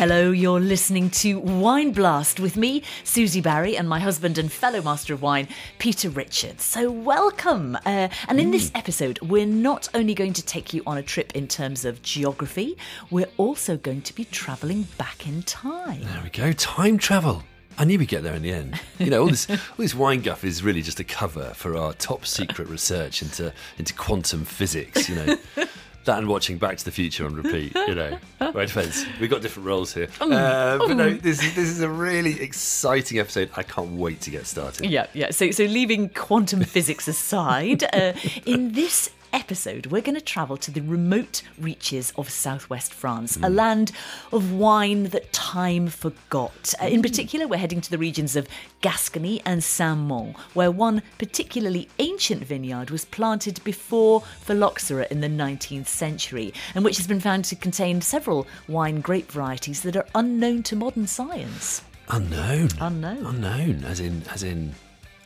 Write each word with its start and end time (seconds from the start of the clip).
Hello, 0.00 0.30
you're 0.30 0.60
listening 0.60 1.10
to 1.10 1.38
Wine 1.38 1.92
Blast 1.92 2.40
with 2.40 2.56
me, 2.56 2.82
Susie 3.04 3.42
Barrie, 3.42 3.76
and 3.76 3.86
my 3.86 4.00
husband 4.00 4.38
and 4.38 4.50
fellow 4.50 4.80
master 4.80 5.12
of 5.12 5.20
wine, 5.20 5.46
Peter 5.78 6.08
Richards. 6.08 6.64
So, 6.64 6.90
welcome. 6.90 7.76
Uh, 7.84 8.08
and 8.26 8.40
in 8.40 8.50
this 8.50 8.72
episode, 8.74 9.20
we're 9.20 9.44
not 9.44 9.90
only 9.92 10.14
going 10.14 10.32
to 10.32 10.42
take 10.42 10.72
you 10.72 10.82
on 10.86 10.96
a 10.96 11.02
trip 11.02 11.36
in 11.36 11.46
terms 11.46 11.84
of 11.84 12.00
geography, 12.00 12.78
we're 13.10 13.28
also 13.36 13.76
going 13.76 14.00
to 14.00 14.14
be 14.14 14.24
travelling 14.24 14.84
back 14.96 15.28
in 15.28 15.42
time. 15.42 16.00
There 16.00 16.22
we 16.24 16.30
go. 16.30 16.52
Time 16.52 16.96
travel. 16.96 17.44
I 17.76 17.84
knew 17.84 17.98
we'd 17.98 18.08
get 18.08 18.22
there 18.22 18.34
in 18.34 18.40
the 18.40 18.52
end. 18.52 18.80
You 18.98 19.10
know, 19.10 19.20
all 19.20 19.28
this, 19.28 19.50
all 19.50 19.56
this 19.76 19.94
wine 19.94 20.22
guff 20.22 20.44
is 20.44 20.62
really 20.62 20.80
just 20.80 21.00
a 21.00 21.04
cover 21.04 21.52
for 21.54 21.76
our 21.76 21.92
top 21.92 22.24
secret 22.24 22.68
research 22.68 23.20
into 23.20 23.52
into 23.76 23.92
quantum 23.92 24.46
physics. 24.46 25.10
You 25.10 25.14
know, 25.16 25.36
that 26.10 26.18
and 26.18 26.28
watching 26.28 26.58
Back 26.58 26.76
to 26.78 26.84
the 26.84 26.90
Future 26.90 27.24
on 27.24 27.34
repeat. 27.34 27.74
You 27.74 27.94
know, 27.94 28.18
well, 28.40 28.58
it 28.58 28.66
depends. 28.66 29.06
We've 29.20 29.30
got 29.30 29.42
different 29.42 29.66
roles 29.66 29.94
here, 29.94 30.08
uh, 30.20 30.78
but 30.78 30.94
no, 30.94 31.10
this 31.10 31.42
is 31.42 31.54
this 31.54 31.68
is 31.68 31.80
a 31.80 31.88
really 31.88 32.40
exciting 32.40 33.18
episode. 33.18 33.50
I 33.56 33.62
can't 33.62 33.92
wait 33.92 34.20
to 34.22 34.30
get 34.30 34.46
started. 34.46 34.90
Yeah, 34.90 35.06
yeah. 35.14 35.30
So, 35.30 35.50
so 35.50 35.64
leaving 35.64 36.08
quantum 36.08 36.62
physics 36.62 37.08
aside, 37.08 37.84
uh, 37.94 38.12
in 38.44 38.72
this 38.72 39.10
episode, 39.32 39.86
we're 39.86 40.02
going 40.02 40.14
to 40.14 40.20
travel 40.20 40.56
to 40.58 40.70
the 40.70 40.80
remote 40.80 41.42
reaches 41.58 42.12
of 42.16 42.30
southwest 42.30 42.92
France, 42.92 43.38
a 43.42 43.50
land 43.50 43.92
of 44.32 44.52
wine 44.52 45.04
that 45.04 45.32
time 45.32 45.88
forgot. 45.88 46.74
Uh, 46.80 46.86
in 46.86 47.02
particular, 47.02 47.46
we're 47.46 47.56
heading 47.56 47.80
to 47.80 47.90
the 47.90 47.98
regions 47.98 48.36
of 48.36 48.48
Gascony 48.80 49.40
and 49.44 49.62
Saint-Mont, 49.62 50.36
where 50.54 50.70
one 50.70 51.02
particularly 51.18 51.88
ancient 51.98 52.44
vineyard 52.44 52.90
was 52.90 53.04
planted 53.04 53.62
before 53.64 54.22
phylloxera 54.40 55.06
in 55.10 55.20
the 55.20 55.28
19th 55.28 55.86
century, 55.86 56.52
and 56.74 56.84
which 56.84 56.96
has 56.96 57.06
been 57.06 57.20
found 57.20 57.44
to 57.46 57.56
contain 57.56 58.00
several 58.00 58.46
wine 58.68 59.00
grape 59.00 59.30
varieties 59.30 59.82
that 59.82 59.96
are 59.96 60.06
unknown 60.14 60.62
to 60.64 60.76
modern 60.76 61.06
science. 61.06 61.82
Unknown. 62.08 62.68
Unknown. 62.80 63.26
Unknown. 63.26 63.84
As 63.84 64.00
in 64.00 64.22
as 64.30 64.42
in 64.42 64.74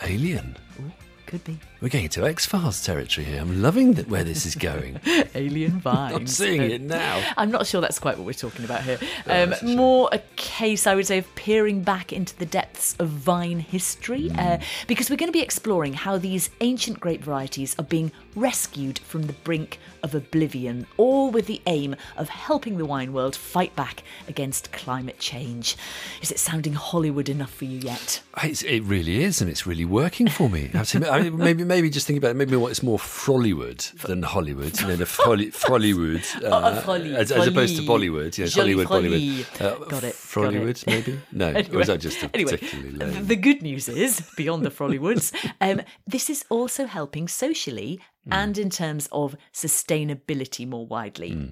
alien. 0.02 0.56
Could 1.34 1.42
be 1.42 1.58
We're 1.80 1.88
getting 1.88 2.04
into 2.04 2.24
X 2.24 2.46
Files 2.46 2.84
territory 2.86 3.24
here. 3.26 3.40
I'm 3.40 3.60
loving 3.60 3.94
that 3.94 4.08
where 4.08 4.22
this 4.22 4.46
is 4.46 4.54
going. 4.54 5.00
alien 5.34 5.80
vines. 5.80 6.14
I'm 6.16 6.26
seeing 6.28 6.62
it 6.62 6.80
now. 6.80 7.28
I'm 7.36 7.50
not 7.50 7.66
sure 7.66 7.80
that's 7.80 7.98
quite 7.98 8.16
what 8.16 8.24
we're 8.24 8.34
talking 8.34 8.64
about 8.64 8.84
here. 8.84 9.00
Um, 9.26 9.52
a 9.54 9.64
more 9.64 10.08
a 10.12 10.18
case, 10.36 10.86
I 10.86 10.94
would 10.94 11.06
say, 11.06 11.18
of 11.18 11.34
peering 11.34 11.82
back 11.82 12.12
into 12.12 12.36
the 12.36 12.46
depths 12.46 12.94
of 13.00 13.08
vine 13.08 13.58
history, 13.58 14.28
Hmm. 14.28 14.38
uh, 14.38 14.58
because 14.86 15.10
we're 15.10 15.16
going 15.16 15.32
to 15.32 15.36
be 15.36 15.42
exploring 15.42 15.94
how 15.94 16.18
these 16.18 16.50
ancient 16.60 17.00
grape 17.00 17.22
varieties 17.24 17.74
are 17.78 17.84
being 17.84 18.12
rescued 18.34 18.98
from 19.00 19.22
the 19.22 19.32
brink 19.32 19.78
of 20.02 20.14
oblivion, 20.14 20.86
all 20.96 21.30
with 21.30 21.46
the 21.46 21.60
aim 21.66 21.96
of 22.16 22.28
helping 22.28 22.78
the 22.78 22.84
wine 22.84 23.12
world 23.12 23.34
fight 23.34 23.74
back 23.74 24.02
against 24.28 24.72
climate 24.72 25.18
change. 25.18 25.76
Is 26.22 26.30
it 26.30 26.38
sounding 26.38 26.74
Hollywood 26.74 27.28
enough 27.28 27.52
for 27.52 27.64
you 27.64 27.78
yet? 27.78 28.22
It's, 28.42 28.62
it 28.62 28.80
really 28.82 29.22
is, 29.22 29.40
and 29.40 29.50
it's 29.50 29.66
really 29.66 29.84
working 29.84 30.28
for 30.28 30.48
me. 30.48 30.70
I 30.74 31.22
mean, 31.22 31.36
maybe, 31.36 31.64
maybe 31.64 31.90
just 31.90 32.06
thinking 32.06 32.18
about 32.18 32.32
it, 32.32 32.34
maybe 32.34 32.56
it's 32.64 32.82
more 32.82 32.98
Frollywood 32.98 33.92
than 34.02 34.22
Hollywood. 34.22 34.78
You 34.80 34.88
know, 34.88 34.96
the 34.96 35.06
Frolly, 35.06 35.50
Frollywood, 35.50 36.44
uh, 36.44 36.80
Frolly, 36.82 37.14
as, 37.14 37.32
as 37.32 37.46
opposed 37.46 37.76
to 37.76 37.82
Bollywood. 37.82 38.36
You 38.36 38.44
know, 38.44 38.50
Hollywood, 38.50 38.88
Frolly. 38.88 39.10
Bollywood. 39.10 39.60
Uh, 39.60 39.84
Got 39.86 40.04
it. 40.04 40.14
Frollywood, 40.14 40.86
maybe? 40.86 41.20
No, 41.32 41.50
or 41.72 41.80
is 41.80 41.86
that 41.86 42.00
just 42.00 42.22
a 42.22 42.30
Anyway? 42.34 42.56
The 42.56 43.36
good 43.36 43.62
news 43.62 43.88
is, 43.88 44.20
beyond 44.36 44.64
the 44.64 44.70
Frollywoods, 44.70 45.32
um, 45.60 45.82
this 46.06 46.28
is 46.28 46.44
also 46.50 46.86
helping 46.86 47.28
socially 47.28 48.00
Hmm. 48.24 48.32
and 48.32 48.58
in 48.58 48.70
terms 48.70 49.08
of 49.12 49.36
sustainability 49.52 50.66
more 50.66 50.86
widely. 50.86 51.32
Hmm. 51.32 51.46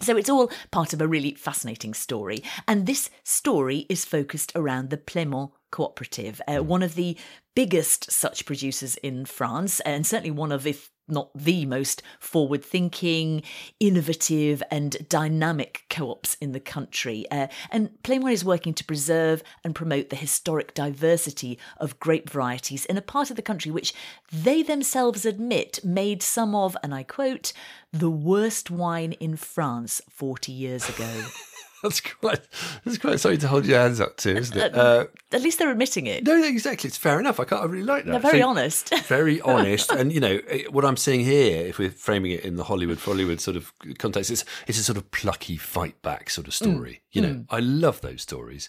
So 0.00 0.16
it's 0.16 0.28
all 0.28 0.50
part 0.70 0.92
of 0.92 1.00
a 1.00 1.08
really 1.08 1.34
fascinating 1.34 1.92
story. 1.92 2.44
And 2.68 2.86
this 2.86 3.10
story 3.24 3.86
is 3.88 4.04
focused 4.04 4.52
around 4.54 4.90
the 4.90 4.96
Plaimont 4.96 5.50
Cooperative, 5.72 6.40
uh, 6.46 6.62
one 6.62 6.82
of 6.82 6.94
the 6.94 7.16
biggest 7.56 8.10
such 8.10 8.46
producers 8.46 8.96
in 8.96 9.24
France, 9.24 9.80
and 9.80 10.06
certainly 10.06 10.30
one 10.30 10.52
of, 10.52 10.66
if 10.66 10.90
not 11.08 11.30
the 11.34 11.66
most 11.66 12.02
forward 12.18 12.64
thinking, 12.64 13.42
innovative, 13.80 14.62
and 14.70 15.08
dynamic 15.08 15.84
co 15.88 16.10
ops 16.10 16.36
in 16.40 16.52
the 16.52 16.60
country. 16.60 17.26
Uh, 17.30 17.48
and 17.70 17.90
Plaimont 18.02 18.32
is 18.32 18.44
working 18.44 18.74
to 18.74 18.84
preserve 18.84 19.42
and 19.64 19.74
promote 19.74 20.10
the 20.10 20.16
historic 20.16 20.74
diversity 20.74 21.58
of 21.78 21.98
grape 21.98 22.30
varieties 22.30 22.84
in 22.86 22.96
a 22.96 23.02
part 23.02 23.30
of 23.30 23.36
the 23.36 23.42
country 23.42 23.70
which 23.70 23.92
they 24.32 24.62
themselves 24.62 25.24
admit 25.24 25.80
made 25.84 26.22
some 26.22 26.54
of, 26.54 26.76
and 26.82 26.94
I 26.94 27.02
quote, 27.02 27.52
the 27.92 28.10
worst 28.10 28.70
wine 28.70 29.12
in 29.12 29.36
France 29.36 30.00
40 30.10 30.52
years 30.52 30.88
ago. 30.88 31.24
That's 31.82 32.00
quite, 32.00 32.40
that's 32.84 32.98
quite 32.98 33.20
something 33.20 33.38
to 33.40 33.46
hold 33.48 33.64
your 33.64 33.78
hands 33.78 34.00
up 34.00 34.16
to, 34.18 34.36
isn't 34.36 34.56
it? 34.56 34.74
Uh, 34.74 35.06
At 35.30 35.42
least 35.42 35.60
they're 35.60 35.70
admitting 35.70 36.06
it. 36.08 36.24
no, 36.24 36.42
exactly. 36.42 36.88
It's 36.88 36.96
fair 36.96 37.20
enough. 37.20 37.38
I 37.38 37.44
can't. 37.44 37.62
I 37.62 37.66
really 37.66 37.84
like 37.84 38.04
that. 38.04 38.10
They're 38.10 38.30
very 38.32 38.40
So- 38.40 38.48
honest. 38.48 38.94
very 39.06 39.40
honest. 39.42 39.92
And 39.92 40.12
you 40.12 40.18
know 40.18 40.40
what 40.70 40.84
I'm 40.84 40.96
seeing 40.96 41.20
here, 41.24 41.64
if 41.66 41.78
we're 41.78 41.90
framing 41.90 42.32
it 42.32 42.40
in 42.44 42.56
the 42.56 42.64
Hollywood 42.64 42.98
Hollywood 42.98 43.40
sort 43.40 43.56
of 43.56 43.72
context, 43.98 44.30
it's 44.32 44.44
it's 44.66 44.78
a 44.78 44.82
sort 44.82 44.96
of 44.98 45.08
plucky 45.12 45.56
fight 45.56 46.02
back 46.02 46.30
sort 46.30 46.48
of 46.48 46.54
story. 46.54 47.02
You 47.12 47.22
know, 47.22 47.44
I 47.48 47.60
love 47.60 48.00
those 48.00 48.22
stories, 48.22 48.68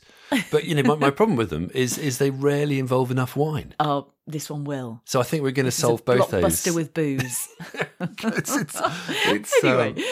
but 0.52 0.66
you 0.66 0.76
know 0.76 0.84
my, 0.84 0.96
my 0.96 1.09
problem 1.09 1.36
with 1.36 1.50
them 1.50 1.72
is 1.74 1.97
is 1.97 2.20
they 2.20 2.30
rarely 2.30 2.78
involve 2.78 3.09
enough 3.09 3.36
wine. 3.36 3.74
Oh, 3.80 4.14
this 4.28 4.50
one 4.52 4.64
will. 4.66 5.02
So 5.06 5.20
I 5.20 5.24
think 5.24 5.41
we're 5.41 5.52
going 5.52 5.66
to 5.66 5.72
solve 5.72 6.06
both 6.06 6.30
those. 6.30 6.44
blockbuster 6.44 6.76
with 6.76 6.94
booze. 6.94 7.47
it's, 8.00 8.56
it's, 8.56 8.81
it's, 9.26 9.64
anyway, 9.64 9.94
um, 9.94 10.03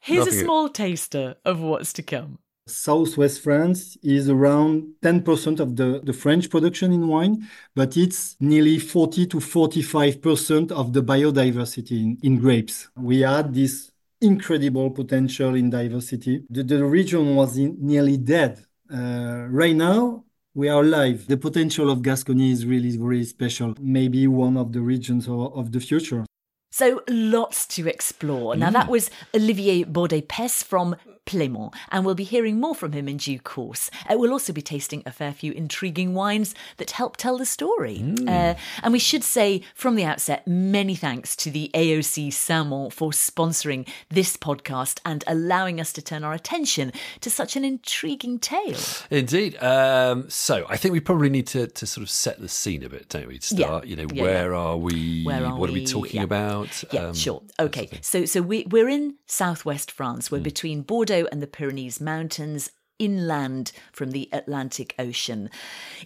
here's 0.00 0.26
a 0.26 0.32
small 0.32 0.68
taster 0.70 1.36
of 1.44 1.60
what's 1.60 1.92
to 1.94 2.02
come. 2.02 2.38
Southwest 2.66 3.42
France 3.42 3.96
is 4.02 4.28
around 4.28 4.94
10% 5.02 5.60
of 5.60 5.76
the, 5.76 6.00
the 6.02 6.12
French 6.12 6.50
production 6.50 6.92
in 6.92 7.06
wine, 7.06 7.48
but 7.74 7.96
it's 7.96 8.36
nearly 8.40 8.78
40 8.78 9.26
to 9.26 9.36
45% 9.36 10.72
of 10.72 10.92
the 10.92 11.02
biodiversity 11.02 12.02
in, 12.02 12.18
in 12.22 12.38
grapes. 12.38 12.88
We 12.96 13.20
had 13.20 13.54
this 13.54 13.92
incredible 14.20 14.90
potential 14.90 15.54
in 15.54 15.70
diversity. 15.70 16.44
The, 16.50 16.64
the 16.64 16.84
region 16.84 17.36
was 17.36 17.56
in, 17.56 17.76
nearly 17.80 18.16
dead. 18.16 18.64
Uh, 18.92 19.46
right 19.48 19.76
now, 19.76 20.24
we 20.54 20.68
are 20.68 20.82
alive. 20.82 21.26
The 21.28 21.36
potential 21.36 21.90
of 21.90 22.02
Gascony 22.02 22.50
is 22.50 22.66
really, 22.66 22.96
really 22.98 23.24
special. 23.24 23.74
Maybe 23.80 24.26
one 24.26 24.56
of 24.56 24.72
the 24.72 24.80
regions 24.80 25.28
of, 25.28 25.56
of 25.56 25.70
the 25.70 25.80
future. 25.80 26.24
So 26.72 27.02
lots 27.08 27.66
to 27.68 27.86
explore. 27.88 28.56
Now 28.56 28.70
that 28.70 28.88
was 28.88 29.10
Olivier 29.34 29.84
Bourdet-Pees 29.84 30.62
from 30.62 30.96
Plaimont, 31.26 31.74
and 31.90 32.04
we'll 32.04 32.14
be 32.14 32.24
hearing 32.24 32.58
more 32.60 32.74
from 32.74 32.92
him 32.92 33.08
in 33.08 33.16
due 33.18 33.38
course. 33.40 33.90
Uh, 34.08 34.16
we'll 34.16 34.32
also 34.32 34.52
be 34.52 34.62
tasting 34.62 35.02
a 35.04 35.12
fair 35.12 35.32
few 35.32 35.52
intriguing 35.52 36.14
wines 36.14 36.54
that 36.78 36.92
help 36.92 37.16
tell 37.16 37.36
the 37.36 37.44
story. 37.46 38.02
Uh, 38.26 38.54
and 38.82 38.92
we 38.92 38.98
should 38.98 39.24
say 39.24 39.60
from 39.74 39.96
the 39.96 40.04
outset, 40.04 40.46
many 40.46 40.94
thanks 40.94 41.34
to 41.36 41.50
the 41.50 41.70
AOC 41.74 42.32
Saint-Mont 42.32 42.92
for 42.92 43.10
sponsoring 43.10 43.86
this 44.08 44.36
podcast 44.36 45.00
and 45.04 45.24
allowing 45.26 45.80
us 45.80 45.92
to 45.92 46.02
turn 46.02 46.24
our 46.24 46.32
attention 46.32 46.92
to 47.20 47.28
such 47.30 47.56
an 47.56 47.64
intriguing 47.64 48.38
tale. 48.38 48.78
Indeed. 49.10 49.56
Um, 49.62 50.30
so 50.30 50.64
I 50.68 50.76
think 50.76 50.92
we 50.92 51.00
probably 51.00 51.28
need 51.30 51.46
to, 51.48 51.66
to 51.66 51.86
sort 51.86 52.02
of 52.02 52.10
set 52.10 52.40
the 52.40 52.48
scene 52.48 52.84
a 52.84 52.88
bit, 52.88 53.08
don't 53.08 53.26
we? 53.28 53.38
To 53.38 53.54
Yeah. 53.54 53.66
start, 53.66 53.86
you 53.86 53.96
know, 53.96 54.06
Yeah, 54.12 54.22
where 54.22 54.54
are 54.54 54.76
we? 54.76 55.24
Where 55.24 55.44
are 55.44 55.56
what 55.58 55.70
are 55.70 55.72
we 55.72 55.80
we? 55.80 55.86
talking 55.86 56.16
Yeah. 56.16 56.22
about? 56.24 56.84
Yeah, 56.92 57.06
Um, 57.08 57.14
sure. 57.14 57.42
Okay. 57.58 57.88
So 58.00 58.24
so 58.26 58.42
we 58.42 58.64
we're 58.70 58.88
in 58.88 59.14
southwest 59.26 59.90
France. 59.90 60.30
We're 60.30 60.40
between 60.40 60.82
Bordeaux 60.82 61.15
and 61.24 61.42
the 61.42 61.46
Pyrenees 61.46 62.00
Mountains. 62.00 62.70
Inland 62.98 63.72
from 63.92 64.12
the 64.12 64.28
Atlantic 64.32 64.94
Ocean. 64.98 65.50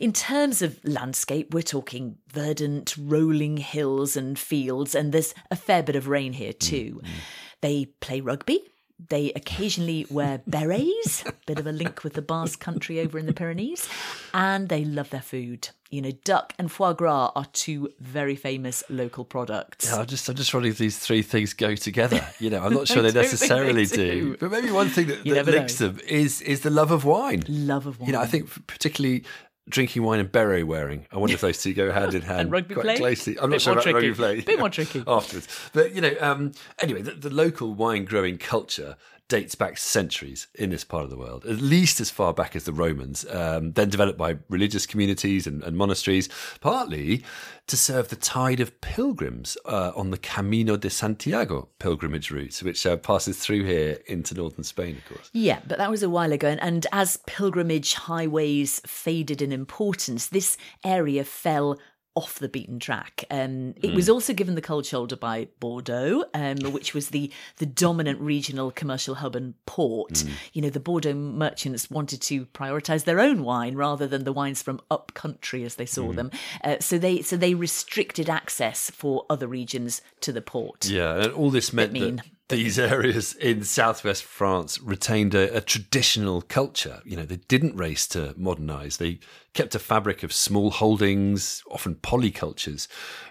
In 0.01 0.13
terms 0.13 0.61
of 0.61 0.81
landscape, 0.85 1.55
we're 1.55 1.63
talking 1.63 2.19
verdant, 2.29 2.97
rolling 2.99 3.59
hills 3.59 4.17
and 4.17 4.37
fields, 4.37 4.95
and 4.95 5.13
there's 5.13 5.33
a 5.51 5.57
fair 5.57 5.83
bit 5.85 5.95
of 5.95 6.09
rain 6.09 6.33
here 6.33 6.53
too. 6.53 7.01
Mm-hmm. 7.03 7.15
They 7.61 7.85
play 8.01 8.21
rugby. 8.21 8.61
They 9.09 9.33
occasionally 9.33 10.07
wear 10.11 10.43
berets, 10.47 11.25
bit 11.47 11.59
of 11.59 11.67
a 11.67 11.73
link 11.73 12.05
with 12.05 12.15
the 12.15 12.23
Basque 12.23 12.61
country 12.61 13.01
over 13.01 13.19
in 13.19 13.27
the 13.27 13.33
Pyrenees, 13.33 13.89
and 14.35 14.69
they 14.69 14.85
love 14.85 15.11
their 15.11 15.23
food. 15.23 15.71
You 15.91 16.03
know, 16.03 16.13
duck 16.25 16.55
and 16.57 16.71
foie 16.71 16.93
gras 16.93 17.33
are 17.35 17.47
two 17.47 17.91
very 17.99 18.37
famous 18.37 18.85
local 18.89 19.25
products. 19.25 19.91
Yeah, 19.91 19.97
I'm 20.01 20.07
just 20.07 20.29
I'm 20.29 20.37
just 20.37 20.55
wondering 20.55 20.71
if 20.73 20.79
these 20.79 20.99
three 20.99 21.23
things 21.23 21.53
go 21.53 21.75
together. 21.75 22.25
You 22.39 22.51
know, 22.51 22.63
I'm 22.63 22.73
not 22.73 22.87
sure 22.89 23.03
they 23.03 23.11
don't 23.11 23.15
they 23.15 23.23
necessarily 23.23 23.87
do. 23.87 23.97
do. 23.97 24.37
But 24.39 24.53
maybe 24.53 24.71
one 24.71 24.89
thing 24.89 25.09
that, 25.09 25.25
that 25.25 25.47
links 25.47 25.81
know. 25.81 25.89
them 25.89 26.01
is 26.07 26.43
is 26.43 26.61
the 26.61 26.71
love 26.71 26.93
of 26.93 27.05
wine. 27.05 27.45
Love 27.49 27.87
of 27.87 27.99
wine. 27.99 28.07
You 28.07 28.13
know, 28.13 28.21
I 28.21 28.27
think 28.27 28.67
particularly 28.69 29.25
drinking 29.71 30.03
wine 30.03 30.21
and 30.21 30.31
beret 30.31 30.67
wearing. 30.67 31.07
I 31.13 31.19
wonder 31.19 31.35
if 31.35 31.41
those 31.41 31.63
two 31.63 31.73
go 31.73 31.91
hand 31.91 32.15
in 32.15 32.23
hand 32.33 32.51
rugby 32.51 32.75
quite 32.75 32.85
play? 32.85 32.97
closely. 32.97 33.39
I'm 33.41 33.51
not 33.51 33.61
sure 33.61 33.73
about 33.75 33.87
rugby 33.87 34.01
tricky. 34.01 34.15
play. 34.15 34.41
Bit 34.43 34.59
more 34.59 34.69
tricky. 34.69 35.03
afterwards. 35.07 35.49
But 35.73 35.95
you 35.95 36.01
know, 36.01 36.15
um, 36.21 36.53
anyway, 36.81 37.03
the, 37.03 37.13
the 37.13 37.31
local 37.31 37.73
wine 37.75 38.05
growing 38.05 38.37
culture 38.37 38.97
dates 39.31 39.55
back 39.55 39.79
centuries 39.79 40.49
in 40.57 40.71
this 40.71 40.85
part 40.85 41.05
of 41.05 41.11
the 41.11 41.17
world, 41.17 41.47
at 41.47 41.59
least 41.59 42.01
as 42.01 42.11
far 42.11 42.35
back 42.35 42.57
as 42.57 42.65
the 42.65 42.73
Romans, 42.73 43.25
um, 43.31 43.73
then 43.73 43.89
developed 43.89 44.19
by 44.19 44.37
religious 44.49 44.87
communities 44.87 45.47
and, 45.47 45.63
and, 45.63 45.77
monasteries, 45.77 46.29
partly 46.61 47.25
to 47.69 47.77
serve 47.77 48.09
the 48.09 48.17
tide 48.17 48.59
of 48.59 48.81
pilgrims 48.81 49.57
uh, 49.65 49.93
on 49.95 50.11
the 50.11 50.19
Camino 50.19 50.77
de 50.77 50.91
Santiago 50.91 51.69
pilgrimage 51.79 52.33
route, 52.33 52.59
which 52.59 52.85
uh, 52.85 52.97
passes 52.97 53.39
through 53.39 53.65
here 53.65 53.99
into 54.07 54.35
northern 54.35 54.65
Spain, 54.65 54.97
of 54.97 55.15
course. 55.15 55.31
Yeah, 55.33 55.61
but 55.67 55.79
that 55.79 55.91
was 55.91 56.03
a 56.03 56.11
while 56.11 56.33
ago. 56.33 56.49
And, 56.49 56.61
and 56.61 56.87
as 56.91 57.19
pilgrimage 57.29 57.95
highways 57.95 58.81
faded 58.85 59.41
in 59.41 59.53
importance, 59.53 60.27
this 60.27 60.59
area 60.85 61.23
fell 61.23 61.79
off 62.15 62.39
the 62.39 62.49
beaten 62.49 62.79
track. 62.79 63.25
Um, 63.31 63.75
it 63.77 63.91
mm. 63.91 63.95
was 63.95 64.09
also 64.09 64.33
given 64.33 64.55
the 64.55 64.61
cold 64.61 64.85
shoulder 64.85 65.17
by 65.17 65.49
Bordeaux, 65.61 66.25
um, 66.35 66.59
which 66.73 66.93
was 66.95 67.09
the 67.11 67.33
the 67.59 67.67
dominant 67.67 68.21
regional 68.21 68.71
commercial 68.71 69.17
hub 69.17 69.37
and 69.37 69.55
port. 69.67 70.15
Mm. 70.15 70.31
You 70.53 70.63
know, 70.63 70.71
the 70.71 70.81
Bordeaux 70.81 71.15
merchants 71.15 71.91
wanted 71.91 72.21
to 72.23 72.47
prioritize 72.47 73.05
their 73.05 73.21
own 73.21 73.45
wine 73.45 73.77
rather 73.77 74.07
than 74.07 74.25
the 74.25 74.33
wines 74.33 74.63
from 74.63 74.81
up 74.91 75.15
country 75.15 75.65
as 75.65 75.77
they 75.77 75.87
saw 75.87 76.09
mm. 76.09 76.17
them. 76.17 76.31
Uh, 76.65 76.77
so 76.81 76.99
they 76.99 77.23
so 77.23 77.37
they 77.37 77.55
restricted 77.55 78.29
access 78.29 78.91
for 78.91 79.25
other 79.31 79.47
regions 79.47 80.03
to 80.21 80.33
the 80.33 80.43
port. 80.43 80.87
Yeah, 80.87 81.23
and 81.23 81.33
all 81.33 81.51
this 81.51 81.73
meant 81.73 81.93
that 81.95 82.23
these 82.51 82.79
areas 82.95 83.33
in 83.35 83.65
southwest 83.65 84.23
France 84.23 84.79
retained 84.81 85.35
a, 85.35 85.57
a, 85.57 85.61
traditional 85.61 86.43
culture. 86.43 87.01
You 87.05 87.17
know, 87.17 87.25
they 87.25 87.37
didn't 87.49 87.77
race 87.77 88.07
to 88.09 88.35
modernize. 88.37 88.99
They 88.99 89.21
kept 89.55 89.75
a 89.75 89.79
fabric 89.79 90.23
of 90.23 90.33
small 90.33 90.71
holdings, 90.71 91.63
often 91.71 91.95
polycultures, 91.95 92.87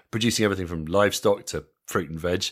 producing 0.09 0.43
everything 0.43 0.67
from 0.67 0.85
livestock 0.85 1.45
to 1.47 1.65
fruit 1.85 2.09
and 2.09 2.19
veg 2.19 2.45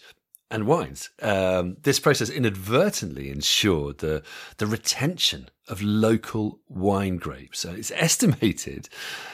and 0.51 0.67
wines. 0.67 1.09
Um, 1.21 1.77
this 1.81 1.99
process 1.99 2.29
inadvertently 2.29 3.29
ensured 3.29 3.97
the, 3.97 4.23
the 4.57 4.67
retention 4.67 5.49
of 5.67 5.81
local 5.81 6.59
wine 6.69 7.17
grapes. 7.17 7.59
So 7.59 7.71
it's 7.71 7.91
estimated 7.91 8.89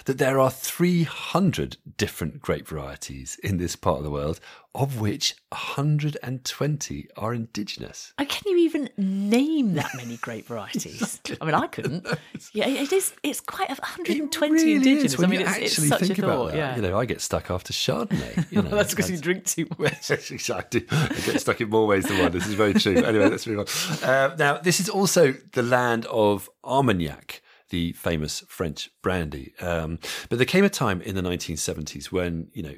that 0.06 0.18
there 0.18 0.40
are 0.40 0.52
300 0.52 1.78
different 1.98 2.42
grape 2.42 2.68
varieties 2.68 3.40
in 3.44 3.58
this 3.58 3.76
part 3.76 3.98
of 3.98 4.04
the 4.04 4.12
world, 4.12 4.40
of 4.76 5.00
which 5.00 5.36
120 5.50 7.08
are 7.16 7.34
indigenous. 7.34 8.14
And 8.18 8.28
can 8.28 8.52
you 8.52 8.58
even 8.58 8.90
name 8.98 9.76
that 9.76 9.92
many 9.96 10.18
grape 10.18 10.48
varieties? 10.48 11.22
I 11.42 11.46
mean, 11.46 11.54
I 11.54 11.68
couldn't. 11.68 12.08
Yeah, 12.54 12.68
it 12.68 12.92
is. 12.92 13.14
It's 13.22 13.40
quite 13.40 13.70
120 13.70 14.52
really 14.52 14.74
indigenous. 14.74 15.22
I 15.22 15.28
mean, 15.28 15.42
it's, 15.42 15.58
it's 15.58 15.88
such 15.88 16.10
a 16.10 16.16
thought. 16.16 16.52
That, 16.52 16.58
yeah. 16.58 16.76
You 16.76 16.82
know, 16.82 16.98
I 16.98 17.06
get 17.06 17.22
stuck 17.22 17.52
after 17.52 17.72
Chardonnay. 17.72 18.52
You 18.52 18.62
know, 18.64 18.70
that's 18.70 18.96
because 18.96 19.12
you 19.12 19.18
drink 19.18 19.46
too 19.46 19.68
much. 19.78 20.10
exactly. 20.32 20.86
I 20.90 21.08
get 21.26 21.40
stuck 21.40 21.62
in 21.62 21.70
more 21.70 21.86
ways 21.86 22.06
than 22.06 22.18
one. 22.18 22.32
This 22.32 22.48
is 22.48 22.56
very 22.56 22.74
true. 22.74 22.96
Anyway, 22.96 23.30
let's 23.30 23.46
move 23.46 23.60
on. 23.60 24.10
Uh, 24.10 24.36
now, 24.38 24.58
this 24.58 24.80
is 24.80 24.90
also 24.90 25.34
the 25.52 25.64
land 25.64 26.08
of 26.08 26.23
Armagnac 26.64 27.42
the 27.70 27.92
famous 27.94 28.44
French 28.48 28.92
brandy. 29.02 29.54
Um, 29.60 29.98
but 30.30 30.38
there 30.38 30.46
came 30.46 30.64
a 30.64 30.70
time 30.70 31.02
in 31.02 31.16
the 31.16 31.24
1970s 31.24 32.12
when, 32.12 32.50
you 32.54 32.62
know, 32.62 32.76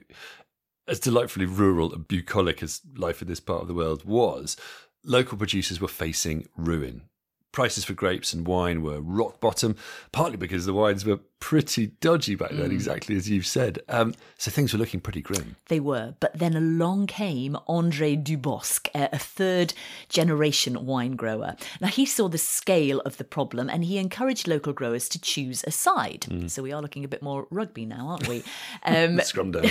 as 0.87 1.01
delightfully 1.01 1.45
rural 1.45 1.93
and 1.93 2.07
bucolic 2.07 2.63
as 2.63 2.79
life 2.95 3.21
in 3.21 3.27
this 3.27 3.41
part 3.41 3.61
of 3.61 3.67
the 3.67 3.73
world 3.73 4.05
was, 4.05 4.55
local 5.03 5.37
producers 5.37 5.81
were 5.81 5.89
facing 5.89 6.47
ruin 6.55 7.09
prices 7.55 7.85
for 7.85 7.93
grapes 7.93 8.33
and 8.33 8.45
wine 8.45 8.83
were 8.83 8.99
rock 8.99 9.39
bottom, 9.39 9.77
partly 10.11 10.35
because 10.35 10.65
the 10.65 10.73
wines 10.73 11.05
were 11.05 11.17
pretty 11.39 11.87
dodgy 12.01 12.35
back 12.35 12.51
then, 12.51 12.69
mm. 12.69 12.73
exactly 12.73 13.15
as 13.15 13.29
you've 13.29 13.45
said. 13.45 13.79
Um, 13.87 14.13
so 14.37 14.51
things 14.51 14.73
were 14.73 14.77
looking 14.77 14.99
pretty 14.99 15.21
grim. 15.21 15.55
They 15.69 15.79
were. 15.79 16.15
But 16.19 16.37
then 16.37 16.55
along 16.55 17.07
came 17.07 17.57
Andre 17.67 18.17
Dubosc, 18.17 18.89
a 18.93 19.17
third 19.17 19.73
generation 20.09 20.85
wine 20.85 21.15
grower. 21.15 21.55
Now, 21.79 21.87
he 21.87 22.05
saw 22.05 22.27
the 22.27 22.37
scale 22.37 22.99
of 23.01 23.15
the 23.17 23.23
problem 23.23 23.69
and 23.69 23.85
he 23.85 23.97
encouraged 23.97 24.49
local 24.49 24.73
growers 24.73 25.07
to 25.09 25.19
choose 25.19 25.63
a 25.65 25.71
side. 25.71 26.25
Mm. 26.29 26.49
So 26.51 26.61
we 26.61 26.73
are 26.73 26.81
looking 26.81 27.05
a 27.05 27.07
bit 27.07 27.23
more 27.23 27.47
rugby 27.49 27.85
now, 27.85 28.09
aren't 28.09 28.27
we? 28.27 28.43
Um, 28.83 29.19
Scrum 29.21 29.51
down. 29.51 29.65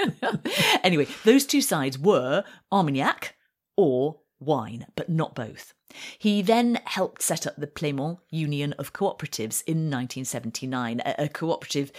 anyway, 0.82 1.06
those 1.24 1.44
two 1.44 1.60
sides 1.60 1.98
were 1.98 2.44
Armagnac 2.72 3.36
or 3.76 4.20
wine, 4.40 4.86
but 4.96 5.08
not 5.08 5.34
both. 5.34 5.74
He 6.18 6.42
then 6.42 6.80
helped 6.84 7.22
set 7.22 7.46
up 7.46 7.56
the 7.56 7.66
Plaimont 7.66 8.18
Union 8.30 8.72
of 8.74 8.92
Cooperatives 8.92 9.62
in 9.66 9.90
1979, 9.90 11.02
a, 11.04 11.14
a 11.18 11.28
cooperative 11.28 11.92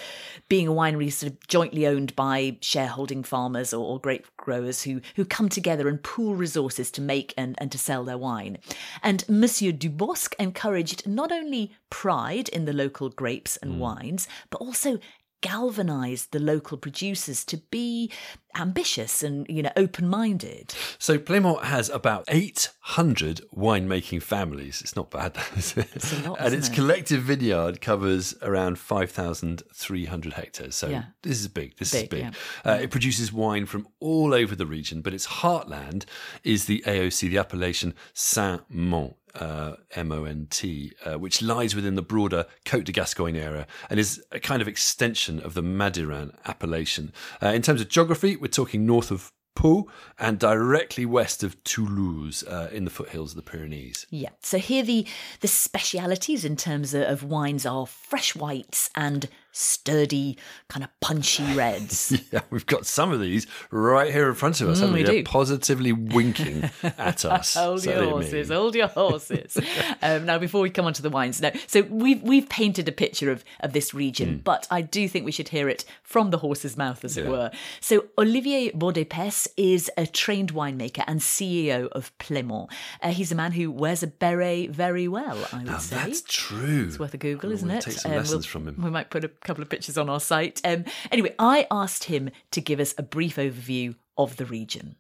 being 0.50 0.68
a 0.68 0.72
winery 0.72 1.12
sort 1.12 1.32
of 1.32 1.48
jointly 1.48 1.88
owned 1.88 2.16
by 2.16 2.58
shareholding 2.62 3.24
farmers 3.24 3.74
or, 3.74 3.86
or, 3.86 4.00
grape 4.00 4.28
growers 4.38 4.84
who, 4.84 5.02
who 5.16 5.24
come 5.24 5.50
together 5.50 5.88
and 5.88 6.04
pool 6.04 6.36
resources 6.36 6.92
to 6.92 7.02
make 7.02 7.34
and, 7.38 7.56
and 7.60 7.72
to 7.72 7.78
sell 7.78 8.04
their 8.04 8.18
wine. 8.18 8.58
And 9.02 9.24
Monsieur 9.30 9.72
Dubosc 9.72 10.34
encouraged 10.40 11.08
not 11.08 11.32
only 11.32 11.74
pride 11.90 12.50
in 12.50 12.66
the 12.66 12.74
local 12.74 13.10
grapes 13.10 13.58
and 13.58 13.74
mm. 13.74 13.78
wines, 13.78 14.28
but 14.50 14.62
also 14.62 15.00
galvanized 15.44 16.32
the 16.32 16.40
local 16.40 16.78
producers 16.78 17.44
to 17.44 17.58
be 17.58 18.10
ambitious 18.56 19.22
and 19.22 19.46
you 19.50 19.62
know 19.62 19.72
open-minded. 19.76 20.74
So 20.98 21.20
Plaimont 21.20 21.64
has 21.66 21.90
about 21.90 22.24
800 22.30 23.42
winemaking 23.54 24.24
families. 24.24 24.82
It's 24.82 24.96
not 24.96 25.12
bad, 25.12 25.38
is 25.58 25.76
it? 25.78 25.90
It's 25.94 26.14
a 26.14 26.30
lot, 26.30 26.40
and 26.40 26.54
its 26.54 26.70
it? 26.70 26.74
collective 26.74 27.24
vineyard 27.24 27.82
covers 27.82 28.34
around 28.42 28.80
5,300 28.80 30.34
hectares. 30.34 30.76
So 30.76 30.88
yeah. 30.88 31.04
this 31.24 31.42
is 31.42 31.50
big. 31.50 31.76
This 31.78 31.92
big, 31.92 32.04
is 32.04 32.10
big. 32.10 32.22
Yeah. 32.22 32.32
Uh, 32.72 32.78
it 32.82 32.90
produces 32.90 33.34
wine 33.34 33.66
from 33.66 33.86
all 34.00 34.34
over 34.34 34.56
the 34.56 34.66
region, 34.66 35.02
but 35.02 35.14
its 35.14 35.28
heartland 35.28 36.06
is 36.46 36.66
the 36.66 36.82
AOC, 36.88 37.30
the 37.30 37.38
appellation 37.38 37.94
Saint-Mont 38.14 39.16
uh, 39.36 39.74
MONT, 39.96 40.64
uh, 41.06 41.18
which 41.18 41.42
lies 41.42 41.76
within 41.76 41.96
the 41.96 42.02
broader 42.02 42.46
Côte 42.66 42.86
de 42.86 42.92
Gascogne 42.92 43.38
area 43.38 43.68
and 43.90 44.00
is 44.00 44.24
a 44.32 44.40
kind 44.40 44.62
of 44.62 44.68
extension 44.68 45.40
of 45.40 45.54
the 45.54 45.64
Madiran 45.64 46.36
appellation. 46.46 47.12
Uh, 47.42 47.48
in 47.48 47.62
terms 47.62 47.82
of 47.82 47.90
geography, 47.90 48.36
we're 48.36 48.48
talking 48.48 48.86
north 48.86 49.12
of 49.12 49.32
Pau 49.56 49.86
and 50.18 50.40
directly 50.40 51.06
west 51.06 51.44
of 51.44 51.64
Toulouse 51.64 52.44
uh, 52.44 52.70
in 52.72 52.86
the 52.86 52.90
foothills 52.90 53.32
of 53.32 53.36
the 53.36 53.50
Pyrenees. 53.52 54.08
Yeah. 54.10 54.30
So 54.42 54.58
here 54.58 54.84
the 54.84 55.06
the 55.42 55.48
specialities 55.48 56.44
in 56.44 56.56
terms 56.56 56.94
of, 56.94 57.04
of 57.04 57.24
wines 57.24 57.66
are 57.66 57.86
fresh 57.86 58.36
whites 58.36 58.90
and 58.96 59.30
sturdy, 59.54 60.38
kind 60.68 60.84
of 60.84 60.90
punchy 61.00 61.46
reds. 61.54 62.20
yeah, 62.32 62.42
we've 62.50 62.66
got 62.66 62.86
some 62.86 63.14
of 63.14 63.22
these 63.22 63.48
right 63.72 64.12
here 64.12 64.28
in 64.28 64.36
front 64.36 64.60
of 64.60 64.68
us. 64.68 64.82
Mm, 64.82 64.94
we 64.94 65.04
They're 65.04 65.24
positively 65.24 65.94
winking 65.94 66.70
at 66.84 67.24
us. 67.24 67.54
hold 67.54 67.86
your 67.86 68.04
horses, 68.04 68.50
hold 68.50 68.76
your 68.76 68.88
horses. 68.88 69.58
um, 70.02 70.26
now, 70.26 70.38
before 70.40 70.62
we 70.62 70.70
come 70.70 70.86
on 70.86 70.94
to 70.94 71.02
the 71.02 71.10
wines, 71.10 71.40
now, 71.40 71.52
so 71.68 71.84
we've 71.84 72.22
we've 72.24 72.50
painted 72.50 72.88
a 72.90 72.92
picture 72.92 73.32
of 73.32 73.46
of 73.62 73.74
this 73.74 73.94
region, 73.94 74.40
mm. 74.40 74.44
but 74.44 74.68
I 74.70 74.82
do 74.82 75.08
think 75.08 75.26
we 75.26 75.32
should 75.32 75.50
hear 75.50 75.70
it 75.70 75.86
from 76.02 76.32
the 76.32 76.40
horse's 76.40 76.76
mouth, 76.76 77.06
as 77.06 77.16
yeah. 77.16 77.24
it 77.24 77.30
were. 77.30 77.52
So 77.80 78.06
Olivier 78.18 78.72
Bourdet-Pees 78.72 79.48
is 79.56 79.92
a 79.98 80.08
trained 80.08 80.54
winemaker 80.54 81.04
and 81.08 81.20
CEO 81.20 81.88
of 81.90 82.16
Plaimont. 82.18 82.70
Uh, 83.02 83.12
he's 83.12 83.32
a 83.32 83.36
man 83.36 83.52
who 83.52 83.72
wears 83.72 84.02
a 84.02 84.08
beret 84.08 84.72
very 84.72 85.08
well. 85.08 85.38
I 85.52 85.58
would 85.58 85.68
now, 85.68 85.78
say 85.78 85.96
that's 85.98 86.22
true. 86.22 86.86
It's 86.88 87.00
worth 87.00 87.14
a 87.14 87.18
Google, 87.18 87.52
isn't 87.52 87.70
it? 87.70 87.84
Take 87.84 87.94
some 87.94 88.12
um, 88.12 88.18
lessons 88.18 88.46
we'll, 88.46 88.64
from 88.64 88.68
him. 88.68 88.84
We 88.84 88.90
might 88.90 89.10
put 89.10 89.24
a 89.24 89.30
couple 89.44 89.62
of 89.62 89.70
pictures 89.70 89.98
on 89.98 90.10
our 90.10 90.20
site. 90.20 90.62
Um, 90.64 90.86
anyway, 91.12 91.36
I 91.40 91.68
asked 91.72 92.06
him 92.06 92.30
to 92.52 92.62
give 92.62 92.80
us 92.80 92.94
a 92.98 93.04
brief 93.04 93.36
overview 93.36 93.96
of 94.18 94.38
the 94.38 94.46
region. 94.46 94.96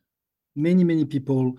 Many, 0.55 0.83
many 0.83 1.05
people 1.05 1.57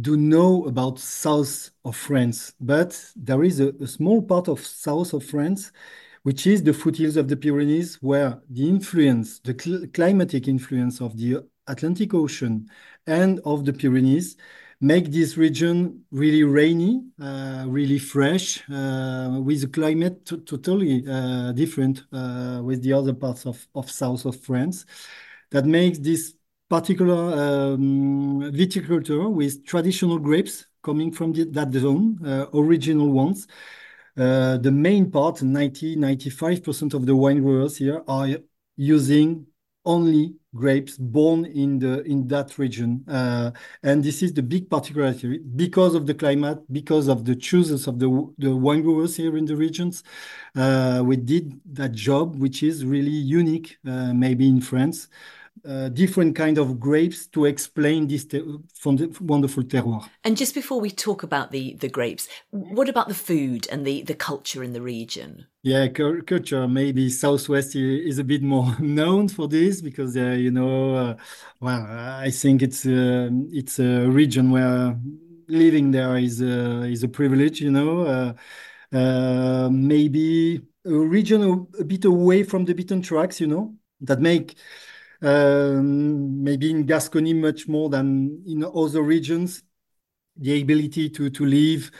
do 0.00 0.16
know 0.16 0.64
about 0.66 0.98
south 0.98 1.70
of 1.84 1.96
France, 1.96 2.52
but 2.60 3.12
there 3.16 3.42
is 3.42 3.60
a, 3.60 3.68
a 3.80 3.86
small 3.86 4.20
part 4.20 4.48
of 4.48 4.60
south 4.60 5.14
of 5.14 5.24
France 5.24 5.72
which 6.24 6.46
is 6.46 6.62
the 6.62 6.72
foothills 6.72 7.16
of 7.18 7.28
the 7.28 7.36
Pyrenees, 7.36 7.96
where 8.02 8.40
the 8.48 8.66
influence, 8.66 9.38
the 9.40 9.54
cl 9.58 9.86
climatic 9.92 10.48
influence 10.48 11.00
of 11.00 11.16
the 11.18 11.44
Atlantic 11.66 12.14
Ocean 12.14 12.66
and 13.06 13.40
of 13.44 13.66
the 13.66 13.72
Pyrenees 13.74 14.36
make 14.84 15.10
this 15.10 15.38
region 15.38 16.04
really 16.10 16.44
rainy, 16.44 17.02
uh, 17.18 17.64
really 17.66 17.98
fresh, 17.98 18.62
uh, 18.70 19.40
with 19.42 19.64
a 19.64 19.68
climate 19.68 20.26
totally 20.26 21.02
uh, 21.08 21.52
different 21.52 22.04
uh, 22.12 22.60
with 22.62 22.82
the 22.82 22.92
other 22.92 23.14
parts 23.14 23.46
of, 23.46 23.66
of 23.74 23.90
south 23.90 24.26
of 24.26 24.38
France. 24.40 24.84
That 25.50 25.64
makes 25.64 25.98
this 25.98 26.34
particular 26.68 27.72
um, 27.72 28.42
viticulture 28.52 29.32
with 29.32 29.64
traditional 29.64 30.18
grapes 30.18 30.66
coming 30.82 31.12
from 31.12 31.32
the, 31.32 31.44
that 31.44 31.72
zone, 31.72 32.18
uh, 32.22 32.46
original 32.52 33.10
ones. 33.10 33.46
Uh, 34.18 34.58
the 34.58 34.70
main 34.70 35.10
part, 35.10 35.42
90, 35.42 35.96
95% 35.96 36.92
of 36.92 37.06
the 37.06 37.16
wine 37.16 37.42
growers 37.42 37.78
here 37.78 38.02
are 38.06 38.28
using 38.76 39.46
only 39.86 40.34
grapes 40.54 40.96
born 40.96 41.44
in 41.46 41.78
the 41.78 42.02
in 42.04 42.28
that 42.28 42.58
region. 42.58 43.04
Uh, 43.08 43.50
and 43.82 44.02
this 44.04 44.22
is 44.22 44.32
the 44.32 44.42
big 44.42 44.70
particularity. 44.70 45.38
Because 45.38 45.94
of 45.94 46.06
the 46.06 46.14
climate 46.14 46.60
because 46.72 47.08
of 47.08 47.24
the 47.24 47.34
choices 47.36 47.86
of 47.86 47.98
the 47.98 48.08
the 48.38 48.54
wine 48.54 48.82
growers 48.82 49.16
here 49.16 49.36
in 49.36 49.44
the 49.44 49.56
regions 49.56 50.02
uh, 50.56 51.02
we 51.04 51.16
did 51.16 51.60
that 51.72 51.92
job 51.92 52.36
which 52.36 52.62
is 52.62 52.84
really 52.84 53.10
unique 53.10 53.78
uh, 53.86 54.12
maybe 54.12 54.48
in 54.48 54.60
france 54.60 55.08
uh, 55.66 55.88
different 55.88 56.36
kind 56.36 56.58
of 56.58 56.78
grapes 56.78 57.26
to 57.28 57.46
explain 57.46 58.06
this 58.06 58.26
wonderful 59.20 59.62
terroir. 59.62 60.08
And 60.22 60.36
just 60.36 60.54
before 60.54 60.80
we 60.80 60.90
talk 60.90 61.22
about 61.22 61.50
the 61.50 61.74
the 61.74 61.88
grapes, 61.88 62.28
what 62.50 62.88
about 62.88 63.08
the 63.08 63.14
food 63.14 63.66
and 63.70 63.86
the 63.86 64.02
the 64.02 64.14
culture 64.14 64.62
in 64.62 64.72
the 64.72 64.82
region? 64.82 65.46
Yeah, 65.62 65.88
culture. 65.88 66.68
Maybe 66.68 67.08
Southwest 67.08 67.74
is 67.74 68.18
a 68.18 68.24
bit 68.24 68.42
more 68.42 68.76
known 68.80 69.28
for 69.28 69.48
this 69.48 69.80
because, 69.80 70.14
uh, 70.14 70.36
you 70.38 70.50
know, 70.50 70.94
uh, 70.94 71.16
well, 71.60 71.86
I 71.88 72.30
think 72.30 72.62
it's 72.62 72.84
uh, 72.84 73.30
it's 73.50 73.78
a 73.78 74.06
region 74.06 74.50
where 74.50 74.98
living 75.48 75.90
there 75.90 76.18
is 76.18 76.42
uh, 76.42 76.86
is 76.86 77.02
a 77.02 77.08
privilege. 77.08 77.60
You 77.62 77.70
know, 77.70 78.00
uh, 78.02 78.32
uh, 78.96 79.68
maybe 79.70 80.60
a 80.84 80.92
region 80.92 81.42
a, 81.42 81.80
a, 81.80 81.84
bit 81.84 82.04
away 82.04 82.42
from 82.42 82.66
the 82.66 82.74
beaten 82.74 83.00
tracks. 83.00 83.40
You 83.40 83.46
know, 83.46 83.74
that 84.02 84.20
make 84.20 84.56
um, 85.24 86.42
maybe 86.42 86.70
in 86.70 86.84
Gascony 86.84 87.32
much 87.32 87.66
more 87.66 87.88
than 87.88 88.42
in 88.46 88.64
other 88.64 89.02
regions 89.02 89.62
the 90.36 90.60
ability 90.60 91.08
to 91.10 91.30
to 91.30 91.44
live 91.44 91.90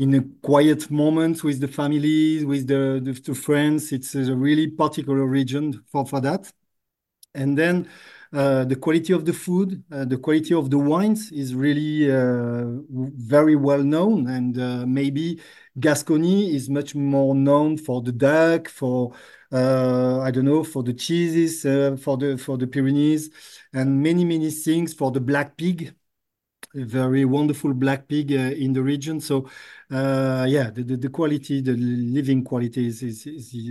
in 0.00 0.14
a 0.14 0.22
quiet 0.40 0.90
moment 0.90 1.44
with 1.44 1.60
the 1.60 1.68
family, 1.68 2.42
with 2.46 2.66
the, 2.66 3.00
the, 3.02 3.34
friends. 3.34 3.92
It's 3.92 4.14
a 4.14 4.34
really 4.34 4.66
particular 4.68 5.26
region 5.26 5.84
for, 5.92 6.06
for 6.06 6.22
that. 6.22 6.50
And 7.34 7.56
then 7.58 7.86
uh, 8.32 8.64
the 8.64 8.76
quality 8.76 9.12
of 9.12 9.26
the 9.26 9.34
food, 9.34 9.84
uh, 9.92 10.06
the 10.06 10.16
quality 10.16 10.54
of 10.54 10.70
the 10.70 10.78
wines 10.78 11.30
is 11.32 11.54
really 11.54 12.10
uh, 12.10 12.64
very 12.88 13.56
well 13.56 13.82
known. 13.82 14.26
And 14.28 14.58
uh, 14.58 14.86
maybe 14.86 15.38
Gascony 15.78 16.54
is 16.54 16.70
much 16.70 16.94
more 16.94 17.34
known 17.34 17.76
for 17.76 18.00
the 18.00 18.12
duck, 18.12 18.70
for 18.70 19.12
I 19.52 20.30
don't 20.30 20.44
know, 20.44 20.64
for 20.64 20.82
the 20.82 20.94
cheeses, 20.94 21.64
uh, 21.64 21.96
for 22.00 22.16
the 22.16 22.38
for 22.38 22.56
the 22.56 22.66
Pyrenees, 22.66 23.30
and 23.72 24.02
many 24.02 24.24
many 24.24 24.50
things 24.50 24.94
for 24.94 25.10
the 25.10 25.20
black 25.20 25.56
pig 25.56 25.94
a 26.74 26.84
very 26.84 27.24
wonderful 27.24 27.74
black 27.74 28.06
pig 28.08 28.32
uh, 28.32 28.36
in 28.36 28.72
the 28.72 28.82
region. 28.82 29.20
So, 29.20 29.48
uh, 29.90 30.46
yeah, 30.48 30.70
the, 30.70 30.82
the, 30.82 31.08
quality, 31.08 31.60
the 31.60 31.72
living 31.72 32.44
quality 32.44 32.86
is, 32.86 33.02
is, 33.02 33.26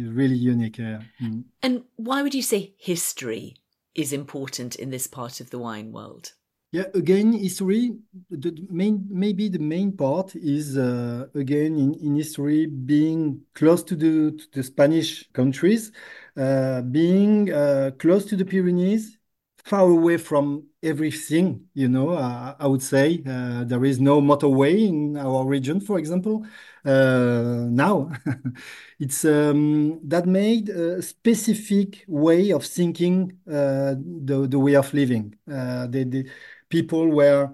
really 0.09 0.35
unique. 0.35 0.79
Uh, 0.79 0.99
mm. 1.21 1.43
And 1.63 1.83
why 1.95 2.21
would 2.21 2.35
you 2.35 2.41
say 2.41 2.73
history 2.77 3.55
is 3.95 4.11
important 4.11 4.75
in 4.75 4.89
this 4.89 5.07
part 5.07 5.39
of 5.39 5.49
the 5.49 5.59
wine 5.59 5.91
world? 5.91 6.33
Yeah, 6.71 6.83
again, 6.93 7.33
history. 7.33 7.97
The 8.29 8.55
main, 8.69 9.07
maybe 9.09 9.49
the 9.49 9.57
main 9.57 9.91
part 9.97 10.35
is 10.35 10.77
uh, 10.77 11.25
again 11.33 11.75
in, 11.79 11.95
in 11.95 12.15
history 12.15 12.67
being 12.67 13.41
close 13.55 13.81
to 13.85 13.95
the 13.95 14.31
to 14.37 14.45
the 14.53 14.61
Spanish 14.63 15.27
countries, 15.33 15.91
uh, 16.37 16.83
being 16.83 17.51
uh, 17.51 17.91
close 17.97 18.23
to 18.25 18.35
the 18.35 18.45
Pyrenees, 18.45 19.17
far 19.65 19.89
away 19.89 20.17
from 20.17 20.67
everything, 20.83 21.67
you 21.73 21.87
know, 21.89 22.09
uh, 22.11 22.55
I 22.59 22.67
would 22.67 22.83
say. 22.83 23.23
Uh, 23.27 23.63
there 23.63 23.83
is 23.83 23.99
no 23.99 24.21
motorway 24.21 24.87
in 24.87 25.17
our 25.17 25.45
region, 25.45 25.81
for 25.81 25.97
example. 25.97 26.45
Uh, 26.85 27.65
now, 27.69 28.11
it's 28.99 29.25
um, 29.25 29.99
that 30.07 30.25
made 30.27 30.69
a 30.69 31.01
specific 31.01 32.05
way 32.07 32.51
of 32.51 32.63
thinking 32.63 33.39
the, 33.45 34.47
the 34.49 34.59
way 34.59 34.75
of 34.75 34.93
living. 34.93 35.35
Uh, 35.51 35.87
the, 35.87 36.03
the 36.03 36.29
people 36.69 37.07
were 37.09 37.51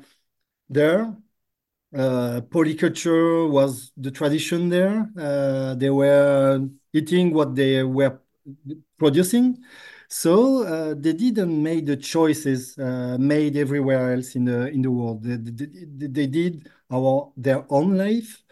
there. 0.69 1.15
Uh, 1.95 2.41
polyculture 2.49 3.49
was 3.49 3.91
the 3.97 4.11
tradition 4.11 4.69
there. 4.69 5.09
they 5.77 5.89
were 5.89 6.67
eating 6.93 7.33
what 7.33 7.55
they 7.55 7.83
were 7.83 8.19
producing. 8.97 9.63
So 10.07 10.63
uh, 10.63 10.95
they 10.97 11.13
didn't 11.13 11.61
make 11.61 11.85
the 11.85 11.97
choices 11.97 12.77
uh, 12.77 13.17
made 13.19 13.57
everywhere 13.57 14.13
else 14.13 14.35
in 14.35 14.45
the 14.45 14.67
in 14.67 14.81
the 14.81 14.91
world. 14.91 15.23
They, 15.23 15.37
they, 15.37 16.07
they 16.07 16.27
did 16.27 16.69
our 16.91 17.31
their 17.35 17.65
own 17.69 17.97
life, 17.97 18.43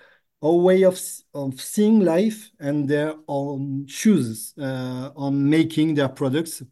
our 0.41 0.53
way 0.53 0.83
of 0.83 0.99
of 1.33 1.61
seeing 1.61 1.99
life, 1.99 2.49
and 2.59 2.87
their 2.87 3.13
own 3.27 3.85
choices 3.87 4.53
uh, 4.57 5.11
on 5.15 5.47
making 5.49 5.93
their 5.95 6.09
products 6.09 6.63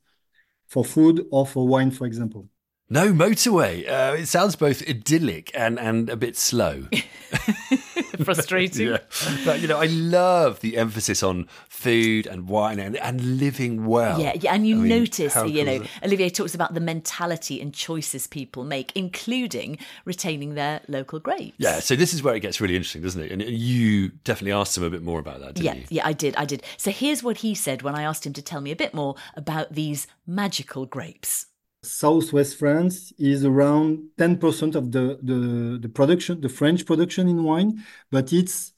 for 0.67 0.83
food 0.83 1.27
or 1.31 1.45
for 1.45 1.67
wine, 1.67 1.91
for 1.91 2.07
example. 2.07 2.49
No 2.91 3.13
motorway. 3.13 3.89
Uh, 3.89 4.15
it 4.17 4.25
sounds 4.25 4.57
both 4.57 4.87
idyllic 4.87 5.49
and 5.55 5.79
and 5.79 6.09
a 6.09 6.17
bit 6.17 6.35
slow. 6.35 6.87
frustrating. 8.23 8.89
yeah. 8.89 8.97
But 9.45 9.61
you 9.61 9.67
know, 9.69 9.77
I 9.77 9.85
love 9.85 10.59
the 10.59 10.77
emphasis 10.77 11.23
on 11.23 11.47
food 11.69 12.27
and 12.27 12.49
wine 12.49 12.79
and, 12.79 12.97
and 12.97 13.39
living 13.39 13.85
well. 13.85 14.19
Yeah, 14.19 14.33
yeah. 14.39 14.53
And 14.53 14.67
you 14.67 14.83
I 14.83 14.87
notice, 14.87 15.35
mean, 15.37 15.53
you 15.53 15.63
know, 15.63 15.83
Olivier 16.03 16.29
talks 16.29 16.53
about 16.53 16.73
the 16.73 16.81
mentality 16.81 17.61
and 17.61 17.73
choices 17.73 18.27
people 18.27 18.65
make, 18.65 18.91
including 18.93 19.77
retaining 20.03 20.55
their 20.55 20.81
local 20.89 21.19
grapes. 21.19 21.55
Yeah, 21.57 21.79
so 21.79 21.95
this 21.95 22.13
is 22.13 22.21
where 22.21 22.35
it 22.35 22.41
gets 22.41 22.59
really 22.59 22.75
interesting, 22.75 23.01
doesn't 23.01 23.21
it? 23.21 23.31
And 23.31 23.41
you 23.41 24.09
definitely 24.25 24.51
asked 24.51 24.75
him 24.75 24.83
a 24.83 24.89
bit 24.89 25.01
more 25.01 25.19
about 25.19 25.39
that, 25.39 25.57
yeah, 25.57 25.75
you? 25.75 25.83
Yeah, 25.89 26.07
I 26.07 26.13
did. 26.13 26.35
I 26.35 26.43
did. 26.43 26.63
So 26.77 26.91
here's 26.91 27.23
what 27.23 27.37
he 27.37 27.55
said 27.55 27.83
when 27.83 27.95
I 27.95 28.03
asked 28.03 28.25
him 28.25 28.33
to 28.33 28.41
tell 28.41 28.59
me 28.61 28.71
a 28.71 28.75
bit 28.75 28.93
more 28.93 29.15
about 29.35 29.73
these 29.73 30.07
magical 30.27 30.85
grapes. 30.85 31.45
Southwest 31.83 32.57
France 32.57 33.11
is 33.17 33.43
around 33.43 34.09
10% 34.17 34.75
of 34.75 34.91
the, 34.91 35.19
the, 35.23 35.79
the 35.81 35.89
production, 35.89 36.39
the 36.39 36.49
French 36.49 36.85
production 36.85 37.27
in 37.27 37.43
wine, 37.43 37.83
but 38.11 38.31
it's 38.31 38.73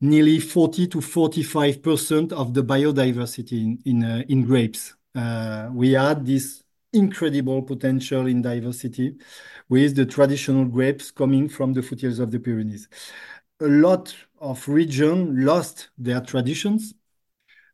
nearly 0.00 0.40
40 0.40 0.86
to 0.88 0.98
45% 0.98 2.32
of 2.32 2.54
the 2.54 2.62
biodiversity 2.62 3.64
in, 3.64 3.78
in, 3.84 4.04
uh, 4.04 4.22
in 4.28 4.44
grapes. 4.44 4.94
Uh, 5.14 5.68
we 5.72 5.92
had 5.92 6.24
this 6.24 6.62
incredible 6.92 7.60
potential 7.62 8.26
in 8.26 8.40
diversity 8.40 9.16
with 9.68 9.94
the 9.94 10.06
traditional 10.06 10.64
grapes 10.64 11.10
coming 11.10 11.48
from 11.48 11.74
the 11.74 11.82
foothills 11.82 12.18
of 12.18 12.30
the 12.30 12.40
Pyrenees. 12.40 12.88
A 13.60 13.66
lot 13.66 14.14
of 14.40 14.66
regions 14.68 15.44
lost 15.44 15.90
their 15.98 16.20
traditions, 16.20 16.94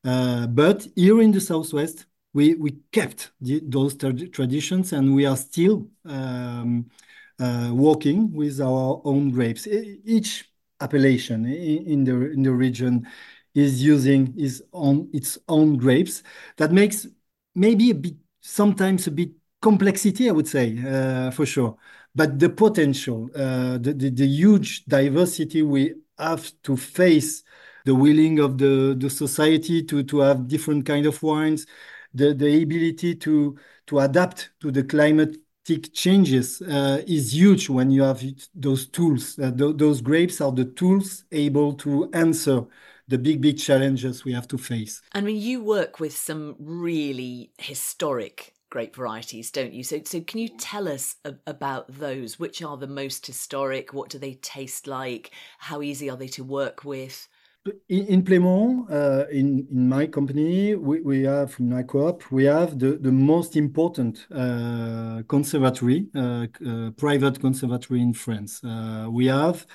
uh, 0.05 0.47
but 0.49 0.87
here 0.97 1.21
in 1.21 1.31
the 1.31 1.41
Southwest, 1.41 2.07
we, 2.35 2.55
we 2.57 2.73
kept 2.93 3.33
the, 3.41 3.61
those 3.65 3.97
traditions 3.97 4.93
and 4.93 5.15
we 5.15 5.25
are 5.25 5.37
still 5.37 5.89
um, 6.05 6.91
uh, 7.39 7.71
working 7.73 8.33
with 8.33 8.61
our 8.61 9.01
own 9.05 9.31
grapes. 9.31 9.67
Each 9.67 10.51
appellation 10.81 11.47
in 11.47 12.05
the 12.05 12.33
in 12.33 12.43
the 12.43 12.53
region 12.53 13.07
is 13.55 13.83
using 13.83 14.35
its 14.37 14.61
own 14.73 15.09
its 15.13 15.39
own 15.49 15.77
grapes. 15.77 16.23
That 16.57 16.73
makes 16.73 17.07
maybe 17.55 17.91
a 17.91 17.95
bit 17.95 18.17
sometimes 18.41 19.07
a 19.07 19.11
bit 19.13 19.31
complexity, 19.63 20.29
I 20.29 20.33
would 20.33 20.49
say, 20.49 20.77
uh, 20.85 21.31
for 21.31 21.47
sure. 21.47 21.77
But 22.15 22.39
the 22.39 22.51
potential, 22.51 23.31
uh, 23.35 23.79
the, 23.79 23.93
the, 23.95 24.11
the 24.11 24.27
huge 24.27 24.85
diversity 24.87 25.63
we 25.63 25.95
have 26.19 26.53
to 26.63 26.77
face, 26.77 27.43
the 27.85 27.95
willing 27.95 28.39
of 28.41 28.59
the 28.59 28.95
the 28.99 29.11
society 29.11 29.83
to 29.85 30.03
to 30.05 30.19
have 30.21 30.49
different 30.49 30.87
kind 30.87 31.07
of 31.07 31.23
wines, 31.23 31.67
the, 32.15 32.33
the 32.35 32.63
ability 32.63 33.17
to, 33.17 33.59
adapt 33.99 34.51
to 34.61 34.71
the 34.71 34.85
climatic 34.85 35.93
changes 35.93 36.63
uh, 36.63 37.03
is 37.07 37.35
huge 37.35 37.69
when 37.69 37.91
you 37.91 38.03
have 38.03 38.23
those 38.55 38.87
tools. 38.87 39.39
Uh, 39.39 39.51
th 39.51 39.77
those 39.77 40.01
grapes 40.01 40.41
are 40.41 40.53
the 40.53 40.65
tools 40.65 41.25
able 41.33 41.73
to 41.75 42.09
answer 42.13 42.65
the 43.09 43.19
big, 43.19 43.41
big 43.41 43.59
challenges 43.59 44.25
we 44.25 44.33
have 44.33 44.49
to 44.49 44.59
face. 44.59 45.03
I 45.13 45.21
mean, 45.21 45.37
you 45.37 45.63
work 45.63 46.01
with 46.01 46.17
some 46.17 46.57
really 46.59 47.53
historic 47.59 48.55
grape 48.71 48.97
varieties, 48.97 49.51
don't 49.51 49.73
you? 49.73 49.85
So, 49.85 50.01
so 50.05 50.21
can 50.21 50.41
you 50.41 50.49
tell 50.49 50.89
us 50.89 51.17
a- 51.25 51.35
about 51.47 51.87
those? 51.93 52.39
Which 52.41 52.63
are 52.63 52.77
the 52.77 52.87
most 52.89 53.27
historic? 53.27 53.93
What 53.95 54.11
do 54.11 54.19
they 54.19 54.35
taste 54.35 54.87
like? 54.87 55.31
How 55.59 55.83
easy 55.83 56.11
are 56.11 56.17
they 56.17 56.29
to 56.29 56.45
work 56.45 56.85
with? 56.85 57.29
In, 57.67 58.07
in 58.07 58.23
Plaimont, 58.23 58.91
uh, 58.91 59.27
in, 59.31 59.67
in 59.71 59.89
my 59.89 60.07
company, 60.07 60.75
we, 60.75 61.01
we 61.01 61.23
have, 61.23 61.59
in 61.59 61.71
my 61.71 61.83
co-op, 61.83 62.31
we 62.31 62.45
have 62.45 62.79
the, 62.79 62.99
the 62.99 63.11
most 63.11 63.57
important 63.57 64.27
uh, 64.31 65.23
conservatory, 65.27 66.09
uh, 66.15 66.47
uh 66.67 66.91
private 66.91 67.41
conservatory 67.41 68.03
in 68.03 68.13
France. 68.13 68.63
Uh, 68.63 69.07
we 69.11 69.27
have 69.27 69.67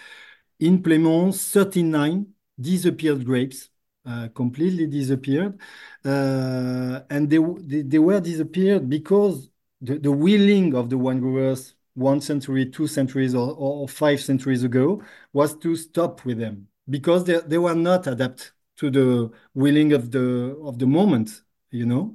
in 0.60 0.84
Plaimont 0.84 1.34
39 1.34 2.28
disappeared 2.62 3.26
grapes, 3.26 3.70
uh, 4.06 4.28
completely 4.36 4.86
disappeared. 4.86 5.60
and 6.04 7.28
they, 7.28 7.40
they, 7.62 7.82
they, 7.82 8.00
were 8.00 8.20
disappeared 8.20 8.88
because 8.88 9.50
the, 9.82 9.98
the 9.98 10.12
willing 10.12 10.76
of 10.76 10.92
the 10.92 10.98
wine 10.98 11.20
growers 11.20 11.74
one 11.96 12.22
century, 12.22 12.68
two 12.70 12.86
centuries, 12.86 13.34
or, 13.34 13.56
or 13.58 13.88
five 13.90 14.22
centuries 14.22 14.64
ago 14.64 15.02
was 15.34 15.58
to 15.58 15.76
stop 15.76 16.24
with 16.24 16.38
them 16.38 16.68
because 16.90 17.26
they, 17.26 17.40
they 17.46 17.58
were 17.58 17.76
not 17.76 18.08
adapt 18.08 18.54
to 18.78 18.90
the 18.90 19.30
willing 19.54 19.94
of 19.94 20.12
the 20.12 20.58
of 20.64 20.80
the 20.80 20.88
moment 20.88 21.42
you 21.72 21.86
know? 21.86 22.14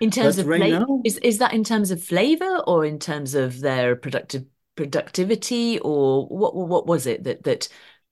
In 0.00 0.10
terms 0.10 0.36
but 0.36 0.42
of 0.42 0.48
right 0.48 0.60
flavor 0.60 0.80
now, 0.80 1.02
is, 1.04 1.18
is 1.18 1.38
that 1.38 1.54
in 1.54 1.64
terms 1.64 1.90
of 1.90 2.02
flavor 2.02 2.58
or 2.66 2.84
in 2.84 2.98
terms 2.98 3.34
of 3.34 3.60
their 3.60 3.96
productive 3.96 4.44
productivity 4.76 5.78
or 5.78 6.26
what 6.26 6.54
what 6.54 6.86
was 6.86 7.06
it 7.06 7.24
that 7.24 7.44
that 7.44 7.68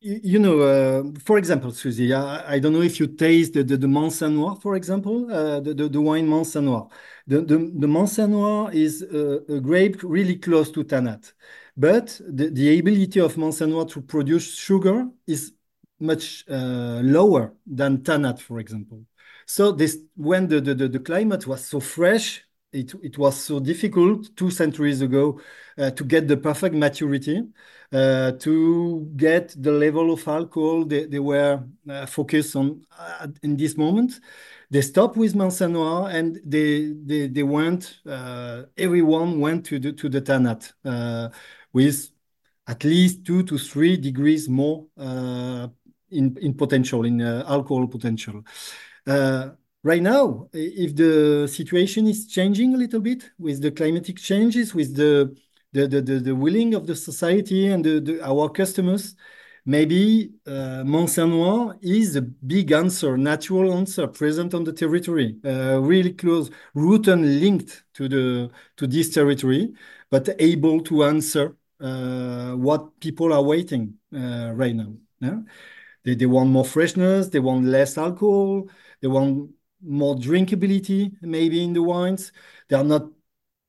you 0.06 0.38
know, 0.38 0.60
uh, 0.60 1.18
for 1.24 1.38
example, 1.38 1.70
Susie, 1.70 2.12
I, 2.12 2.56
I, 2.56 2.58
don't 2.58 2.74
know 2.74 2.82
if 2.82 3.00
you 3.00 3.06
taste 3.06 3.54
the, 3.54 3.64
the, 3.64 3.78
the 3.78 3.86
Manseng 3.86 4.60
for 4.60 4.74
example, 4.74 5.32
uh, 5.32 5.60
the, 5.60 5.72
the, 5.72 5.88
the, 5.88 5.98
wine 5.98 6.28
Manseng 6.28 6.90
The, 7.26 7.40
the, 7.40 7.56
the 7.56 7.86
Manseng 7.86 8.28
Noir 8.28 8.70
is 8.70 9.00
a, 9.00 9.40
a, 9.48 9.60
grape 9.60 10.02
really 10.02 10.36
close 10.36 10.70
to 10.72 10.84
Tannat, 10.84 11.32
but 11.74 12.20
the, 12.28 12.50
the 12.50 12.78
ability 12.78 13.18
of 13.18 13.36
Manseng 13.36 13.70
Noir 13.70 13.86
to 13.86 14.02
produce 14.02 14.54
sugar 14.54 15.08
is 15.26 15.53
much 16.00 16.44
uh, 16.48 17.00
lower 17.02 17.54
than 17.66 17.98
Tannat, 17.98 18.40
for 18.40 18.58
example. 18.58 19.04
So 19.46 19.72
this, 19.72 19.98
when 20.16 20.48
the, 20.48 20.60
the, 20.60 20.74
the, 20.74 20.98
climate 20.98 21.46
was 21.46 21.64
so 21.64 21.80
fresh, 21.80 22.42
it, 22.72 22.92
it 23.02 23.18
was 23.18 23.36
so 23.40 23.60
difficult 23.60 24.34
two 24.36 24.50
centuries 24.50 25.00
ago 25.00 25.40
uh, 25.78 25.90
to 25.90 26.04
get 26.04 26.26
the 26.26 26.36
perfect 26.36 26.74
maturity, 26.74 27.42
uh, 27.92 28.32
to 28.32 29.10
get 29.16 29.54
the 29.62 29.70
level 29.70 30.12
of 30.12 30.26
alcohol 30.26 30.84
they, 30.84 31.04
they 31.04 31.20
were 31.20 31.62
uh, 31.88 32.06
focused 32.06 32.56
on 32.56 32.84
uh, 32.98 33.28
in 33.42 33.56
this 33.56 33.76
moment. 33.76 34.18
They 34.70 34.80
stopped 34.80 35.16
with 35.16 35.34
Manseng 35.34 35.72
Noir 35.72 36.08
and 36.10 36.40
they, 36.44 36.94
they, 37.04 37.28
they 37.28 37.42
went, 37.42 37.98
uh, 38.06 38.62
everyone 38.76 39.38
went 39.38 39.66
to 39.66 39.78
the, 39.78 39.92
to 39.92 40.08
the 40.08 40.20
Tannat 40.20 40.72
uh, 40.84 41.28
with 41.72 42.10
at 42.66 42.82
least 42.82 43.24
two 43.26 43.42
to 43.44 43.58
three 43.58 43.96
degrees 43.96 44.48
more 44.48 44.86
in, 46.10 46.36
in 46.40 46.54
potential, 46.54 47.04
in 47.04 47.20
alcohol 47.20 47.86
potential. 47.86 48.42
Right 49.84 50.00
now, 50.00 50.48
if 50.54 50.96
the 50.96 51.46
situation 51.46 52.06
is 52.06 52.26
changing 52.26 52.74
a 52.74 52.78
little 52.78 53.00
bit 53.00 53.30
with 53.38 53.60
the 53.60 53.70
climatic 53.70 54.16
changes, 54.16 54.74
with 54.74 54.96
the 54.96 55.36
the 55.74 55.86
the, 55.86 56.00
the, 56.00 56.20
the 56.20 56.34
willing 56.34 56.72
of 56.72 56.86
the 56.86 56.96
society 56.96 57.66
and 57.66 57.84
the, 57.84 58.00
the, 58.00 58.22
our 58.24 58.48
customers, 58.48 59.14
maybe 59.66 60.32
uh, 60.46 60.84
Manseng 60.86 61.28
Noir 61.30 61.76
is 61.82 62.16
a 62.16 62.22
big 62.22 62.72
answer, 62.72 63.18
natural 63.18 63.74
answer 63.74 64.06
present 64.06 64.54
on 64.54 64.64
the 64.64 64.72
territory, 64.72 65.36
uh, 65.44 65.78
really 65.82 66.14
close, 66.14 66.50
root 66.72 67.06
and 67.08 67.40
linked 67.40 67.84
to 67.92 68.08
the 68.08 68.50
to 68.76 68.86
this 68.86 69.10
territory, 69.10 69.74
but 70.10 70.30
able 70.38 70.80
to 70.80 71.04
answer 71.04 71.56
uh, 71.80 72.52
what 72.52 72.98
people 73.00 73.34
are 73.34 73.42
waiting 73.42 73.98
uh, 74.16 74.50
right 74.54 74.74
now. 74.74 74.94
Yeah? 75.20 75.40
They, 76.04 76.14
they 76.14 76.26
want 76.26 76.50
more 76.50 76.64
freshness, 76.64 77.28
they 77.28 77.40
want 77.40 77.64
less 77.64 77.96
alcohol, 77.98 78.68
they 79.00 79.08
want 79.08 79.50
more 79.82 80.14
drinkability 80.16 81.16
maybe 81.20 81.62
in 81.62 81.72
the 81.72 81.82
wines. 81.82 82.32
They 82.68 82.76
are 82.76 82.84
not 82.84 83.10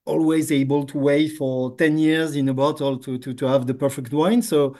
always 0.06 0.52
able 0.52 0.86
to 0.86 0.98
wait 0.98 1.30
for 1.38 1.76
10 1.78 1.98
years 1.98 2.36
in 2.36 2.48
a 2.50 2.54
bottle 2.54 2.98
to, 3.00 3.18
to, 3.18 3.34
to 3.34 3.46
have 3.48 3.68
the 3.68 3.74
perfect 3.74 4.12
wine. 4.12 4.42
So 4.42 4.78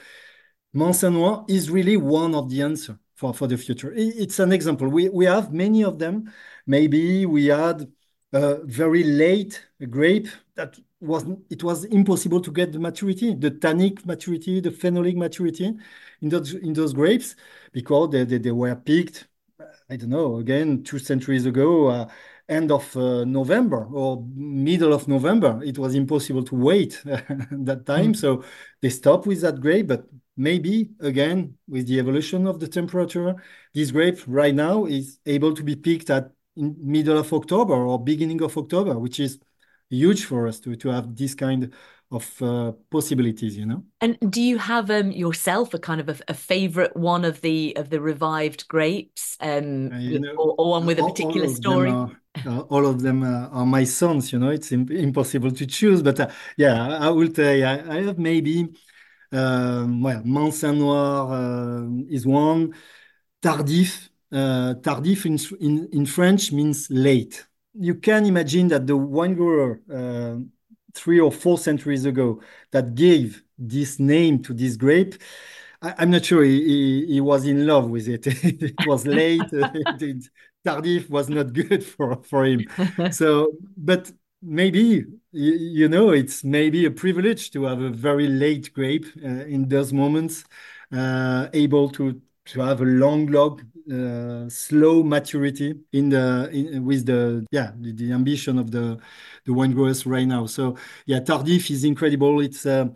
Manseng 0.74 1.14
Noir 1.14 1.44
is 1.48 1.70
really 1.70 1.96
one 1.96 2.34
of 2.34 2.50
the 2.50 2.62
answer 2.62 2.98
for, 3.14 3.34
for 3.34 3.46
the 3.46 3.56
future. 3.56 3.92
It's 3.96 4.38
an 4.38 4.52
example. 4.52 4.88
We, 4.88 5.08
we 5.08 5.24
have 5.24 5.52
many 5.52 5.82
of 5.82 5.98
them. 5.98 6.32
Maybe 6.66 7.26
we 7.26 7.46
had 7.46 7.90
a 8.32 8.58
very 8.64 9.02
late 9.02 9.64
grape 9.88 10.28
that 10.54 10.78
was 11.00 11.24
it 11.50 11.62
was 11.62 11.84
impossible 11.84 12.40
to 12.40 12.50
get 12.50 12.72
the 12.72 12.78
maturity, 12.78 13.34
the 13.34 13.50
tannic 13.50 14.04
maturity, 14.06 14.60
the 14.60 14.70
phenolic 14.70 15.16
maturity 15.16 15.74
in 16.22 16.28
those 16.28 16.54
in 16.54 16.72
those 16.72 16.92
grapes 16.92 17.36
because 17.72 18.10
they, 18.10 18.24
they, 18.24 18.38
they 18.38 18.52
were 18.52 18.74
picked 18.74 19.28
I 19.88 19.96
don't 19.96 20.10
know, 20.10 20.36
again, 20.38 20.82
two 20.82 20.98
centuries 20.98 21.46
ago, 21.46 21.86
uh, 21.86 22.08
end 22.48 22.72
of 22.72 22.96
uh, 22.96 23.24
November 23.24 23.86
or 23.92 24.24
middle 24.34 24.92
of 24.92 25.06
November. 25.06 25.60
It 25.64 25.78
was 25.78 25.94
impossible 25.94 26.42
to 26.44 26.54
wait 26.56 27.00
that 27.04 27.84
time. 27.86 28.12
Mm. 28.12 28.16
So 28.16 28.44
they 28.82 28.90
stopped 28.90 29.26
with 29.26 29.40
that 29.42 29.60
grape. 29.60 29.88
But 29.88 30.06
maybe 30.36 30.90
again, 31.00 31.56
with 31.68 31.86
the 31.86 31.98
evolution 31.98 32.46
of 32.46 32.58
the 32.58 32.68
temperature, 32.68 33.36
this 33.74 33.90
grape 33.92 34.18
right 34.26 34.54
now 34.54 34.86
is 34.86 35.18
able 35.24 35.54
to 35.54 35.62
be 35.62 35.76
picked 35.76 36.10
at 36.10 36.30
in 36.56 36.74
middle 36.80 37.18
of 37.18 37.32
October 37.32 37.74
or 37.74 38.02
beginning 38.02 38.42
of 38.42 38.56
October, 38.56 38.98
which 38.98 39.20
is 39.20 39.38
huge 39.90 40.24
for 40.24 40.46
us 40.46 40.60
to, 40.60 40.76
to 40.76 40.88
have 40.88 41.16
this 41.16 41.34
kind 41.34 41.72
of 42.10 42.42
uh, 42.42 42.72
possibilities 42.90 43.56
you 43.56 43.66
know? 43.66 43.84
And 44.00 44.16
do 44.30 44.40
you 44.40 44.58
have 44.58 44.90
um 44.90 45.10
yourself 45.10 45.74
a 45.74 45.78
kind 45.78 46.00
of 46.00 46.08
a, 46.08 46.16
a 46.28 46.34
favorite 46.34 46.96
one 46.96 47.24
of 47.24 47.40
the 47.40 47.76
of 47.76 47.90
the 47.90 48.00
revived 48.00 48.68
grapes 48.68 49.36
um 49.40 49.92
uh, 49.92 49.98
you 49.98 50.20
know, 50.20 50.34
or, 50.36 50.54
or, 50.58 50.70
one 50.70 50.86
with 50.86 50.98
a 50.98 51.02
particular 51.04 51.48
story? 51.48 51.90
are, 51.90 52.10
uh, 52.46 52.60
all 52.60 52.86
of 52.86 53.02
them 53.02 53.22
uh, 53.22 53.48
are 53.48 53.66
my 53.66 53.84
sons 53.84 54.32
you 54.32 54.38
know? 54.38 54.50
It's 54.50 54.70
Im 54.70 54.88
impossible 54.90 55.50
to 55.50 55.66
choose 55.66 56.02
but 56.02 56.20
uh, 56.20 56.28
yeah 56.56 56.98
i 56.98 57.08
will 57.10 57.28
tell 57.28 57.54
you 57.54 57.64
I, 57.64 57.96
I 57.96 58.02
have 58.02 58.18
maybe 58.18 58.68
um, 59.32 60.02
well 60.02 60.22
Manseng 60.22 60.78
Noir 60.78 61.88
is 62.08 62.24
one. 62.24 62.72
Tardif 63.42 64.08
tardif 64.32 65.26
in, 65.26 65.36
in 65.60 65.88
in 65.92 66.06
french 66.06 66.52
means 66.52 66.88
late 66.90 67.44
you 67.78 67.94
can 67.94 68.26
imagine 68.26 68.68
that 68.68 68.86
the 68.86 68.96
wine 68.96 69.34
grower 69.34 69.80
three 70.94 71.20
or 71.20 71.30
four 71.30 71.58
centuries 71.58 72.04
ago 72.04 72.40
that 72.72 72.94
gave 72.94 73.42
this 73.58 74.00
name 74.00 74.42
to 74.42 74.54
this 74.54 74.76
grape, 74.76 75.14
I, 75.82 76.02
am 76.02 76.10
not 76.10 76.24
sure 76.24 76.42
he, 76.42 76.64
he, 76.64 77.06
he, 77.06 77.20
was 77.20 77.46
in 77.46 77.66
love 77.66 77.90
with 77.90 78.08
it. 78.08 78.26
it 78.26 78.74
was 78.86 79.06
late. 79.06 79.42
Tardif 80.66 81.08
was 81.08 81.28
not 81.28 81.52
good 81.52 81.84
for, 81.84 82.22
for 82.24 82.44
him. 82.44 82.64
So, 83.12 83.52
but 83.76 84.10
maybe 84.42 84.80
you, 84.80 85.52
you, 85.52 85.88
know 85.88 86.10
it's 86.10 86.42
maybe 86.42 86.86
a 86.86 86.90
privilege 86.90 87.50
to 87.52 87.64
have 87.64 87.80
a 87.80 87.90
very 87.90 88.26
late 88.26 88.72
grape 88.72 89.06
uh, 89.22 89.28
in 89.28 89.68
those 89.68 89.92
moments, 89.92 90.44
uh, 90.92 91.48
able 91.52 91.88
to 91.90 92.20
to 92.46 92.60
have 92.60 92.80
a 92.80 92.84
long 92.84 93.26
log 93.26 93.62
uh, 93.92 94.48
slow 94.48 95.02
maturity 95.02 95.74
in 95.92 96.08
the 96.08 96.48
in, 96.52 96.84
with 96.84 97.06
the 97.06 97.46
yeah 97.50 97.72
the, 97.78 97.92
the, 97.92 98.12
ambition 98.12 98.58
of 98.58 98.70
the 98.70 98.98
the 99.44 99.52
wine 99.52 99.72
growers 99.72 100.06
right 100.06 100.26
now. 100.26 100.46
So 100.46 100.76
yeah, 101.06 101.20
Tardif 101.20 101.70
is 101.70 101.84
incredible. 101.84 102.40
It's 102.40 102.66
uh, 102.66 102.88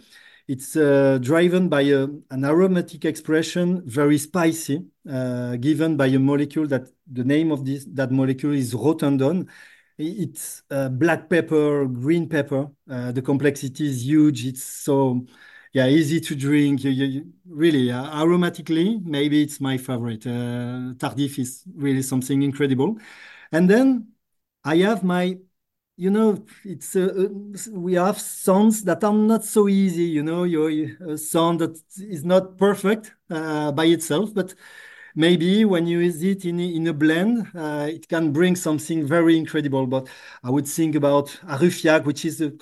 it's 0.49 0.75
uh, 0.75 1.19
driven 1.23 1.69
by 1.69 1.83
a, 1.83 2.09
an 2.31 2.45
aromatic 2.45 3.05
expression, 3.05 3.83
very 3.87 4.19
spicy, 4.19 4.85
uh, 5.09 5.55
given 5.57 5.97
by 5.97 6.07
a 6.07 6.19
molecule 6.19 6.67
that 6.67 6.89
the 7.07 7.23
name 7.23 7.53
of 7.53 7.65
this 7.65 7.85
that 7.93 8.11
molecule 8.11 8.55
is 8.55 8.75
rotundone. 8.75 9.49
It's 9.97 10.63
uh, 10.71 10.89
black 10.89 11.29
pepper, 11.29 11.87
green 11.87 12.29
pepper. 12.29 12.69
Uh, 12.91 13.13
the 13.13 13.23
complexity 13.23 13.87
is 13.87 14.05
huge. 14.05 14.47
It's 14.47 14.63
so 14.63 15.25
yeah, 15.73 15.87
easy 15.87 16.21
to 16.21 16.35
drink. 16.35 16.83
You, 16.85 16.91
you, 16.91 17.33
really, 17.47 17.91
uh, 17.93 18.05
aromatically, 18.23 19.01
maybe 19.05 19.43
it's 19.43 19.61
my 19.61 19.77
favorite. 19.79 20.27
Uh, 20.27 20.95
Tardif 20.99 21.39
is 21.39 21.65
really 21.75 22.03
something 22.03 22.43
incredible. 22.43 22.99
And 23.53 23.71
then 23.71 24.09
I 24.65 24.79
have 24.79 25.05
my, 25.05 25.39
you 25.97 26.11
know, 26.11 26.45
it's 26.65 26.97
uh, 26.97 27.29
uh 27.29 27.71
we 27.73 27.95
have 27.95 28.21
songs 28.21 28.83
that 28.85 29.05
are 29.05 29.13
not 29.13 29.45
so 29.45 29.69
easy. 29.69 30.05
You 30.05 30.23
know, 30.25 30.45
your 30.45 30.71
a 31.13 31.17
song 31.19 31.59
that 31.59 31.79
is 31.99 32.25
not 32.25 32.59
perfect 32.59 33.15
uh, 33.31 33.71
by 33.73 33.85
itself, 33.87 34.35
but 34.35 34.55
maybe 35.15 35.65
when 35.65 35.87
you 35.87 36.01
use 36.01 36.23
it 36.23 36.45
in, 36.45 36.59
in 36.61 36.87
a 36.89 36.93
blend, 36.93 37.49
it 37.55 38.09
can 38.09 38.33
bring 38.33 38.57
something 38.57 39.07
very 39.07 39.37
incredible. 39.37 39.87
But 39.87 40.09
I 40.43 40.51
would 40.51 40.67
think 40.67 40.95
about 40.97 41.29
Arrufiac, 41.45 42.05
which 42.05 42.25
is 42.25 42.41
a 42.41 42.53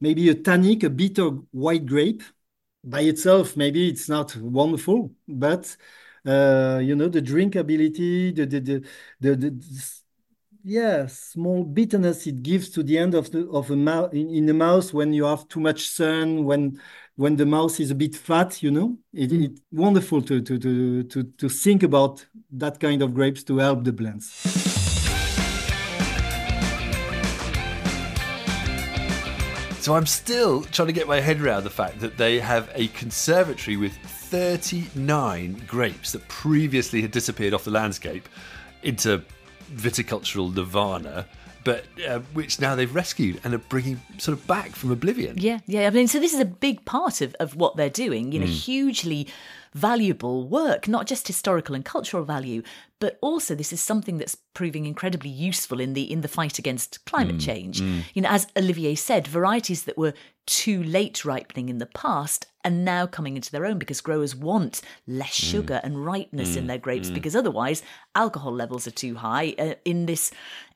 maybe 0.00 0.28
a 0.28 0.34
tannic, 0.34 0.82
a 0.82 0.90
bitter 0.90 1.28
white 1.50 1.86
grape. 1.86 2.22
By 2.84 3.00
itself, 3.00 3.56
maybe 3.56 3.88
it's 3.88 4.08
not 4.08 4.36
wonderful, 4.36 5.10
but 5.26 5.76
uh, 6.24 6.80
you 6.82 6.94
know 6.94 7.08
the 7.08 7.20
drinkability, 7.20 8.34
the 8.34 8.46
the 8.46 8.60
the, 8.60 8.84
the, 9.20 9.36
the 9.36 9.98
yeah, 10.64 11.06
small 11.06 11.64
bitterness 11.64 12.26
it 12.26 12.42
gives 12.42 12.68
to 12.70 12.82
the 12.82 12.98
end 12.98 13.14
of 13.14 13.30
the 13.30 13.48
of 13.48 13.70
a 13.70 13.76
mouth 13.76 14.12
in, 14.12 14.28
in 14.30 14.46
the 14.46 14.54
mouth 14.54 14.92
when 14.92 15.12
you 15.12 15.24
have 15.24 15.48
too 15.48 15.60
much 15.60 15.88
sun, 15.88 16.44
when 16.44 16.80
when 17.16 17.36
the 17.36 17.46
mouth 17.46 17.80
is 17.80 17.90
a 17.90 17.94
bit 17.94 18.14
fat, 18.14 18.62
you 18.62 18.70
know, 18.70 18.96
it, 19.12 19.30
mm. 19.30 19.44
it's 19.44 19.60
wonderful 19.72 20.22
to, 20.22 20.40
to 20.40 20.58
to 20.58 21.02
to 21.04 21.22
to 21.24 21.48
think 21.48 21.82
about 21.82 22.24
that 22.52 22.78
kind 22.80 23.02
of 23.02 23.14
grapes 23.14 23.42
to 23.44 23.58
help 23.58 23.84
the 23.84 23.92
blends. 23.92 24.57
So 29.80 29.94
I'm 29.94 30.06
still 30.06 30.62
trying 30.64 30.88
to 30.88 30.92
get 30.92 31.06
my 31.06 31.20
head 31.20 31.40
around 31.40 31.64
the 31.64 31.70
fact 31.70 32.00
that 32.00 32.18
they 32.18 32.40
have 32.40 32.70
a 32.74 32.88
conservatory 32.88 33.76
with 33.76 33.96
39 33.96 35.62
grapes 35.66 36.12
that 36.12 36.26
previously 36.28 37.00
had 37.00 37.10
disappeared 37.10 37.54
off 37.54 37.64
the 37.64 37.70
landscape 37.70 38.28
into 38.82 39.22
viticultural 39.72 40.54
nirvana 40.54 41.26
but 41.64 41.84
uh, 42.08 42.20
which 42.32 42.60
now 42.60 42.74
they've 42.74 42.94
rescued 42.94 43.40
and 43.44 43.52
are 43.52 43.58
bringing 43.58 44.00
sort 44.16 44.38
of 44.38 44.46
back 44.46 44.70
from 44.70 44.90
oblivion. 44.90 45.36
Yeah, 45.36 45.58
yeah. 45.66 45.86
I 45.86 45.90
mean, 45.90 46.08
so 46.08 46.18
this 46.18 46.32
is 46.32 46.40
a 46.40 46.46
big 46.46 46.82
part 46.86 47.20
of, 47.20 47.34
of 47.40 47.56
what 47.56 47.76
they're 47.76 47.90
doing, 47.90 48.32
you 48.32 48.40
know, 48.40 48.46
hugely 48.46 49.28
valuable 49.78 50.48
work, 50.48 50.88
not 50.88 51.06
just 51.06 51.26
historical 51.26 51.74
and 51.74 51.84
cultural 51.84 52.24
value, 52.24 52.62
but 53.00 53.18
also 53.20 53.54
this 53.54 53.72
is 53.72 53.80
something 53.80 54.18
that's 54.18 54.36
proving 54.54 54.86
incredibly 54.86 55.30
useful 55.30 55.78
in 55.80 55.94
the 55.94 56.10
in 56.10 56.20
the 56.20 56.28
fight 56.28 56.58
against 56.58 57.04
climate 57.06 57.36
mm, 57.36 57.44
change. 57.44 57.80
Mm. 57.80 58.02
You 58.14 58.22
know, 58.22 58.28
as 58.30 58.48
Olivier 58.56 58.94
said, 58.94 59.28
varieties 59.28 59.84
that 59.84 59.96
were 59.96 60.14
too 60.46 60.82
late 60.82 61.24
ripening 61.24 61.68
in 61.68 61.78
the 61.78 61.86
past 61.86 62.46
are 62.64 62.70
now 62.70 63.06
coming 63.06 63.36
into 63.36 63.52
their 63.52 63.66
own 63.66 63.78
because 63.78 64.00
growers 64.00 64.34
want 64.34 64.80
less 65.06 65.38
mm, 65.38 65.50
sugar 65.50 65.80
and 65.84 66.04
ripeness 66.04 66.56
in 66.56 66.66
their 66.66 66.78
grapes 66.78 67.10
because 67.10 67.36
otherwise 67.36 67.82
alcohol 68.14 68.52
levels 68.52 68.86
are 68.86 68.92
too 68.92 69.14
high 69.14 69.54
uh, 69.58 69.74
in 69.84 70.06
this 70.06 70.32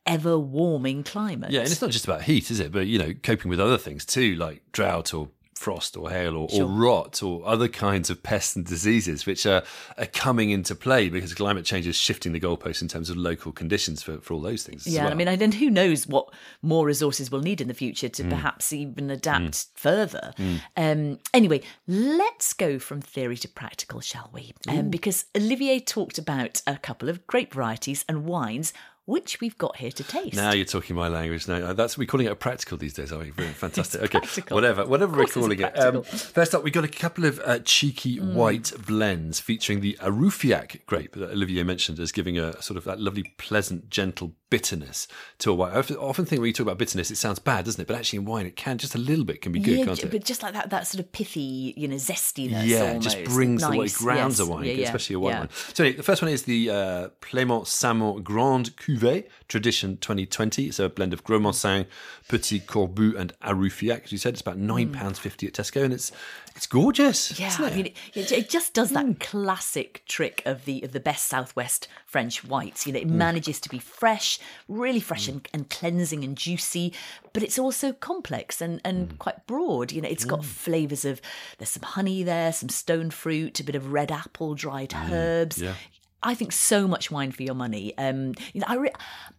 ever 0.06 0.38
warming 0.38 1.02
climate. 1.02 1.50
Yeah, 1.50 1.60
and 1.60 1.70
it's 1.70 1.82
not 1.82 1.90
just 1.90 2.04
about 2.04 2.22
heat, 2.22 2.50
is 2.50 2.60
it? 2.60 2.70
But 2.70 2.86
you 2.86 2.98
know, 2.98 3.12
coping 3.22 3.48
with 3.48 3.60
other 3.60 3.78
things 3.78 4.04
too, 4.04 4.34
like 4.36 4.62
drought 4.72 5.12
or 5.14 5.28
frost 5.62 5.96
or 5.96 6.10
hail 6.10 6.36
or, 6.36 6.48
or 6.52 6.64
rot 6.66 7.22
or 7.22 7.46
other 7.46 7.68
kinds 7.68 8.10
of 8.10 8.22
pests 8.22 8.56
and 8.56 8.66
diseases, 8.66 9.26
which 9.26 9.46
are, 9.46 9.62
are 9.96 10.06
coming 10.06 10.50
into 10.50 10.74
play 10.74 11.08
because 11.08 11.32
climate 11.34 11.64
change 11.64 11.86
is 11.86 11.96
shifting 11.96 12.32
the 12.32 12.40
goalposts 12.40 12.82
in 12.82 12.88
terms 12.88 13.08
of 13.10 13.16
local 13.16 13.52
conditions 13.52 14.02
for, 14.02 14.18
for 14.18 14.34
all 14.34 14.40
those 14.40 14.64
things. 14.64 14.86
as 14.86 14.92
Yeah, 14.92 15.04
well. 15.04 15.12
I 15.12 15.14
mean, 15.14 15.28
and 15.28 15.54
who 15.54 15.70
knows 15.70 16.06
what 16.06 16.26
more 16.62 16.84
resources 16.86 17.30
we'll 17.30 17.42
need 17.42 17.60
in 17.60 17.68
the 17.68 17.74
future 17.74 18.08
Mm. 18.08 18.12
to 18.14 18.24
perhaps 18.24 18.72
even 18.72 19.10
adapt 19.10 19.66
further. 19.74 20.32
Um, 20.76 21.18
anyway, 21.32 21.60
let's 21.86 22.52
go 22.52 22.78
from 22.80 23.00
theory 23.00 23.36
to 23.36 23.48
practical, 23.48 24.00
shall 24.00 24.28
we? 24.32 24.52
Um, 24.66 24.90
because 24.90 25.26
Olivier 25.36 25.78
talked 25.78 26.18
about 26.18 26.62
a 26.66 26.76
couple 26.78 27.08
of 27.08 27.26
grape 27.28 27.54
varieties 27.54 28.04
and 28.08 28.24
wines 28.24 28.72
which 29.04 29.40
we've 29.40 29.58
got 29.58 29.76
here 29.76 29.90
to 29.90 30.04
taste. 30.04 30.34
Now 30.36 30.52
you're 30.52 30.64
talking 30.64 30.94
my 30.96 31.08
language. 31.08 31.48
Now 31.48 31.72
that's 31.72 31.98
we're 31.98 32.06
calling 32.06 32.26
it 32.26 32.32
a 32.32 32.36
practical 32.36 32.78
these 32.78 32.94
days, 32.94 33.12
are 33.12 33.18
we? 33.18 33.30
Brilliant, 33.30 33.56
fantastic. 33.66 34.02
Okay, 34.02 34.18
practical. 34.18 34.54
whatever, 34.54 34.86
whatever 34.86 35.16
we're 35.16 35.26
calling 35.26 35.60
it. 35.60 35.78
Um, 35.78 36.02
first 36.02 36.54
up, 36.54 36.62
we've 36.62 36.72
got 36.72 36.84
a 36.84 36.88
couple 36.88 37.24
of 37.24 37.40
uh, 37.44 37.58
cheeky 37.60 38.18
Mm. 38.18 38.34
white 38.34 38.72
blends 38.86 39.40
featuring 39.40 39.80
the 39.80 39.96
Arrufiac 40.00 40.86
grape 40.86 41.12
that 41.14 41.30
Olivier 41.30 41.62
mentioned 41.64 41.98
as 41.98 42.12
giving 42.12 42.38
a 42.38 42.60
sort 42.62 42.76
of 42.76 42.84
that 42.84 43.00
lovely, 43.00 43.34
pleasant, 43.38 43.88
gentle 43.90 44.34
bitterness 44.52 45.08
to 45.38 45.50
a 45.50 45.54
wine. 45.54 45.72
I 45.72 45.78
often, 45.78 46.26
think 46.26 46.42
when 46.42 46.48
you 46.48 46.52
talk 46.52 46.66
about 46.66 46.76
bitterness, 46.76 47.10
it 47.10 47.16
sounds 47.16 47.38
bad, 47.38 47.64
doesn't 47.64 47.80
it? 47.80 47.86
But 47.86 47.96
actually, 47.96 48.18
in 48.18 48.26
wine, 48.26 48.44
it 48.44 48.54
can 48.54 48.76
just 48.76 48.94
a 48.94 48.98
little 48.98 49.24
bit 49.24 49.40
can 49.40 49.50
be 49.50 49.60
good, 49.60 49.78
yeah, 49.78 49.84
can't 49.86 50.04
it? 50.04 50.10
but 50.10 50.24
just 50.24 50.42
like 50.42 50.52
that, 50.52 50.68
that 50.68 50.86
sort 50.86 51.02
of 51.02 51.10
pithy, 51.10 51.72
you 51.74 51.88
know, 51.88 51.96
zestiness. 51.96 52.66
Yeah, 52.66 52.88
almost. 52.88 53.16
just 53.16 53.24
brings 53.24 53.62
the 53.62 53.70
way 53.70 53.78
Nice, 53.78 53.96
grounds 53.96 54.38
yes. 54.38 54.46
a 54.46 54.50
wine, 54.50 54.64
Yeah, 54.66 54.72
yeah, 54.72 54.84
especially 54.84 55.14
a 55.14 55.20
white 55.20 55.38
one. 55.38 55.48
So 55.72 55.84
anyway, 55.84 55.96
the 55.96 56.02
first 56.02 56.20
one 56.20 56.30
is 56.30 56.42
the 56.42 56.68
uh, 56.68 57.08
Plaimont 57.22 57.66
Saint-Mont 57.66 58.22
Grande 58.22 58.76
Cuvée 58.76 59.24
Tradition 59.48 59.96
2020. 59.96 60.66
It's 60.66 60.78
a 60.78 60.90
blend 60.90 61.14
of 61.14 61.24
Gros 61.24 61.40
Manseng, 61.40 61.86
Petit 62.28 62.60
Corbu, 62.60 63.18
and 63.18 63.32
Arrufiac. 63.40 64.04
As 64.04 64.12
you 64.12 64.18
said, 64.18 64.34
it's 64.34 64.42
about 64.42 64.58
nine 64.58 64.92
pounds 64.92 65.18
fifty 65.18 65.46
at 65.46 65.54
Tesco, 65.54 65.82
and 65.82 65.94
it's 65.94 66.12
it's 66.56 66.66
gorgeous. 66.66 67.32
Mm. 67.32 67.40
Yeah, 67.40 67.48
isn't 67.48 67.64
I 67.64 67.68
it? 67.68 67.76
mean, 67.76 67.86
it, 68.14 68.32
it 68.32 68.48
just 68.48 68.74
does 68.74 68.90
that 68.90 69.04
hmm. 69.04 69.12
classic 69.12 70.02
trick 70.06 70.42
of 70.44 70.64
the 70.64 70.82
of 70.82 70.92
the 70.92 71.00
best 71.00 71.26
Southwest 71.26 71.88
French 72.06 72.44
whites. 72.44 72.86
You 72.86 72.92
know, 72.92 73.00
it 73.00 73.08
hmm. 73.08 73.18
manages 73.18 73.60
to 73.60 73.68
be 73.68 73.78
fresh, 73.78 74.38
really 74.68 75.00
fresh 75.00 75.26
hmm. 75.26 75.32
and, 75.32 75.48
and 75.52 75.70
cleansing 75.70 76.24
and 76.24 76.36
juicy, 76.36 76.92
but 77.32 77.42
it's 77.42 77.58
also 77.58 77.92
complex 77.92 78.60
and 78.60 78.80
and 78.84 79.18
quite 79.18 79.46
broad. 79.46 79.92
You 79.92 80.02
know, 80.02 80.08
it's 80.08 80.24
got 80.24 80.44
flavors 80.44 81.04
of 81.04 81.20
there's 81.58 81.70
some 81.70 81.82
honey 81.82 82.22
there, 82.22 82.52
some 82.52 82.68
stone 82.68 83.10
fruit, 83.10 83.60
a 83.60 83.64
bit 83.64 83.74
of 83.74 83.92
red 83.92 84.12
apple, 84.12 84.54
dried 84.54 84.94
herbs. 84.94 85.60
yeah. 85.60 85.74
I 86.22 86.34
think 86.34 86.52
so 86.52 86.86
much 86.86 87.10
wine 87.10 87.32
for 87.32 87.42
your 87.42 87.54
money. 87.54 87.96
Um, 87.98 88.34
you 88.52 88.60
know, 88.60 88.66
I 88.68 88.76
re- 88.76 88.92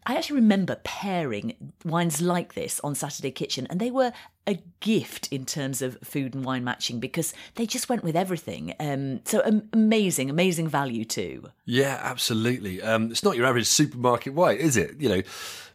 I 0.06 0.16
actually 0.16 0.38
remember 0.38 0.78
pairing 0.84 1.56
wines 1.86 2.22
like 2.22 2.54
this 2.54 2.80
on 2.82 2.96
Saturday 2.96 3.32
Kitchen, 3.32 3.68
and 3.70 3.80
they 3.80 3.92
were 3.92 4.12
a 4.46 4.62
gift 4.82 5.32
in 5.32 5.46
terms 5.46 5.82
of 5.82 5.98
food 6.04 6.34
and 6.34 6.44
wine 6.44 6.64
matching 6.64 7.00
because 7.00 7.34
they 7.56 7.66
just 7.66 7.88
went 7.88 8.04
with 8.04 8.16
everything. 8.16 8.74
Um, 8.80 9.22
so 9.24 9.42
um, 9.46 9.70
amazing, 9.72 10.30
amazing 10.30 10.68
value 10.68 11.06
too. 11.06 11.50
Yeah, 11.66 12.00
absolutely. 12.02 12.82
Um, 12.82 13.12
it's 13.12 13.24
not 13.24 13.38
your 13.38 13.46
average 13.46 13.68
supermarket 13.68 14.34
white, 14.34 14.60
is 14.60 14.76
it? 14.76 15.00
You 15.00 15.10
know, 15.10 15.22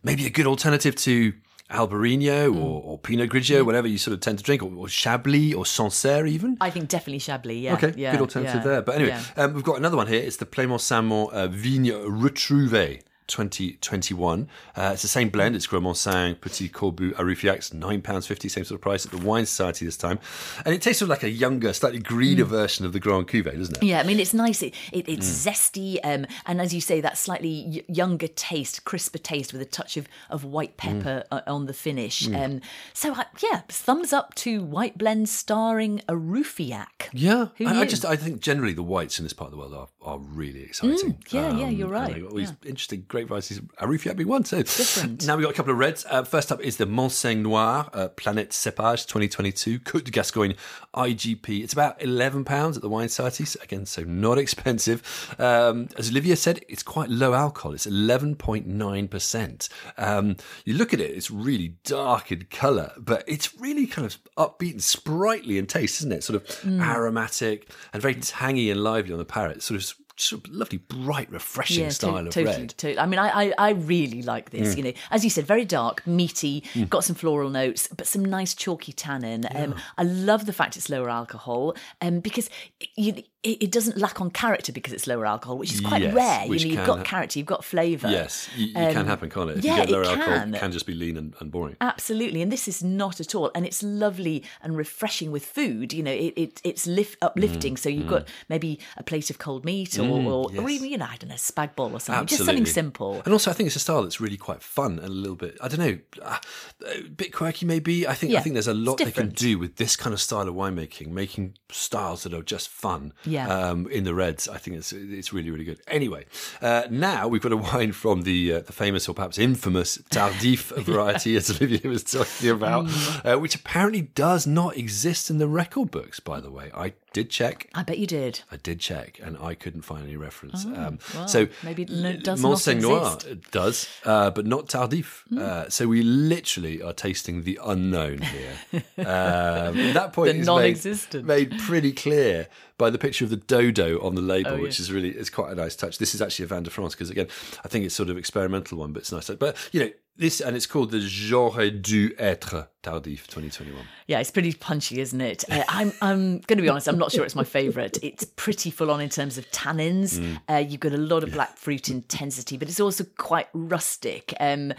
maybe 0.03 0.27
a 0.27 0.31
good 0.31 0.47
alternative 0.47 0.95
to 0.97 1.33
Albarino 1.71 2.49
Mm. 2.49 2.57
or, 2.57 2.83
or 2.83 2.99
Pinot 2.99 3.31
Grigio, 3.31 3.65
whatever 3.65 3.87
you 3.87 3.99
sort 3.99 4.15
of 4.15 4.21
tend 4.21 4.39
to 4.39 4.45
drink, 4.45 4.63
or, 4.63 4.73
or 4.75 4.89
Chablis 4.89 5.55
or 5.55 5.67
Sancerre 5.67 6.27
even. 6.27 6.57
I 6.61 6.71
think 6.71 6.89
definitely 6.89 7.19
Chablis. 7.19 7.61
Yeah. 7.61 7.75
Okay, 7.75 7.93
yeah, 7.97 8.13
good 8.13 8.21
alternative 8.23 8.57
yeah, 8.57 8.63
there. 8.63 8.83
But 8.83 8.95
anyway, 8.97 9.11
yeah. 9.11 9.45
um, 9.45 9.55
we've 9.55 9.65
got 9.65 9.77
another 9.77 9.97
one 9.97 10.07
here. 10.07 10.23
It's 10.23 10.37
the 10.37 10.47
Plaimont 10.47 10.81
Saint-Mont 10.81 11.33
uh, 11.33 11.49
Vigne 11.49 11.91
Retrouvée 11.93 13.01
2021. 13.29 14.49
Uh, 14.77 14.91
it's 14.93 15.03
the 15.03 15.09
same 15.09 15.29
blend. 15.29 15.55
It's 15.55 15.67
Gros 15.67 15.83
Manseng, 15.83 16.41
Petit 16.41 16.69
Corbu, 16.69 17.13
Arrufiac, 17.15 17.59
£9.50, 17.73 18.51
same 18.51 18.65
sort 18.65 18.77
of 18.77 18.81
price 18.81 19.05
at 19.07 19.13
the 19.13 19.19
Wine 19.19 19.47
Society 19.47 19.85
this 19.85 19.97
time. 19.97 20.19
And 20.65 20.75
it 20.75 20.83
tastes 20.83 20.99
sort 21.01 21.07
of 21.07 21.11
like 21.11 21.23
a 21.23 21.31
younger, 21.31 21.73
slightly 21.73 21.99
greener 22.01 22.45
Mm. 22.45 22.49
version 22.49 22.85
of 22.87 22.93
the 22.93 23.01
Grand 23.01 23.27
Cuvée, 23.29 23.57
doesn't 23.57 23.77
it? 23.79 23.83
Yeah, 23.83 24.01
I 24.01 24.03
mean 24.05 24.21
it's 24.21 24.35
nice. 24.35 24.63
It, 24.63 24.75
it 24.93 25.09
it's 25.09 25.27
Mm. 25.29 25.53
zesty, 25.53 25.99
um, 26.05 26.27
and 26.47 26.61
as 26.61 26.73
you 26.75 26.81
say, 26.81 27.01
that 27.01 27.19
slightly 27.19 27.65
y- 27.69 27.85
younger 27.89 28.29
taste, 28.29 28.85
crisper 28.85 29.19
taste 29.19 29.53
with 29.53 29.63
a 29.63 29.65
touch 29.67 29.97
of, 29.97 30.09
of 30.31 30.45
white 30.45 30.77
Mm. 30.77 31.01
pepper 31.03 31.25
uh, 31.31 31.41
on 31.47 31.67
the 31.67 31.73
finish. 31.73 32.29
Um, 32.29 32.61
so 32.93 33.13
uh, 33.15 33.25
yeah, 33.43 33.63
thumbs 33.69 34.13
up 34.13 34.35
to 34.37 34.63
white 34.63 34.97
blend 34.99 35.29
starring 35.29 36.01
Arrufiac. 36.09 37.09
Yeah, 37.13 37.49
Who 37.57 37.67
I, 37.67 37.81
I 37.81 37.85
just 37.87 38.05
I 38.05 38.17
think 38.17 38.41
generally 38.41 38.73
the 38.73 38.83
whites 38.83 39.19
in 39.19 39.25
this 39.25 39.33
part 39.33 39.49
of 39.49 39.53
the 39.53 39.59
world 39.59 39.75
are, 39.75 39.89
are 40.03 40.19
really 40.19 40.63
exciting. 40.63 41.15
Mm, 41.15 41.33
yeah, 41.33 41.57
yeah, 41.57 41.69
you're 41.69 41.89
right, 41.89 42.13
they've 42.15 42.23
got 42.23 42.31
all 42.33 42.39
these 42.39 42.51
yeah. 42.63 42.69
interesting 42.69 43.05
great 43.09 43.18
varieties. 43.27 43.61
Arrufiac 43.81 44.17
being 44.17 44.29
one, 44.29 44.45
so 44.45 44.59
Different. 44.59 45.27
Now 45.27 45.37
we've 45.37 45.45
got 45.45 45.51
a 45.53 45.57
couple 45.57 45.73
of 45.73 45.79
reds. 45.79 46.07
Uh, 46.09 46.23
first 46.23 46.53
up 46.53 46.61
is 46.61 46.77
the 46.77 46.87
Manseng 46.87 47.39
Noir 47.43 47.89
uh, 47.93 48.09
Planet 48.09 48.51
Cepage 48.51 49.07
2022 49.07 49.81
Côte 49.81 50.05
de 50.05 50.11
Gascogne 50.11 50.55
IGP. 50.95 51.63
It's 51.65 51.73
about 51.73 52.01
eleven 52.03 52.45
pounds 52.45 52.77
at 52.77 52.83
the 52.83 52.89
Wine 52.89 53.09
Society. 53.09 53.45
So 53.45 53.59
again, 53.63 53.87
so 53.87 54.03
not 54.03 54.39
expensive. 54.45 55.35
Um, 55.39 55.89
as 55.97 56.11
Olivia 56.11 56.37
said, 56.37 56.65
it's 56.69 56.83
quite 56.83 57.09
low 57.11 57.35
alcohol. 57.35 57.73
It's 57.75 57.87
eleven 57.87 58.37
point 58.37 58.67
nine 58.67 59.09
percent. 59.09 59.69
Um, 59.97 60.37
You 60.65 60.75
look 60.75 60.93
at 60.95 61.01
it; 61.01 61.11
it's 61.11 61.31
really 61.31 61.75
dark 61.85 62.31
in 62.31 62.45
colour, 62.51 62.93
but 62.99 63.25
it's 63.27 63.59
really 63.59 63.87
kind 63.87 64.07
of 64.07 64.19
upbeat 64.37 64.73
and 64.73 64.83
sprightly 64.83 65.59
in 65.59 65.67
taste, 65.67 66.01
isn't 66.01 66.13
it? 66.13 66.23
Sort 66.25 66.37
of 66.37 66.49
Mm. 66.59 66.83
aromatic 66.85 67.71
and 67.93 68.03
very 68.03 68.15
tangy 68.17 68.71
and 68.71 68.83
lively 68.83 69.13
on 69.13 69.19
the 69.19 69.25
palate. 69.25 69.63
Sort 69.63 69.81
of, 69.83 69.95
sort 70.21 70.47
of 70.47 70.53
lovely, 70.53 70.79
bright, 70.79 71.31
refreshing 71.31 71.85
to- 71.87 71.95
style 71.95 72.27
of 72.27 72.33
totally, 72.33 72.57
red. 72.57 72.69
Mm. 72.71 72.77
totally. 72.77 72.99
I 72.99 73.07
mean, 73.07 73.19
I, 73.19 73.29
I, 73.29 73.53
I 73.59 73.71
really 73.71 74.23
like 74.23 74.51
this. 74.51 74.77
You 74.77 74.83
know, 74.83 74.93
as 75.11 75.25
you 75.25 75.31
said, 75.31 75.47
very 75.47 75.65
dark, 75.65 76.07
meaty, 76.07 76.65
got 76.89 77.05
some 77.05 77.15
floral 77.17 77.51
notes, 77.51 77.89
but 77.97 78.07
some 78.07 78.25
nice 78.25 78.55
chalky 78.55 78.93
tannin. 78.93 79.47
Um, 79.55 79.75
I 79.97 80.03
love 80.03 80.47
the 80.47 80.53
fact 80.53 80.77
it's 80.77 80.91
lower 80.91 81.09
alcohol, 81.09 81.75
um, 82.01 82.21
because 82.21 82.51
you, 82.97 83.23
it, 83.45 83.63
it 83.63 83.71
doesn't 83.71 83.97
lack 83.97 84.21
on 84.21 84.31
character 84.31 84.73
because 84.73 84.93
it's 84.93 85.07
lower 85.07 85.25
alcohol, 85.25 85.59
which 85.59 85.73
is 85.73 85.81
quite 85.81 86.03
Yes, 86.03 86.15
rare. 86.15 86.45
You 86.47 86.49
know, 86.51 86.75
you've 86.77 86.87
got 86.87 86.99
ha- 86.99 87.05
character, 87.05 87.39
you've 87.39 87.47
got 87.47 87.65
flavour. 87.65 88.09
Yes, 88.11 88.49
you, 88.57 88.67
you 88.67 88.73
Um, 88.77 88.93
can 88.93 89.07
happen, 89.07 89.31
can't 89.31 89.51
it? 89.51 89.59
If 89.59 89.65
yeah, 89.65 89.77
you 89.77 89.81
get 89.83 89.91
lower 89.91 90.03
it 90.03 90.09
alcohol, 90.09 90.39
can. 90.39 90.55
it 90.55 90.59
can 90.59 90.73
just 90.73 90.87
be 90.87 90.95
lean 90.95 91.17
and, 91.17 91.35
and 91.39 91.51
boring. 91.53 91.77
Absolutely, 91.81 92.43
and 92.43 92.51
this 92.51 92.67
is 92.67 92.83
not 92.83 93.21
at 93.21 93.35
all, 93.37 93.51
and 93.55 93.65
it's 93.65 93.83
lovely 93.83 94.43
and 94.61 94.77
refreshing 94.77 95.31
with 95.31 95.45
food. 95.45 95.93
You 95.93 96.03
know, 96.03 96.11
it, 96.11 96.35
it 96.37 96.61
it's 96.65 96.87
lift 96.87 97.17
uplifting. 97.23 97.75
Mm, 97.75 97.79
so 97.79 97.89
you've 97.89 98.09
got 98.09 98.27
maybe 98.49 98.81
a 98.97 99.03
plate 99.05 99.31
of 99.31 99.39
cold 99.39 99.65
meat, 99.65 99.99
or, 99.99 100.09
or, 100.09 100.51
or 100.51 100.53
yes. 100.53 100.71
even 100.71 100.91
you 100.91 100.99
know, 100.99 101.07
I 101.09 101.17
don't 101.17 101.29
know, 101.29 101.37
spag 101.37 101.77
bol 101.77 101.93
or 101.93 102.01
something, 102.01 102.27
just 102.27 102.45
something 102.45 102.67
simple. 102.67 103.23
And 103.25 103.33
also, 103.33 103.51
I 103.51 103.55
think 103.55 103.69
it's 103.69 103.77
a 103.77 103.81
style 103.81 104.03
that's 104.03 104.21
really 104.21 104.37
quite 104.37 104.63
fun 104.63 104.99
and 104.99 105.09
a 105.09 105.09
little 105.09 105.37
bit, 105.37 105.57
I 105.61 105.69
don't 105.69 105.79
know, 105.81 105.99
uh, 106.23 106.39
a 106.87 107.03
bit 107.03 107.33
quirky 107.33 107.67
maybe. 107.67 108.07
I 108.07 108.15
think 108.15 108.35
I 108.35 108.41
think 108.41 108.55
there's 108.55 108.67
a 108.67 108.75
lot 108.75 108.99
they 108.99 109.13
can 109.13 109.29
do 109.31 109.59
with 109.59 109.77
this 109.77 109.95
kind 109.95 110.13
of 110.13 110.21
style 110.21 110.49
of 110.49 110.55
winemaking, 110.55 111.09
making 111.09 111.55
styles 111.71 112.25
that 112.25 112.35
are 112.35 112.43
just 112.43 112.69
fun. 112.69 113.13
Yeah. 113.25 113.38
Um, 113.47 113.87
in 113.91 114.05
the 114.05 114.15
reds, 114.15 114.49
I 114.49 114.59
think 114.59 114.77
it's 114.79 114.93
it's 114.93 115.33
really 115.33 115.51
really 115.51 115.65
good. 115.65 115.81
Anyway, 115.87 116.25
uh, 116.63 116.85
now 116.91 117.29
we've 117.29 117.43
got 117.43 117.53
a 117.53 117.57
wine 117.57 117.93
from 117.93 118.23
the 118.23 118.55
uh, 118.55 118.61
the 118.61 118.73
famous 118.73 119.09
or 119.09 119.15
perhaps 119.15 119.39
infamous 119.39 119.99
Tardif 120.11 120.75
variety, 120.85 121.37
as 121.37 121.51
Olivia 121.51 121.91
was 121.91 122.03
talking 122.05 122.51
about, 122.51 122.87
Mm. 122.87 123.35
uh, 123.35 123.39
which 123.39 123.55
apparently 123.55 124.03
does 124.03 124.47
not 124.47 124.77
exist 124.77 125.31
in 125.31 125.39
the 125.39 125.47
record 125.49 125.91
books. 125.91 126.21
By 126.21 126.41
the 126.41 126.51
way, 126.51 126.71
I 126.75 126.95
did 127.13 127.31
check. 127.31 127.69
I 127.75 127.83
bet 127.83 127.99
you 127.99 128.07
did. 128.07 128.41
I 128.51 128.57
did 128.57 128.81
check, 128.81 129.19
and 129.23 129.37
I 129.39 129.55
couldn't 129.55 129.83
find 129.83 130.05
any 130.05 130.17
reference. 130.17 130.65
um, 130.65 130.99
Oh, 131.15 131.19
well, 131.19 131.29
so 131.29 131.49
maybe 131.63 131.83
it 131.85 132.23
does 132.25 132.41
Monseigneur 132.41 133.17
does, 133.51 133.89
uh, 134.05 134.31
but 134.31 134.47
not 134.47 134.67
Tardif. 134.69 135.25
Uh, 135.37 135.69
so 135.69 135.87
we 135.87 136.03
literally 136.03 136.83
are 136.83 136.93
tasting 136.93 137.43
the 137.45 137.59
unknown 137.65 138.19
here. 138.23 138.83
um, 138.99 139.77
that 139.95 140.13
point 140.13 140.33
The 140.35 140.41
is 140.41 140.47
non-existent. 140.47 141.25
Made, 141.27 141.51
made 141.53 141.61
pretty 141.61 141.93
clear 141.93 142.49
by 142.79 142.91
the 142.91 142.99
picture 142.99 143.25
of 143.25 143.31
the 143.31 143.37
dodo 143.37 144.01
on 144.01 144.15
the 144.15 144.23
label, 144.23 144.53
Oh, 144.53 144.63
which 144.63 144.81
is 144.81 144.91
really 144.91 145.11
it's 145.11 145.31
quite 145.31 145.53
a 145.53 145.55
nice 145.55 145.77
touch. 145.77 145.99
This 145.99 146.15
is 146.15 146.23
actually 146.23 146.45
a 146.45 146.49
Vin 146.49 146.63
de 146.63 146.71
France 146.71 146.95
because 146.95 147.11
again, 147.11 147.29
I 147.65 147.69
think 147.69 147.85
it's 147.85 147.95
sort 147.95 148.09
of 148.09 148.17
experimental 148.17 148.79
one, 148.79 148.93
but 148.93 149.01
it's 149.01 149.13
nice. 149.13 149.29
But 149.29 149.57
you 149.73 149.81
know, 149.81 149.91
This 150.19 150.41
and 150.41 150.57
it's 150.57 150.67
called 150.67 150.91
the 150.91 150.99
J'aurais 150.99 151.71
dû 151.71 152.13
être 152.19 152.67
tardif 152.83 153.29
2021. 153.29 153.85
Yeah, 154.09 154.19
it's 154.19 154.33
pretty 154.33 154.53
punchy, 154.53 155.01
isn't 155.01 155.21
it? 155.21 155.45
Uh, 155.49 155.63
I'm 155.69 155.93
I'm 156.03 156.41
going 156.41 156.59
to 156.59 156.63
be 156.63 156.69
honest. 156.69 156.89
I'm 156.89 156.99
not 156.99 157.13
sure 157.13 157.25
it's 157.25 157.37
my 157.37 157.45
favourite. 157.45 158.03
It's 158.03 158.25
pretty 158.35 158.73
full 158.73 158.91
on 158.91 159.01
in 159.01 159.11
terms 159.11 159.39
of 159.39 159.49
tannins. 159.53 160.19
Mm. 160.19 160.41
Uh, 160.49 160.57
you've 160.57 160.81
got 160.81 160.91
a 160.91 160.99
lot 160.99 161.23
of 161.23 161.31
black 161.31 161.57
fruit 161.57 161.89
intensity, 161.89 162.57
but 162.57 162.69
it's 162.69 162.81
also 162.81 163.05
quite 163.17 163.47
rustic. 163.53 164.35
Um, 164.41 164.73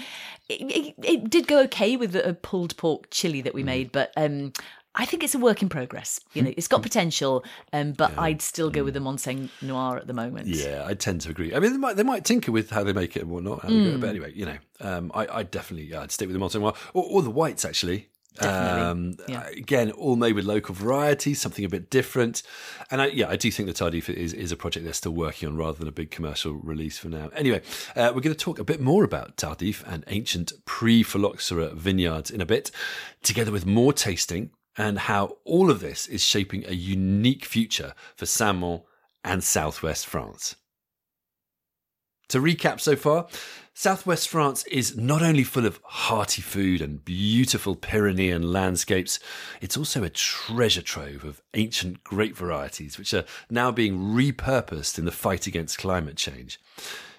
it, 0.50 0.62
it, 0.62 0.96
it, 1.04 1.30
did 1.30 1.48
go 1.48 1.62
okay 1.64 1.96
with 1.96 2.18
a 2.18 2.34
pulled 2.34 2.76
pork 2.76 3.08
chili 3.10 3.40
that 3.40 3.54
we 3.54 3.62
mm. 3.62 3.68
made, 3.68 3.92
but 3.94 4.12
um, 4.18 4.52
I 5.00 5.06
think 5.06 5.24
it's 5.24 5.34
a 5.34 5.40
work 5.40 5.62
in 5.62 5.70
progress. 5.70 6.20
You 6.34 6.42
know, 6.42 6.54
it's 6.58 6.68
got 6.68 6.84
potential, 6.84 7.46
um, 7.72 7.94
but 7.94 8.12
yeah. 8.12 8.22
I'd 8.22 8.42
still 8.42 8.70
go 8.70 8.84
with 8.84 8.96
the 8.96 9.00
Manseng 9.00 9.48
Noir 9.62 9.96
at 9.96 10.08
the 10.08 10.14
moment. 10.14 10.48
Yeah, 10.48 10.84
I 10.86 10.94
tend 10.94 11.22
to 11.22 11.30
agree. 11.30 11.56
I 11.56 11.60
mean, 11.60 11.72
they 11.72 11.78
might, 11.78 11.96
they 11.96 12.04
might 12.04 12.26
tinker 12.26 12.52
with 12.52 12.70
how 12.70 12.84
they 12.84 12.92
make 12.92 13.16
it 13.16 13.22
and 13.22 13.32
whatnot. 13.32 13.62
Mm. 13.62 14.02
But 14.02 14.10
anyway, 14.10 14.34
you 14.36 14.46
know, 14.46 14.58
um, 14.82 15.10
I, 15.16 15.40
I 15.40 15.44
definitely 15.44 15.88
yeah, 15.88 16.02
I'd 16.02 16.12
stick 16.12 16.28
with 16.28 16.38
the 16.38 16.46
Manseng 16.46 16.60
Noir 16.60 16.74
or, 16.94 17.06
or 17.06 17.22
the 17.22 17.30
whites 17.30 17.64
actually. 17.64 18.10
Um, 18.42 19.16
yeah. 19.28 19.48
Again, 19.48 19.92
all 19.92 20.16
made 20.16 20.34
with 20.34 20.46
local 20.46 20.76
varieties, 20.76 21.42
something 21.42 21.64
a 21.64 21.70
bit 21.70 21.90
different. 21.90 22.44
And 22.92 23.02
I, 23.02 23.08
yeah, 23.08 23.30
I 23.30 23.36
do 23.36 23.52
think 23.52 23.68
the 23.68 23.74
Tardif 23.74 24.10
is, 24.10 24.34
is 24.34 24.52
a 24.52 24.56
project 24.58 24.84
they're 24.84 24.94
still 24.94 25.14
working 25.14 25.50
on 25.50 25.58
rather 25.58 25.78
than 25.78 25.88
a 25.88 25.94
big 25.94 26.12
commercial 26.12 26.54
release 26.54 26.98
for 26.98 27.10
now. 27.10 27.30
Anyway, 27.36 27.62
uh, 27.96 28.12
we're 28.14 28.22
going 28.22 28.36
to 28.36 28.46
talk 28.46 28.60
a 28.60 28.64
bit 28.64 28.80
more 28.80 29.04
about 29.04 29.36
Tardif 29.38 29.84
and 29.92 30.04
ancient 30.08 30.54
pre 30.66 31.04
phylloxera 31.04 31.74
vineyards 31.74 32.30
in 32.32 32.40
a 32.40 32.46
bit, 32.46 32.72
together 33.24 33.52
with 33.52 33.66
more 33.66 33.92
tasting 33.92 34.52
and 34.78 35.00
how 35.00 35.38
all 35.46 35.70
of 35.70 35.80
this 35.80 36.08
is 36.08 36.24
shaping 36.24 36.66
a 36.66 36.74
unique 36.74 37.46
future 37.46 37.94
for 38.16 38.26
Saint-Mont 38.26 38.84
and 39.24 39.44
southwest 39.44 40.06
France. 40.06 40.56
To 42.30 42.40
recap 42.40 42.80
so 42.80 42.96
far, 42.96 43.28
southwest 43.74 44.30
France 44.30 44.64
is 44.68 44.96
not 44.96 45.24
only 45.24 45.44
full 45.44 45.66
of 45.66 45.80
hearty 45.84 46.44
food 46.44 46.80
and 46.80 47.04
beautiful 47.04 47.76
Pyrenean 47.76 48.54
landscapes, 48.54 49.20
it's 49.62 49.76
also 49.76 50.04
a 50.04 50.12
treasure 50.12 50.84
trove 50.84 51.24
of 51.24 51.42
ancient 51.56 52.04
grape 52.04 52.38
varieties 52.38 53.00
which 53.00 53.16
are 53.16 53.26
now 53.50 53.72
being 53.72 53.98
repurposed 53.98 55.00
in 55.00 55.06
the 55.06 55.12
fight 55.12 55.48
against 55.48 55.80
climate 55.80 56.18
change. 56.18 56.60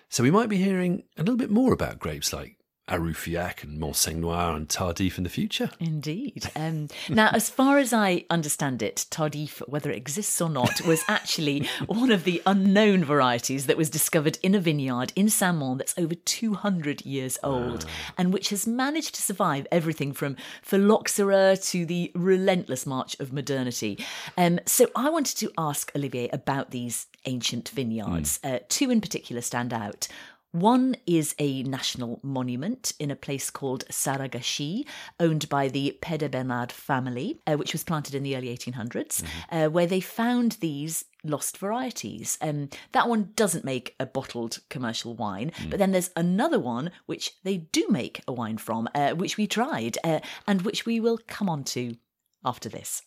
So 0.08 0.22
we 0.22 0.30
might 0.30 0.48
be 0.48 0.58
hearing 0.58 1.02
a 1.16 1.22
little 1.22 1.36
bit 1.36 1.50
more 1.50 1.72
about 1.72 1.98
grapes 1.98 2.32
like 2.32 2.59
Arrufiac 2.90 3.62
and 3.62 3.80
Manseng 3.80 4.16
Noir 4.16 4.56
and 4.56 4.68
Tardif 4.68 5.16
in 5.16 5.24
the 5.24 5.30
future. 5.30 5.70
Indeed. 5.78 6.50
Um, 6.56 6.88
now, 7.08 7.30
as 7.32 7.48
far 7.48 7.78
as 7.78 7.92
I 7.92 8.24
understand 8.28 8.82
it, 8.82 9.06
Tardif, 9.10 9.60
whether 9.68 9.90
it 9.90 9.96
exists 9.96 10.40
or 10.40 10.50
not, 10.50 10.80
was 10.82 11.02
actually 11.08 11.68
one 11.86 12.10
of 12.10 12.24
the 12.24 12.42
unknown 12.46 13.04
varieties 13.04 13.66
that 13.66 13.76
was 13.76 13.90
discovered 13.90 14.38
in 14.42 14.54
a 14.54 14.60
vineyard 14.60 15.12
in 15.14 15.28
Saint-Mont 15.28 15.78
that's 15.78 15.94
over 15.96 16.14
200 16.14 17.04
years 17.06 17.38
old 17.42 17.84
wow. 17.84 17.90
and 18.18 18.32
which 18.32 18.50
has 18.50 18.66
managed 18.66 19.14
to 19.14 19.22
survive 19.22 19.66
everything 19.70 20.12
from 20.12 20.36
phylloxera 20.62 21.56
to 21.56 21.86
the 21.86 22.10
relentless 22.14 22.86
march 22.86 23.18
of 23.20 23.32
modernity. 23.32 23.98
Um, 24.36 24.60
so 24.66 24.88
I 24.96 25.10
wanted 25.10 25.36
to 25.38 25.52
ask 25.56 25.92
Olivier 25.94 26.28
about 26.32 26.70
these 26.70 27.06
ancient 27.26 27.68
vineyards. 27.70 28.38
Mm. 28.38 28.54
Uh, 28.54 28.58
two 28.68 28.90
in 28.90 29.00
particular 29.00 29.42
stand 29.42 29.72
out. 29.72 30.08
One 30.52 30.96
is 31.06 31.34
a 31.38 31.62
national 31.62 32.18
monument 32.22 32.92
in 32.98 33.10
a 33.10 33.16
place 33.16 33.50
called 33.50 33.84
Sarragachies, 33.88 34.84
owned 35.20 35.48
by 35.48 35.68
the 35.68 35.96
Pédebernade 36.02 36.72
family, 36.72 37.40
uh, 37.46 37.54
which 37.54 37.72
was 37.72 37.84
planted 37.84 38.14
in 38.16 38.24
the 38.24 38.36
early 38.36 38.48
1800s, 38.48 39.22
mm-hmm. 39.22 39.56
uh, 39.56 39.68
where 39.68 39.86
they 39.86 40.00
found 40.00 40.52
these 40.60 41.04
lost 41.22 41.56
varieties. 41.56 42.36
Um, 42.40 42.68
that 42.92 43.08
one 43.08 43.30
doesn't 43.36 43.64
make 43.64 43.94
a 44.00 44.06
bottled 44.06 44.58
commercial 44.70 45.14
wine, 45.14 45.52
mm. 45.52 45.70
but 45.70 45.78
then 45.78 45.92
there's 45.92 46.10
another 46.16 46.58
one 46.58 46.90
which 47.06 47.32
they 47.44 47.58
do 47.58 47.86
make 47.88 48.22
a 48.26 48.32
wine 48.32 48.58
from, 48.58 48.88
uh, 48.94 49.10
which 49.10 49.36
we 49.36 49.46
tried, 49.46 49.98
uh, 50.02 50.18
and 50.48 50.62
which 50.62 50.84
we 50.84 50.98
will 50.98 51.18
come 51.28 51.48
on 51.48 51.62
to 51.64 51.96
after 52.44 52.68
this. 52.68 53.02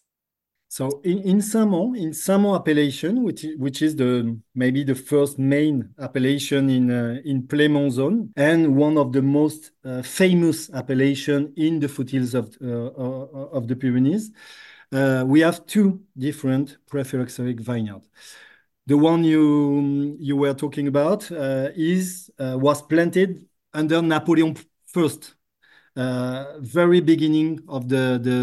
So 0.74 1.02
in, 1.04 1.20
in 1.20 1.40
Saint-Mont, 1.44 1.96
in 1.96 2.14
Saint-Mont 2.14 2.60
appellation, 2.60 3.22
which 3.22 3.46
which 3.60 3.84
is 3.84 3.96
the 3.96 4.36
maybe 4.56 4.84
the 4.84 4.96
first 4.96 5.38
main 5.38 5.94
appellation 6.00 6.68
in 6.68 6.90
uh, 6.90 7.22
in 7.24 7.44
Plaimont 7.44 7.92
zone 7.92 8.32
and 8.36 8.76
one 8.76 8.98
of 8.98 9.12
the 9.12 9.22
most 9.22 9.70
uh, 9.86 10.02
famous 10.02 10.72
appellation 10.72 11.54
in 11.58 11.80
the 11.80 11.88
foothills 11.88 12.34
of 12.34 12.58
uh, 12.60 12.88
uh 12.88 13.58
of 13.58 13.68
the 13.68 13.76
Pyrenees, 13.76 14.32
uh, 14.92 15.24
we 15.28 15.42
have 15.42 15.64
two 15.68 16.02
different 16.18 16.78
pre-phylloxeric 16.88 17.60
vineyards. 17.60 18.08
The 18.88 18.98
one 18.98 19.24
you 19.24 20.18
you 20.20 20.36
were 20.36 20.56
talking 20.56 20.88
about 20.88 21.32
uh, 21.32 21.70
is 21.76 22.32
was 22.40 22.82
planted 22.82 23.46
under 23.76 24.02
Napoleon 24.02 24.58
First, 24.88 25.36
very 25.96 27.00
beginning 27.00 27.60
of 27.68 27.90
the 27.90 28.18
the, 28.20 28.40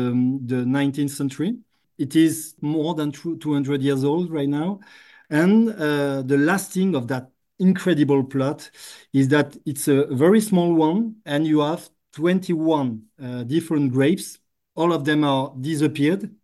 the 0.46 0.64
19th 0.64 1.10
century. 1.10 1.58
It 2.00 2.16
is 2.16 2.54
more 2.62 2.94
than 2.94 3.12
200 3.12 3.82
years 3.82 4.04
old 4.04 4.30
right 4.30 4.48
now. 4.48 4.80
And 5.28 5.70
uh, 5.70 6.22
the 6.22 6.38
last 6.38 6.72
thing 6.72 6.94
of 6.94 7.08
that 7.08 7.30
incredible 7.58 8.24
plot 8.24 8.70
is 9.12 9.28
that 9.28 9.56
it's 9.66 9.86
a 9.86 10.06
very 10.06 10.40
small 10.40 10.72
one, 10.74 11.16
and 11.26 11.46
you 11.46 11.60
have 11.60 11.90
21 12.12 13.02
uh, 13.22 13.42
different 13.44 13.92
grapes. 13.92 14.38
All 14.74 14.92
of 14.94 15.04
them 15.04 15.24
are 15.24 15.54
disappeared. 15.60 16.34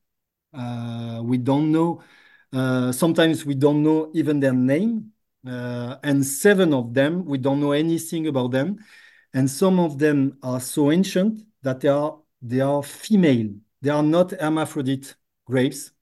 Uh, 0.52 1.22
we 1.24 1.38
don't 1.38 1.72
know. 1.72 2.02
Uh, 2.52 2.92
sometimes 2.92 3.46
we 3.46 3.54
don't 3.54 3.82
know 3.82 4.10
even 4.14 4.40
their 4.40 4.52
name. 4.52 5.12
Uh, 5.46 5.96
and 6.02 6.24
seven 6.26 6.74
of 6.74 6.92
them, 6.92 7.24
we 7.24 7.38
don't 7.38 7.60
know 7.60 7.72
anything 7.72 8.26
about 8.26 8.50
them. 8.50 8.78
And 9.32 9.50
some 9.50 9.78
of 9.80 9.98
them 9.98 10.38
are 10.42 10.60
so 10.60 10.92
ancient 10.92 11.40
that 11.62 11.80
they 11.80 11.88
are, 11.88 12.18
they 12.42 12.60
are 12.60 12.82
female. 12.82 13.54
They 13.80 13.90
are 13.90 14.02
not 14.02 14.32
hermaphrodite 14.32 15.14
grapes. 15.46 15.92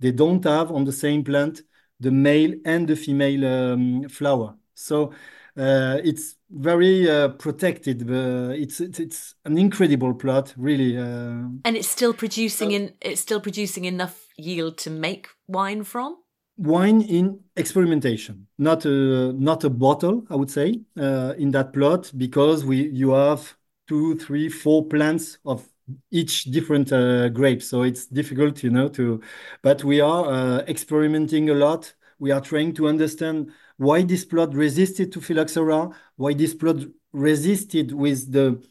They 0.00 0.12
don't 0.12 0.44
have 0.44 0.70
on 0.70 0.84
the 0.84 0.92
same 0.92 1.24
plant 1.24 1.62
the 2.00 2.10
male 2.10 2.54
and 2.64 2.88
the 2.88 2.96
female 2.96 3.44
um, 3.46 4.08
flower. 4.08 4.54
So 4.74 5.12
uh, 5.56 5.98
it's 6.04 6.36
very 6.50 7.10
uh, 7.10 7.28
protected. 7.30 8.08
Uh, 8.08 8.50
it's, 8.50 8.80
it's, 8.80 9.00
it's 9.00 9.34
an 9.44 9.58
incredible 9.58 10.14
plot, 10.14 10.54
really. 10.56 10.96
Uh. 10.96 11.48
and 11.64 11.76
it's 11.76 11.88
still 11.88 12.14
producing 12.14 12.72
in 12.72 12.92
it's 13.00 13.20
still 13.20 13.40
producing 13.40 13.84
enough 13.84 14.26
yield 14.36 14.78
to 14.78 14.90
make 14.90 15.28
wine 15.48 15.82
from. 15.84 16.16
Wine 16.56 17.02
in 17.02 17.40
experimentation, 17.56 18.48
not 18.58 18.84
a 18.84 19.32
not 19.32 19.62
a 19.62 19.70
bottle, 19.70 20.24
I 20.28 20.34
would 20.34 20.50
say, 20.50 20.80
uh, 20.98 21.34
in 21.38 21.52
that 21.52 21.72
plot 21.72 22.10
because 22.16 22.64
we 22.64 22.88
you 22.88 23.10
have 23.10 23.56
two, 23.86 24.16
three, 24.16 24.48
four 24.48 24.84
plants 24.86 25.38
of 25.44 25.68
each 26.10 26.44
different 26.44 26.92
uh, 26.92 27.28
grape. 27.28 27.62
So 27.62 27.82
it's 27.82 28.06
difficult, 28.06 28.62
you 28.62 28.70
know, 28.70 28.88
to, 28.90 29.20
but 29.62 29.84
we 29.84 30.00
are 30.00 30.26
uh, 30.26 30.58
experimenting 30.68 31.50
a 31.50 31.54
lot. 31.54 31.92
We 32.18 32.30
are 32.30 32.40
trying 32.40 32.74
to 32.74 32.88
understand 32.88 33.52
why 33.76 34.02
this 34.02 34.24
plot 34.24 34.54
resisted 34.54 35.12
to 35.12 35.20
phylloxera, 35.20 35.90
why 36.16 36.34
this 36.34 36.54
plot 36.54 36.76
resisted 37.12 37.92
with 37.92 38.32
the, 38.32 38.62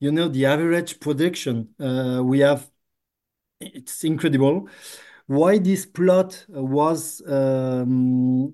you 0.00 0.10
know, 0.10 0.28
the 0.28 0.46
average 0.46 1.00
production 1.00 1.68
uh, 1.80 2.20
we 2.24 2.40
have. 2.40 2.68
It's 3.60 4.04
incredible. 4.04 4.68
Why 5.26 5.58
this 5.58 5.86
plot 5.86 6.44
was 6.48 7.20
um, 7.26 8.52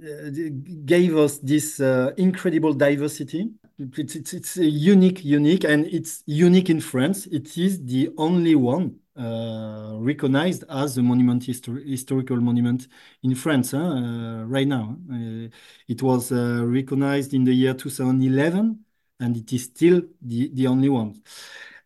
gave 0.85 1.17
us 1.17 1.39
this 1.39 1.81
uh, 1.81 2.13
incredible 2.17 2.73
diversity 2.73 3.51
it's, 3.97 4.16
it's, 4.16 4.33
it's 4.35 4.57
unique, 4.57 5.25
unique, 5.25 5.64
and 5.64 5.87
it's 5.87 6.23
unique 6.27 6.71
in 6.71 6.81
France. 6.81 7.27
It 7.27 7.57
is 7.59 7.85
the 7.85 8.11
only 8.18 8.55
one 8.55 8.99
uh, 9.16 9.97
recognized 9.99 10.64
as 10.71 10.97
a 10.99 11.03
monument 11.03 11.42
histor 11.42 11.85
historical 11.87 12.37
monument 12.40 12.88
in 13.23 13.35
France 13.35 13.75
uh, 13.75 14.45
right 14.47 14.66
now. 14.66 14.97
Uh, 15.11 15.49
it 15.88 16.03
was 16.03 16.33
uh, 16.33 16.64
recognized 16.66 17.35
in 17.35 17.45
the 17.45 17.53
year 17.55 17.75
2011, 17.75 18.85
and 19.21 19.37
it 19.37 19.53
is 19.53 19.64
still 19.64 20.03
the, 20.21 20.51
the 20.55 20.66
only 20.66 20.88
one. 20.88 21.23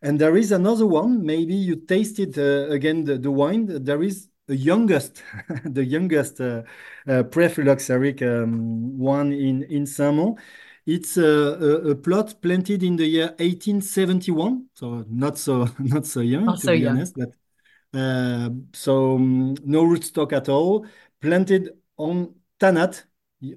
And 0.01 0.19
there 0.19 0.37
is 0.37 0.51
another 0.51 0.85
one. 0.85 1.25
Maybe 1.25 1.55
you 1.55 1.75
tasted 1.77 2.37
uh, 2.37 2.69
again 2.71 3.03
the, 3.03 3.17
the 3.17 3.31
wine. 3.31 3.65
There 3.83 4.03
is 4.03 4.27
the 4.47 4.55
youngest, 4.55 5.23
the 5.65 5.83
youngest 5.83 6.39
uh, 6.39 6.63
pre-phylloxeric 7.05 8.21
um, 8.21 8.97
one 8.97 9.31
in 9.33 9.63
in 9.63 9.85
Saint-Mont. 9.85 10.39
It's 10.87 11.17
a, 11.17 11.21
a, 11.21 11.89
a, 11.89 11.95
plot 11.95 12.41
planted 12.41 12.81
in 12.81 12.95
the 12.95 13.05
year 13.05 13.27
1871, 13.39 14.69
so 14.73 15.03
not 15.09 15.37
so 15.37 15.67
not 15.79 16.05
so 16.05 16.21
young 16.21 16.45
not 16.45 16.59
to 16.59 16.67
so 16.67 16.71
be 16.71 16.79
young. 16.79 16.95
honest. 16.95 17.13
But 17.13 17.35
uh, 17.93 18.49
so 18.71 19.15
um, 19.15 19.55
no 19.65 19.83
rootstock 19.83 20.31
at 20.31 20.47
all. 20.47 20.85
Planted 21.19 21.71
on 21.97 22.35
tannat, 22.57 23.03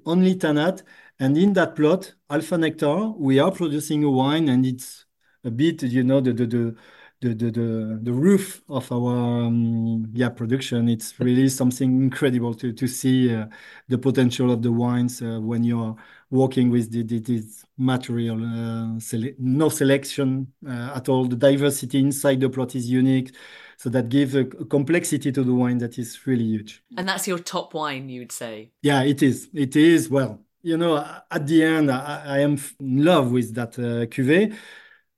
only 0.05 0.35
tannat, 0.35 0.83
and 1.19 1.37
in 1.37 1.53
that 1.53 1.77
plot, 1.77 2.13
alpha 2.29 2.57
nectar, 2.57 3.11
we 3.11 3.39
are 3.39 3.51
producing 3.51 4.03
a 4.03 4.11
wine, 4.11 4.49
and 4.49 4.65
it's 4.65 5.05
a 5.45 5.51
bit, 5.51 5.83
you 5.83 6.03
know, 6.03 6.19
the 6.19 6.33
the 6.33 6.45
the, 6.45 6.75
the 7.21 7.33
the 7.33 7.51
the, 7.51 7.99
the 8.03 8.11
roof 8.11 8.61
of 8.67 8.91
our 8.91 9.45
um, 9.45 10.11
yeah 10.13 10.29
production. 10.29 10.89
It's 10.89 11.17
really 11.17 11.47
something 11.47 12.01
incredible 12.01 12.55
to 12.55 12.73
to 12.73 12.87
see 12.87 13.33
uh, 13.33 13.45
the 13.87 13.97
potential 13.97 14.51
of 14.51 14.61
the 14.63 14.71
wines 14.73 15.21
uh, 15.21 15.39
when 15.39 15.63
you're 15.63 15.95
working 16.31 16.69
with 16.69 16.89
the, 16.91 17.03
the, 17.03 17.19
this 17.19 17.63
material. 17.77 18.43
Uh, 18.43 18.99
sele 18.99 19.33
no 19.37 19.69
selection 19.69 20.47
uh, 20.67 20.93
at 20.95 21.09
all. 21.09 21.25
The 21.25 21.35
diversity 21.35 21.99
inside 21.99 22.39
the 22.39 22.49
plot 22.49 22.73
is 22.75 22.89
unique. 22.89 23.35
So 23.77 23.89
that 23.89 24.09
gives 24.09 24.35
a 24.35 24.45
complexity 24.45 25.31
to 25.31 25.43
the 25.43 25.53
wine 25.53 25.79
that 25.79 25.97
is 25.99 26.25
really 26.25 26.45
huge. 26.45 26.83
And 26.97 27.07
that's 27.07 27.27
your 27.27 27.39
top 27.39 27.73
wine, 27.73 28.09
you'd 28.09 28.31
say? 28.31 28.71
Yeah, 28.81 29.03
it 29.03 29.21
is. 29.21 29.49
It 29.53 29.75
is. 29.75 30.09
Well, 30.09 30.39
you 30.61 30.77
know, 30.77 30.97
at 31.29 31.47
the 31.47 31.63
end, 31.63 31.91
I, 31.91 32.23
I 32.25 32.39
am 32.39 32.59
in 32.79 33.03
love 33.03 33.31
with 33.31 33.53
that 33.55 33.77
uh, 33.79 34.05
cuvée. 34.05 34.55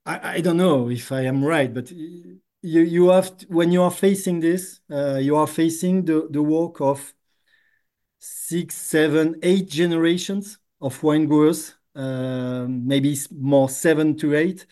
I, 0.06 0.36
I, 0.36 0.40
don't 0.40 0.56
know 0.56 0.90
if 0.90 1.12
I 1.12 1.22
am 1.22 1.44
right, 1.44 1.72
but 1.72 1.90
you 1.90 2.40
you 2.62 3.08
have 3.08 3.36
to, 3.38 3.46
when 3.46 3.70
you 3.70 3.82
are 3.82 3.90
facing 3.90 4.40
this, 4.40 4.80
uh, 4.90 5.16
you 5.16 5.36
are 5.36 5.46
facing 5.46 6.04
the 6.04 6.28
the 6.30 6.42
work 6.42 6.80
of 6.80 7.14
six, 8.18 8.74
seven, 8.74 9.38
eight 9.42 9.68
generations 9.68 10.58
of 10.80 11.02
wine 11.02 11.26
growers, 11.26 11.74
uh, 11.94 12.66
maybe 12.68 13.16
more 13.30 13.68
seven 13.68 14.16
to 14.18 14.34
eight, 14.34 14.66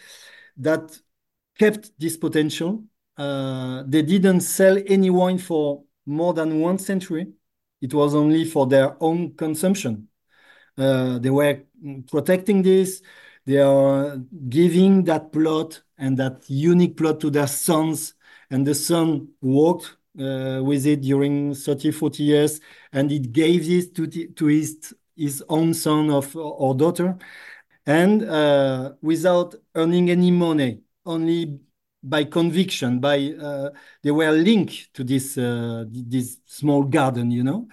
that 0.56 0.98
kept 1.58 1.92
this 1.98 2.16
potential. 2.16 2.84
Uh, 3.16 3.84
they 3.86 4.02
didn't 4.02 4.40
sell 4.40 4.78
any 4.86 5.10
wine 5.10 5.38
for 5.38 5.84
more 6.06 6.34
than 6.34 6.60
one 6.60 6.78
century. 6.78 7.32
It 7.80 7.94
was 7.94 8.14
only 8.14 8.44
for 8.44 8.66
their 8.66 8.96
own 9.02 9.34
consumption. 9.36 10.08
Uh, 10.76 11.18
they 11.18 11.30
were 11.30 11.62
protecting 12.10 12.62
this. 12.62 13.02
They 13.44 13.58
are 13.58 14.16
giving 14.48 15.04
that 15.04 15.32
plot 15.32 15.82
and 15.98 16.16
that 16.18 16.44
unique 16.48 16.96
plot 16.96 17.20
to 17.20 17.30
their 17.30 17.46
sons, 17.48 18.14
and 18.50 18.66
the 18.66 18.74
son 18.74 19.28
worked 19.40 19.96
with 20.14 20.86
it 20.86 21.00
during 21.00 21.54
30, 21.54 21.90
40 21.90 22.22
years, 22.22 22.60
and 22.92 23.10
it 23.10 23.32
gave 23.32 23.66
this 23.66 23.88
to 23.90 24.46
his, 24.46 24.94
his 25.16 25.42
own 25.48 25.74
son 25.74 26.10
of, 26.10 26.34
or 26.36 26.74
daughter, 26.74 27.16
and 27.86 28.22
uh, 28.24 28.92
without 29.02 29.54
earning 29.74 30.10
any 30.10 30.30
money, 30.30 30.82
only 31.04 31.60
by 32.02 32.24
conviction, 32.24 33.00
by 33.00 33.32
uh, 33.40 33.70
they 34.02 34.10
were 34.10 34.32
linked 34.32 34.92
to 34.94 35.04
this 35.04 35.38
uh, 35.38 35.84
this 35.88 36.38
small 36.46 36.84
garden, 36.84 37.30
you 37.30 37.42
know, 37.44 37.68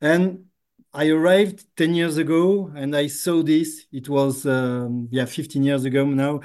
and 0.00 0.46
I 0.94 1.08
arrived 1.08 1.64
10 1.76 1.94
years 1.94 2.18
ago 2.18 2.70
and 2.76 2.94
I 2.96 3.06
saw 3.06 3.42
this. 3.42 3.86
It 3.92 4.08
was, 4.08 4.44
um, 4.46 5.08
yeah, 5.10 5.24
15 5.24 5.62
years 5.64 5.84
ago 5.84 6.04
now. 6.04 6.40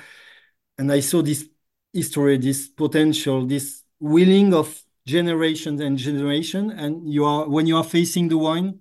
And 0.77 0.91
I 0.91 0.99
saw 1.01 1.21
this 1.21 1.49
history, 1.93 2.37
this 2.37 2.67
potential, 2.67 3.45
this 3.45 3.83
willing 3.99 4.53
of 4.53 4.83
generations 5.05 5.81
and 5.81 5.97
generation. 5.97 6.71
And 6.71 7.11
you 7.11 7.25
are, 7.25 7.49
when 7.49 7.67
you 7.67 7.77
are 7.77 7.83
facing 7.83 8.29
the 8.29 8.37
wine, 8.37 8.79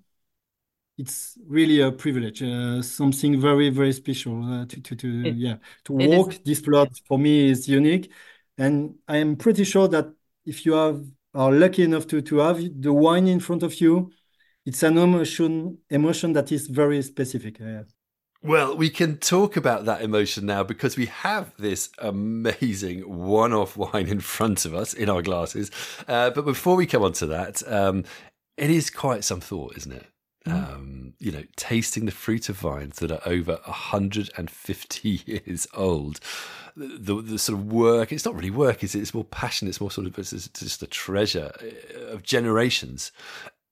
it's 0.97 1.37
really 1.47 1.81
a 1.81 1.91
privilege, 1.91 2.41
uh, 2.41 2.81
something 2.81 3.39
very, 3.39 3.69
very 3.69 3.93
special 3.93 4.43
uh, 4.43 4.65
to, 4.65 4.81
to, 4.81 4.95
to 4.95 5.25
it, 5.27 5.35
yeah, 5.35 5.57
to 5.85 5.93
walk 5.93 6.33
is. 6.33 6.39
this 6.43 6.61
plot 6.61 6.89
for 7.07 7.19
me 7.19 7.49
is 7.49 7.67
unique. 7.67 8.11
And 8.57 8.95
I 9.07 9.17
am 9.17 9.35
pretty 9.35 9.63
sure 9.63 9.87
that 9.89 10.11
if 10.45 10.65
you 10.65 10.73
have, 10.73 11.03
are 11.35 11.51
lucky 11.51 11.83
enough 11.83 12.07
to, 12.07 12.21
to 12.21 12.37
have 12.39 12.59
the 12.81 12.91
wine 12.91 13.27
in 13.27 13.39
front 13.39 13.61
of 13.61 13.79
you, 13.79 14.11
it's 14.65 14.83
an 14.83 14.97
emotion 14.97 15.77
emotion 15.89 16.33
that 16.33 16.51
is 16.51 16.67
very 16.67 17.01
specific. 17.01 17.59
Well, 18.43 18.75
we 18.75 18.89
can 18.89 19.17
talk 19.17 19.55
about 19.55 19.85
that 19.85 20.01
emotion 20.01 20.45
now 20.45 20.63
because 20.63 20.97
we 20.97 21.05
have 21.07 21.53
this 21.57 21.89
amazing 21.99 23.01
one 23.01 23.53
off 23.53 23.77
wine 23.77 24.07
in 24.07 24.19
front 24.19 24.65
of 24.65 24.73
us 24.73 24.93
in 24.93 25.09
our 25.09 25.21
glasses. 25.21 25.71
Uh, 26.07 26.31
but 26.31 26.43
before 26.43 26.75
we 26.75 26.85
come 26.85 27.03
on 27.03 27.13
to 27.13 27.27
that, 27.27 27.63
um, 27.71 28.03
it 28.57 28.69
is 28.69 28.89
quite 28.89 29.23
some 29.23 29.39
thought, 29.39 29.77
isn't 29.77 29.93
it? 29.93 30.07
Mm. 30.47 30.73
Um, 30.73 31.13
you 31.19 31.31
know, 31.31 31.43
tasting 31.55 32.05
the 32.05 32.11
fruit 32.11 32.47
of 32.49 32.57
vines 32.57 32.99
that 32.99 33.11
are 33.11 33.21
over 33.25 33.59
150 33.65 35.09
years 35.25 35.67
old. 35.73 36.19
The, 36.75 36.87
the, 36.87 37.21
the, 37.21 37.39
sort 37.39 37.57
of 37.57 37.65
work, 37.65 38.11
it's 38.11 38.25
not 38.25 38.35
really 38.35 38.51
work, 38.51 38.83
is 38.83 38.93
it? 38.93 38.99
It's 38.99 39.13
more 39.13 39.23
passion, 39.23 39.67
it's 39.67 39.81
more 39.81 39.89
sort 39.89 40.05
of 40.05 40.17
it's 40.19 40.31
just 40.31 40.83
a 40.83 40.87
treasure 40.87 41.51
of 42.09 42.21
generations. 42.21 43.11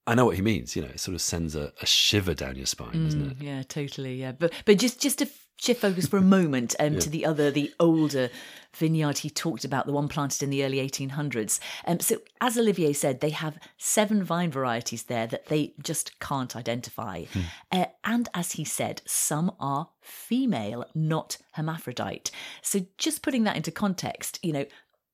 I 0.08 0.16
know 0.16 0.26
what 0.26 0.36
he 0.36 0.42
means. 0.42 0.76
You 0.76 0.84
know, 0.84 0.90
it 0.90 1.00
sort 1.00 1.16
of 1.16 1.22
sends 1.22 1.56
a, 1.56 1.72
a 1.82 1.86
shiver 1.86 2.34
down 2.34 2.56
your 2.56 2.66
spine, 2.66 2.94
mm, 2.94 3.04
doesn't 3.06 3.32
it? 3.32 3.38
Yeah, 3.42 3.64
totally. 3.64 4.16
Yeah, 4.16 4.34
but 4.34 4.54
but 4.66 4.78
just 4.78 5.00
just 5.00 5.20
to 5.20 5.28
shift 5.58 5.82
focus 5.82 6.08
for 6.08 6.18
a 6.18 6.22
moment 6.22 6.76
um, 6.80 6.94
yeah. 6.94 7.00
to 7.00 7.10
the 7.10 7.26
other, 7.26 7.52
the 7.52 7.74
older 7.80 8.30
vineyard 8.76 9.20
he 9.20 9.30
talked 9.30 9.64
about, 9.64 9.86
the 9.86 9.94
one 9.94 10.08
planted 10.08 10.44
in 10.44 10.50
the 10.50 10.64
early 10.64 10.78
1800s. 10.78 11.60
Um, 11.86 12.00
so, 12.00 12.18
as 12.42 12.58
Olivier 12.58 12.94
said, 12.94 13.22
they 13.22 13.30
have 13.30 13.58
seven 13.78 14.24
vine 14.24 14.52
varieties 14.52 15.04
there 15.04 15.28
that 15.28 15.48
they 15.48 15.74
just 15.82 16.20
can't 16.20 16.56
identify. 16.56 17.24
Hmm. 17.24 17.42
Uh, 17.72 17.86
and 18.04 18.30
as 18.34 18.54
he 18.54 18.66
said, 18.66 19.02
some 19.06 19.52
are 19.60 19.90
female, 20.02 20.86
not 20.94 21.38
hermaphrodite. 21.54 22.32
So, 22.62 22.86
just 22.98 23.22
putting 23.22 23.44
that 23.46 23.56
into 23.56 23.72
context, 23.72 24.40
you 24.44 24.54
know, 24.54 24.66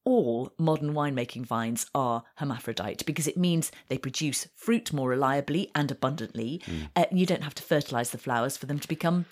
all 0.04 0.52
modern 0.58 0.94
winemaking 0.94 1.46
vines 1.46 1.86
are 1.94 2.24
hermaphrodite 2.38 3.06
because 3.06 3.28
it 3.28 3.38
means 3.38 3.72
they 3.88 4.00
produce 4.00 4.48
fruit 4.56 4.92
more 4.92 5.10
reliably 5.10 5.70
and 5.76 5.92
abundantly. 5.92 6.60
Mm. 6.66 6.90
Uh, 6.96 7.06
you 7.12 7.28
don't 7.28 7.44
have 7.44 7.54
to 7.56 7.64
fertilize 7.64 8.10
the 8.10 8.18
flowers 8.18 8.58
for 8.58 8.66
them 8.66 8.80
to 8.80 8.88
become 8.88 9.26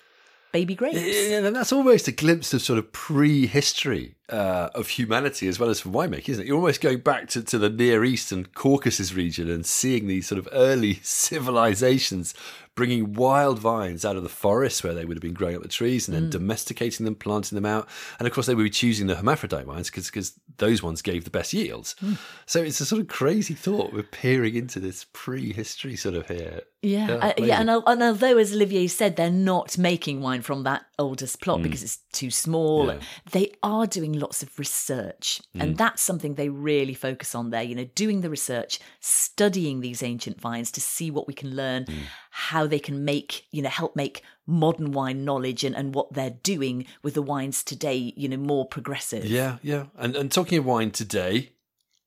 baby 0.52 0.74
grapes. 0.74 0.96
Yeah, 0.96 1.38
and 1.38 1.54
that's 1.54 1.72
almost 1.72 2.08
a 2.08 2.12
glimpse 2.12 2.52
of 2.54 2.62
sort 2.62 2.78
of 2.78 2.92
prehistory 2.92 4.14
uh, 4.30 4.70
of 4.74 4.88
humanity 4.88 5.48
as 5.48 5.58
well 5.58 5.70
as 5.70 5.80
for 5.80 5.90
winemaking, 5.90 6.30
isn't 6.30 6.44
it? 6.44 6.46
You're 6.46 6.56
almost 6.56 6.80
going 6.80 7.00
back 7.00 7.28
to, 7.30 7.42
to 7.42 7.58
the 7.58 7.68
Near 7.68 8.04
East 8.04 8.32
and 8.32 8.52
Caucasus 8.54 9.12
region 9.12 9.50
and 9.50 9.66
seeing 9.66 10.06
these 10.06 10.26
sort 10.26 10.38
of 10.38 10.48
early 10.52 10.94
civilizations 11.02 12.34
bringing 12.76 13.12
wild 13.12 13.58
vines 13.58 14.04
out 14.04 14.16
of 14.16 14.22
the 14.22 14.28
forests 14.28 14.82
where 14.82 14.94
they 14.94 15.04
would 15.04 15.16
have 15.16 15.22
been 15.22 15.34
growing 15.34 15.56
up 15.56 15.62
the 15.62 15.68
trees 15.68 16.08
and 16.08 16.16
then 16.16 16.28
mm. 16.28 16.30
domesticating 16.30 17.04
them, 17.04 17.14
planting 17.14 17.56
them 17.56 17.66
out. 17.66 17.88
And 18.18 18.26
of 18.26 18.32
course, 18.32 18.46
they 18.46 18.54
would 18.54 18.62
be 18.62 18.70
choosing 18.70 19.06
the 19.06 19.16
hermaphrodite 19.16 19.66
vines 19.66 19.90
because 19.90 20.38
those 20.56 20.82
ones 20.82 21.02
gave 21.02 21.24
the 21.24 21.30
best 21.30 21.52
yields. 21.52 21.94
Mm. 22.02 22.16
So 22.46 22.62
it's 22.62 22.80
a 22.80 22.86
sort 22.86 23.02
of 23.02 23.08
crazy 23.08 23.54
thought. 23.54 23.92
We're 23.92 24.02
peering 24.02 24.54
into 24.54 24.80
this 24.80 25.04
prehistory 25.12 25.96
sort 25.96 26.14
of 26.14 26.28
here. 26.28 26.62
Yeah, 26.82 27.08
yeah, 27.08 27.14
uh, 27.16 27.32
yeah. 27.36 27.60
And, 27.60 27.68
and, 27.68 28.02
although, 28.02 28.38
as 28.38 28.54
Olivier 28.54 28.86
said, 28.86 29.16
they're 29.16 29.30
not 29.30 29.76
making 29.76 30.22
wine 30.22 30.40
from 30.40 30.62
that 30.62 30.86
oldest 31.00 31.40
plot 31.40 31.58
mm. 31.58 31.62
because 31.64 31.82
it's 31.82 31.98
too 32.12 32.30
small, 32.30 32.86
yeah. 32.86 33.00
they 33.32 33.52
are 33.62 33.86
doing 33.86 34.12
lots 34.12 34.42
of 34.42 34.56
research. 34.58 35.40
And 35.54 35.74
mm. 35.74 35.76
that's 35.78 36.02
something 36.02 36.34
they 36.34 36.48
really 36.48 36.94
focus 36.94 37.34
on 37.34 37.50
there, 37.50 37.62
you 37.62 37.74
know, 37.74 37.88
doing 37.94 38.20
the 38.20 38.30
research, 38.30 38.78
studying 39.00 39.80
these 39.80 40.02
ancient 40.02 40.40
vines 40.40 40.70
to 40.72 40.80
see 40.80 41.10
what 41.10 41.26
we 41.26 41.34
can 41.34 41.56
learn, 41.56 41.86
mm. 41.86 42.02
how 42.30 42.66
they 42.66 42.78
can 42.78 43.04
make, 43.04 43.46
you 43.50 43.62
know, 43.62 43.68
help 43.70 43.96
make 43.96 44.22
modern 44.46 44.92
wine 44.92 45.24
knowledge 45.24 45.64
and, 45.64 45.74
and 45.74 45.94
what 45.94 46.12
they're 46.12 46.38
doing 46.42 46.86
with 47.02 47.14
the 47.14 47.22
wines 47.22 47.64
today, 47.64 48.12
you 48.16 48.28
know, 48.28 48.36
more 48.36 48.66
progressive. 48.66 49.24
Yeah, 49.24 49.58
yeah. 49.62 49.86
And 49.96 50.14
and 50.14 50.30
talking 50.30 50.58
of 50.58 50.66
wine 50.66 50.90
today, 50.90 51.50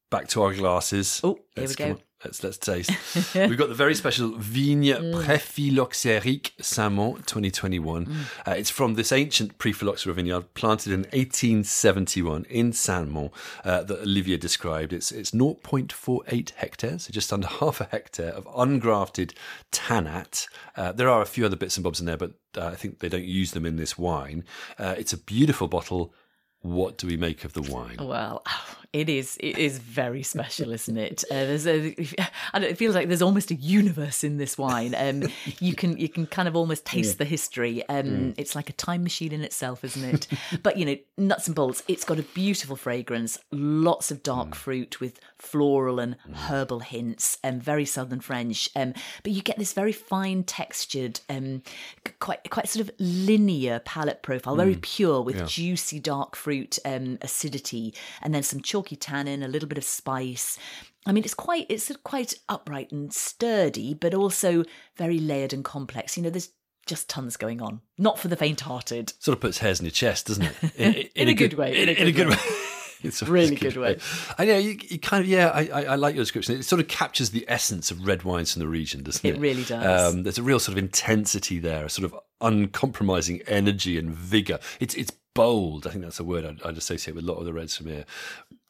back 0.10 0.28
to 0.30 0.44
our 0.44 0.54
glasses. 0.54 1.20
Oh, 1.24 1.40
here 1.56 1.66
Let's 1.66 1.78
we 1.78 1.86
go. 1.86 2.00
Let's 2.24 2.44
let's 2.44 2.58
taste. 2.58 2.92
We've 3.36 3.58
got 3.58 3.70
the 3.70 3.76
very 3.76 3.96
special 3.96 4.36
Vigne 4.38 4.94
mm. 4.94 5.24
Préphylloxérique 5.24 6.52
Saint-Mont 6.62 7.18
2021. 7.28 8.06
Mm. 8.06 8.16
Uh, 8.48 8.52
it's 8.52 8.70
from 8.70 8.94
this 8.94 9.12
ancient 9.12 9.58
pre-phylloxera 9.58 10.14
vineyard 10.14 10.54
planted 10.54 10.94
in 10.94 11.02
1871 11.02 12.46
in 12.50 12.72
Saint-Mont 12.72 13.32
uh, 13.64 13.84
that 13.84 14.00
Olivier 14.02 14.38
described. 14.38 14.94
It's 14.94 15.12
it's 15.12 15.32
0.48 15.32 16.52
hectares, 16.52 17.04
so 17.04 17.12
just 17.12 17.34
under 17.34 17.48
half 17.48 17.82
a 17.82 17.86
hectare 17.86 18.32
of 18.32 18.46
ungrafted 18.46 19.34
tannat. 19.72 20.48
Uh, 20.76 20.92
there 20.92 21.10
are 21.10 21.22
a 21.22 21.26
few 21.26 21.46
other 21.46 21.56
bits 21.56 21.78
and 21.78 21.84
bobs 21.84 22.00
in 22.00 22.06
there, 22.06 22.18
but 22.18 22.34
uh, 22.58 22.68
I 22.68 22.76
think 22.76 23.00
they 23.00 23.10
don't 23.10 23.26
use 23.26 23.52
them 23.52 23.66
in 23.66 23.76
this 23.76 23.98
wine. 23.98 24.44
Uh, 24.80 24.96
it's 24.98 25.14
a 25.14 25.18
beautiful 25.18 25.68
bottle. 25.68 26.14
What 26.62 26.98
do 26.98 27.08
we 27.08 27.18
make 27.18 27.44
of 27.44 27.54
the 27.54 27.62
wine? 27.62 27.98
Well, 28.00 28.42
it 28.94 29.10
is. 29.10 29.38
It 29.40 29.58
is 29.58 29.80
very 29.80 30.22
special, 30.22 30.72
isn't 30.72 30.98
it? 30.98 31.24
Uh, 31.32 31.34
there's 31.34 31.66
a. 31.66 31.96
I 32.54 32.60
don't, 32.60 32.70
it 32.70 32.78
feels 32.78 32.94
like 32.94 33.08
there's 33.08 33.24
almost 33.24 33.50
a 33.50 33.56
universe 33.56 34.24
in 34.24 34.38
this 34.38 34.56
wine. 34.56 34.94
Um, 34.96 35.24
you 35.60 35.74
can 35.74 35.98
you 35.98 36.08
can 36.08 36.28
kind 36.28 36.48
of 36.48 36.56
almost 36.56 36.86
taste 36.86 37.16
yeah. 37.16 37.18
the 37.18 37.26
history. 37.26 37.90
Um, 37.90 38.06
mm. 38.06 38.34
It's 38.38 38.56
like 38.56 38.70
a 38.70 38.74
time 38.74 39.02
machine 39.02 39.32
in 39.32 39.42
itself, 39.42 39.84
isn't 39.84 40.04
it? 40.04 40.28
but 40.62 40.78
you 40.78 40.86
know, 40.86 40.96
nuts 41.18 41.48
and 41.48 41.56
bolts. 41.56 41.82
It's 41.88 42.06
got 42.06 42.20
a 42.20 42.22
beautiful 42.22 42.76
fragrance, 42.76 43.40
lots 43.52 44.12
of 44.12 44.22
dark 44.22 44.50
mm. 44.50 44.56
fruit 44.56 45.00
with 45.00 45.20
floral 45.40 46.00
and 46.00 46.16
mm. 46.30 46.36
herbal 46.36 46.82
hints, 46.82 47.40
and 47.44 47.56
um, 47.56 47.62
very 47.62 47.86
southern 47.86 48.20
French. 48.20 48.70
Um, 48.76 48.94
but 49.24 49.32
you 49.32 49.42
get 49.42 49.58
this 49.58 49.74
very 49.74 49.92
fine 49.92 50.44
textured, 50.44 51.20
um, 51.32 51.64
quite 52.20 52.48
quite 52.52 52.70
sort 52.70 52.88
of 52.88 52.92
linear 53.00 53.80
palate 53.80 54.22
profile, 54.22 54.56
very 54.56 54.76
mm. 54.76 54.82
pure 54.84 55.22
with 55.24 55.38
yeah. 55.38 55.46
juicy 55.48 56.00
dark 56.00 56.36
fruit 56.36 56.78
um, 56.86 57.18
acidity, 57.24 57.96
and 58.22 58.36
then 58.36 58.44
some 58.44 58.62
chalk 58.62 58.83
chalky 58.84 58.96
tannin, 58.98 59.44
a 59.44 59.48
little 59.48 59.70
bit 59.70 59.78
of 59.78 59.84
spice. 59.84 60.60
I 61.06 61.12
mean, 61.12 61.24
it's 61.24 61.34
quite 61.34 61.66
it's 61.70 61.92
quite 62.04 62.34
upright 62.50 62.92
and 62.92 63.14
sturdy, 63.14 63.94
but 63.94 64.14
also 64.14 64.64
very 64.98 65.20
layered 65.20 65.54
and 65.54 65.64
complex. 65.64 66.18
You 66.18 66.24
know, 66.24 66.30
there's 66.30 66.50
just 66.86 67.10
tons 67.10 67.38
going 67.38 67.62
on. 67.62 67.80
Not 67.98 68.20
for 68.20 68.28
the 68.28 68.36
faint-hearted. 68.36 69.14
Sort 69.20 69.38
of 69.38 69.42
puts 69.42 69.60
hairs 69.60 69.80
in 69.80 69.86
your 69.86 69.92
chest, 69.92 70.28
doesn't 70.28 70.44
it? 70.44 70.56
In, 70.78 70.94
in, 70.94 71.10
in 71.16 71.28
a, 71.30 71.32
a, 71.32 71.34
good, 71.34 71.52
good 71.52 71.58
way. 71.58 71.82
In, 71.82 71.88
in 71.88 72.08
a 72.08 72.12
good 72.12 72.28
way. 72.28 72.36
it's 73.04 73.22
a 73.22 73.26
really 73.26 73.56
good, 73.56 73.74
good 73.74 73.82
way. 73.82 73.94
way. 73.94 74.00
And 74.38 74.50
yeah, 74.50 74.58
you, 74.58 74.78
you, 74.90 75.00
kind 75.00 75.24
of 75.24 75.30
yeah, 75.30 75.48
I, 75.48 75.68
I, 75.68 75.84
I, 75.84 75.96
like 75.96 76.14
your 76.14 76.24
description. 76.24 76.56
It 76.56 76.64
sort 76.64 76.82
of 76.82 76.90
captures 76.90 77.30
the 77.30 77.46
essence 77.48 77.90
of 77.90 78.06
red 78.06 78.24
wines 78.24 78.52
from 78.52 78.60
the 78.60 78.68
region, 78.68 79.04
doesn't 79.04 79.26
it? 79.26 79.36
It 79.36 79.40
really 79.40 79.64
does. 79.64 80.14
Um, 80.14 80.24
there's 80.24 80.38
a 80.38 80.44
real 80.44 80.60
sort 80.60 80.78
of 80.78 80.84
intensity 80.84 81.58
there, 81.60 81.86
a 81.86 81.90
sort 81.90 82.12
of 82.12 82.20
uncompromising 82.42 83.44
energy 83.48 83.98
and 83.98 84.12
vigor. 84.12 84.60
It's 84.82 84.94
it's 84.96 85.12
bold. 85.34 85.88
I 85.88 85.92
think 85.92 86.04
that's 86.04 86.20
a 86.20 86.24
word 86.24 86.46
I'd, 86.46 86.62
I'd, 86.64 86.78
associate 86.78 87.16
with 87.16 87.24
a 87.24 87.28
lot 87.28 87.38
of 87.38 87.46
the 87.46 87.54
reds 87.54 87.76
from 87.76 87.88
here. 87.88 88.06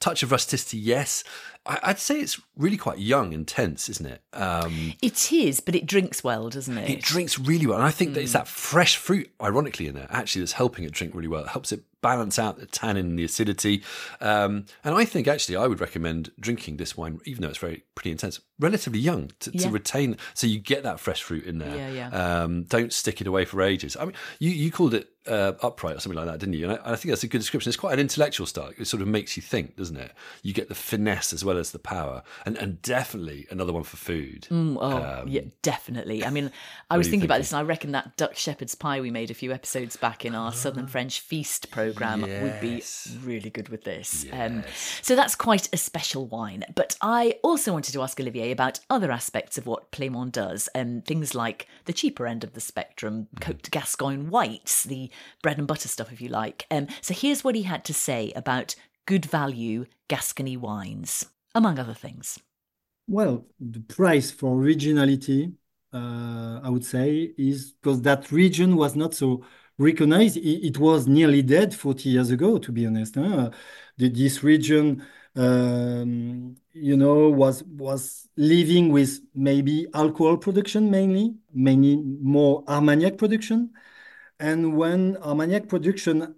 Touch 0.04 0.22
of 0.22 0.34
rusticity, 0.34 0.78
yes. 0.80 1.24
I, 1.66 1.80
would 1.88 1.98
say 1.98 2.20
it's 2.20 2.38
really 2.58 2.76
quite 2.76 3.00
young 3.00 3.34
and 3.34 3.48
tense, 3.48 3.88
isn't 3.88 4.06
it? 4.06 4.22
Um, 4.34 4.96
it 5.02 5.32
is, 5.32 5.62
but 5.62 5.76
it 5.76 5.86
drinks 5.86 6.26
well, 6.26 6.50
doesn't 6.50 6.78
it? 6.78 6.90
It 6.90 7.02
drinks 7.02 7.40
really 7.40 7.66
well, 7.66 7.78
and 7.78 7.88
I 7.88 7.92
think 7.92 8.12
mm. 8.12 8.16
that 8.16 8.22
it's 8.24 8.32
mm. 8.32 8.40
that 8.40 8.50
fresh 8.50 8.98
fruit, 8.98 9.32
ironically, 9.42 9.88
in 9.88 9.96
there 9.96 10.08
actually 10.10 10.42
that's 10.42 10.52
helping 10.52 10.84
it 10.84 10.92
drink 10.92 11.16
really 11.16 11.30
well. 11.30 11.46
It 11.46 11.52
helps 11.52 11.72
it 11.72 11.84
balance 12.04 12.38
out 12.38 12.60
the 12.60 12.68
tannin 12.68 13.08
and 13.08 13.18
the 13.18 13.24
acidity. 13.24 13.82
Um, 14.22 14.66
and 14.84 14.94
I 14.94 15.06
think 15.06 15.28
actually 15.28 15.56
I 15.56 15.66
would 15.66 15.82
recommend 15.82 16.32
drinking 16.40 16.78
this 16.78 16.96
wine, 16.96 17.20
even 17.26 17.42
though 17.42 17.50
it's 17.50 17.58
very 17.58 17.84
pretty 17.96 18.12
intense, 18.12 18.40
relatively 18.60 19.00
young 19.00 19.32
to, 19.40 19.52
yeah. 19.52 19.62
to 19.62 19.70
retain, 19.70 20.18
so 20.36 20.46
you 20.46 20.60
get 20.60 20.84
that 20.84 21.00
fresh 21.00 21.24
fruit 21.24 21.46
in 21.46 21.58
there. 21.58 21.76
Yeah, 21.76 21.90
yeah. 21.90 22.42
Um, 22.44 22.64
don't 22.64 22.94
stick 22.94 23.22
it 23.22 23.26
away 23.26 23.46
for 23.46 23.62
ages. 23.62 23.98
I 23.98 24.06
mean, 24.06 24.14
you, 24.38 24.52
you 24.52 24.72
called 24.72 24.94
it 24.94 25.10
uh, 25.26 25.54
upright 25.62 25.96
or 25.96 26.00
something 26.00 26.18
like 26.18 26.26
that, 26.26 26.40
didn't 26.40 26.56
you? 26.56 26.70
And 26.70 26.80
I, 26.80 26.92
I, 26.92 26.96
think 26.96 27.12
that's 27.12 27.24
a 27.24 27.28
good 27.28 27.40
description. 27.40 27.70
It's 27.70 27.78
quite 27.78 27.94
an 27.94 28.00
intellectual 28.00 28.46
style. 28.46 28.72
It 28.78 28.86
sort 28.86 29.02
of 29.02 29.08
makes 29.08 29.38
you 29.38 29.42
think, 29.42 29.78
doesn't 29.78 29.96
it? 29.96 30.12
You 30.42 30.54
get 30.54 30.68
the 30.68 30.76
finesse 30.76 31.32
as 31.32 31.46
well 31.46 31.58
as 31.58 31.72
the 31.72 31.80
power, 31.80 32.24
and 32.46 32.58
and 32.58 32.82
definitely 32.82 33.48
another 33.50 33.72
one 33.72 33.84
for 33.84 33.96
food. 33.96 34.48
Mm, 34.52 34.78
oh, 34.80 35.22
um, 35.22 35.28
yeah, 35.30 35.44
definitely. 35.62 36.26
I 36.26 36.30
mean, 36.30 36.52
I 36.90 36.98
was 36.98 37.08
thinking, 37.08 37.22
thinking, 37.22 37.28
about 37.28 37.38
this, 37.38 37.54
and 37.54 37.60
I 37.60 37.64
reckon 37.64 37.94
that 37.94 38.18
duck 38.18 38.36
shepherd's 38.36 38.76
pie 38.76 39.00
we 39.00 39.12
made 39.12 39.32
a 39.32 39.34
few 39.34 39.54
episodes 39.54 39.96
back 39.96 40.26
in 40.26 40.36
our 40.36 40.52
Southern 40.52 40.88
French 40.88 41.22
feast 41.22 41.72
program 41.72 41.93
yes. 42.00 42.42
would 42.42 42.62
be 42.62 43.28
really 43.28 43.50
good 43.50 43.70
with 43.70 43.84
this. 43.84 44.26
Um, 44.32 44.32
yes. 44.32 44.52
Um, 44.52 44.64
so 45.02 45.16
that's 45.16 45.36
quite 45.36 45.70
a 45.74 45.78
special 45.78 46.28
wine. 46.28 46.64
But 46.76 46.98
I 47.02 47.40
also 47.44 47.74
wanted 47.74 47.94
to 47.94 48.02
ask 48.02 48.20
Olivier 48.20 48.52
about 48.52 48.80
other 48.90 49.12
aspects 49.12 49.58
of 49.58 49.66
what 49.66 49.92
Plaimont 49.92 50.32
does, 50.32 50.68
and 50.76 51.00
um, 51.00 51.02
things 51.02 51.36
like 51.36 51.68
the 51.86 51.94
cheaper 51.94 52.28
end 52.28 52.44
of 52.44 52.54
the 52.54 52.62
spectrum, 52.62 53.28
mm. 53.36 53.40
Côte 53.40 53.70
Gascogne 53.72 54.30
whites, 54.30 54.84
the 54.84 55.10
bread 55.42 55.58
and 55.58 55.68
butter 55.68 55.88
stuff, 55.88 56.12
if 56.12 56.22
you 56.22 56.30
like. 56.30 56.66
Um, 56.72 56.88
so 57.02 57.14
here's 57.14 57.44
what 57.44 57.56
he 57.56 57.64
had 57.64 57.86
to 57.86 57.94
say 57.94 58.32
about 58.36 58.76
good 59.06 59.26
value 59.26 59.86
Gascony 60.08 60.58
wines, 60.58 61.26
among 61.56 61.80
other 61.80 61.94
things. 61.94 62.40
Well, 63.08 63.46
the 63.60 63.82
price 63.82 64.32
for 64.32 64.58
originality, 64.58 65.54
uh, 65.94 66.60
I 66.64 66.70
would 66.70 66.86
say, 66.86 67.34
is 67.38 67.72
because 67.72 68.02
that 68.04 68.32
region 68.32 68.76
was 68.76 68.96
not 68.96 69.14
so 69.14 69.44
recognized. 69.78 70.38
It, 70.38 70.78
was 70.78 71.08
nearly 71.08 71.42
dead 71.42 71.74
40 71.74 72.10
years 72.10 72.32
ago, 72.32 72.58
to 72.60 72.72
be 72.72 72.86
honest. 72.86 73.16
Huh? 73.16 73.52
This 73.98 74.44
region, 74.44 75.06
um, 75.36 76.56
you 76.74 76.98
know, 76.98 77.30
was 77.30 77.64
was 77.64 78.28
living 78.38 78.92
with 78.92 79.20
maybe 79.36 79.88
alcohol 79.94 80.38
production 80.38 80.90
mainly, 80.90 81.36
mainly 81.54 81.98
more 81.98 82.64
Armagnac 82.68 83.18
production. 83.18 83.72
And 84.40 84.76
when 84.78 85.18
Armagnac 85.18 85.68
production 85.70 86.36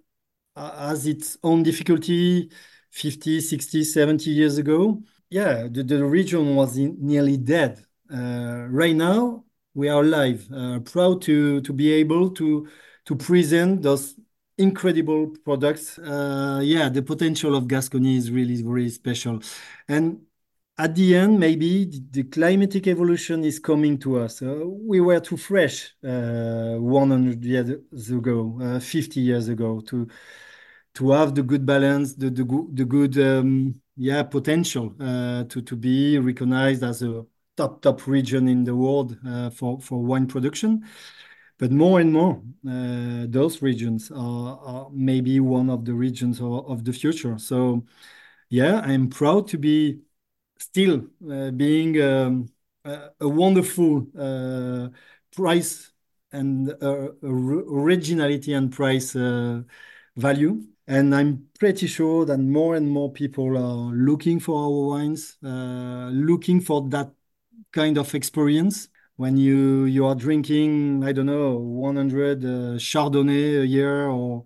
has 0.56 1.06
its 1.06 1.36
own 1.42 1.62
difficulty 1.62 2.50
50, 2.90 3.40
60, 3.40 3.84
70 3.84 4.30
years 4.30 4.58
ago, 4.58 5.02
yeah, 5.30 5.66
the, 5.70 5.82
the 5.82 6.04
region 6.04 6.54
was 6.56 6.76
in, 6.78 6.96
nearly 7.00 7.36
dead. 7.36 7.84
Uh, 8.12 8.66
right 8.70 8.94
now, 8.94 9.44
we 9.74 9.88
are 9.88 10.02
alive, 10.02 10.46
uh, 10.52 10.80
proud 10.80 11.20
to, 11.22 11.60
to 11.62 11.72
be 11.72 11.92
able 11.92 12.30
to, 12.30 12.66
to 13.06 13.16
present 13.16 13.82
those 13.82 14.14
incredible 14.58 15.28
products. 15.44 15.98
Uh, 15.98 16.60
yeah, 16.62 16.88
the 16.88 17.02
potential 17.02 17.54
of 17.54 17.68
Gascony 17.68 18.16
is 18.16 18.30
really 18.30 18.62
very 18.62 18.88
special. 18.90 19.40
And 19.88 20.22
at 20.78 20.94
the 20.94 21.16
end, 21.16 21.40
maybe 21.40 21.86
the 22.10 22.24
climatic 22.24 22.86
evolution 22.86 23.44
is 23.44 23.58
coming 23.58 23.98
to 23.98 24.18
us. 24.18 24.42
Uh, 24.42 24.62
we 24.66 25.00
were 25.00 25.20
too 25.20 25.36
fresh 25.36 25.94
uh, 26.04 26.76
100 26.76 27.44
years 27.44 28.10
ago, 28.10 28.58
uh, 28.62 28.80
50 28.80 29.20
years 29.20 29.48
ago, 29.48 29.80
to 29.82 30.06
to 30.94 31.10
have 31.10 31.34
the 31.34 31.42
good 31.42 31.66
balance, 31.66 32.14
the 32.14 32.30
the, 32.30 32.44
the 32.72 32.84
good 32.84 33.18
um, 33.18 33.80
yeah 33.96 34.22
potential 34.22 34.94
uh, 35.00 35.44
to 35.44 35.62
to 35.62 35.76
be 35.76 36.18
recognized 36.18 36.82
as 36.82 37.02
a 37.02 37.24
top 37.56 37.80
top 37.82 38.06
region 38.06 38.48
in 38.48 38.64
the 38.64 38.74
world 38.74 39.16
uh, 39.26 39.50
for 39.50 39.80
for 39.80 40.02
wine 40.02 40.26
production. 40.26 40.84
But 41.58 41.70
more 41.70 42.00
and 42.00 42.12
more, 42.12 42.42
uh, 42.68 43.26
those 43.28 43.62
regions 43.62 44.10
are, 44.10 44.58
are, 44.58 44.90
maybe 44.92 45.40
one 45.40 45.70
of 45.70 45.84
the 45.84 45.94
regions 45.94 46.40
of, 46.40 46.68
of 46.68 46.84
the 46.84 46.92
future. 46.92 47.38
So, 47.38 47.86
yeah, 48.50 48.80
I'm 48.80 49.08
proud 49.08 49.48
to 49.48 49.58
be 49.58 50.00
still 50.58 51.06
uh, 51.30 51.50
being 51.52 52.00
um, 52.02 52.48
a, 52.84 53.10
a, 53.20 53.28
wonderful 53.28 54.06
uh, 54.18 54.88
price 55.34 55.92
and 56.32 56.70
uh, 56.82 57.08
originality 57.22 58.52
and 58.52 58.70
price 58.70 59.12
value. 60.16 60.62
And 60.88 61.14
I'm 61.14 61.48
pretty 61.58 61.86
sure 61.86 62.26
that 62.26 62.38
more 62.38 62.76
and 62.76 62.88
more 62.88 63.10
people 63.10 63.56
are 63.56 63.94
looking 63.94 64.40
for 64.40 64.62
our 64.62 64.88
wines, 64.88 65.38
looking 65.40 66.60
for 66.60 66.88
that 66.90 67.12
kind 67.72 67.98
of 67.98 68.14
experience 68.14 68.88
when 69.16 69.36
you 69.36 69.84
you 69.84 70.04
are 70.06 70.14
drinking 70.14 71.02
i 71.04 71.12
don't 71.12 71.26
know 71.26 71.56
100 71.56 72.44
uh, 72.44 72.48
chardonnay 72.78 73.62
a 73.62 73.66
year 73.66 74.08
or 74.08 74.44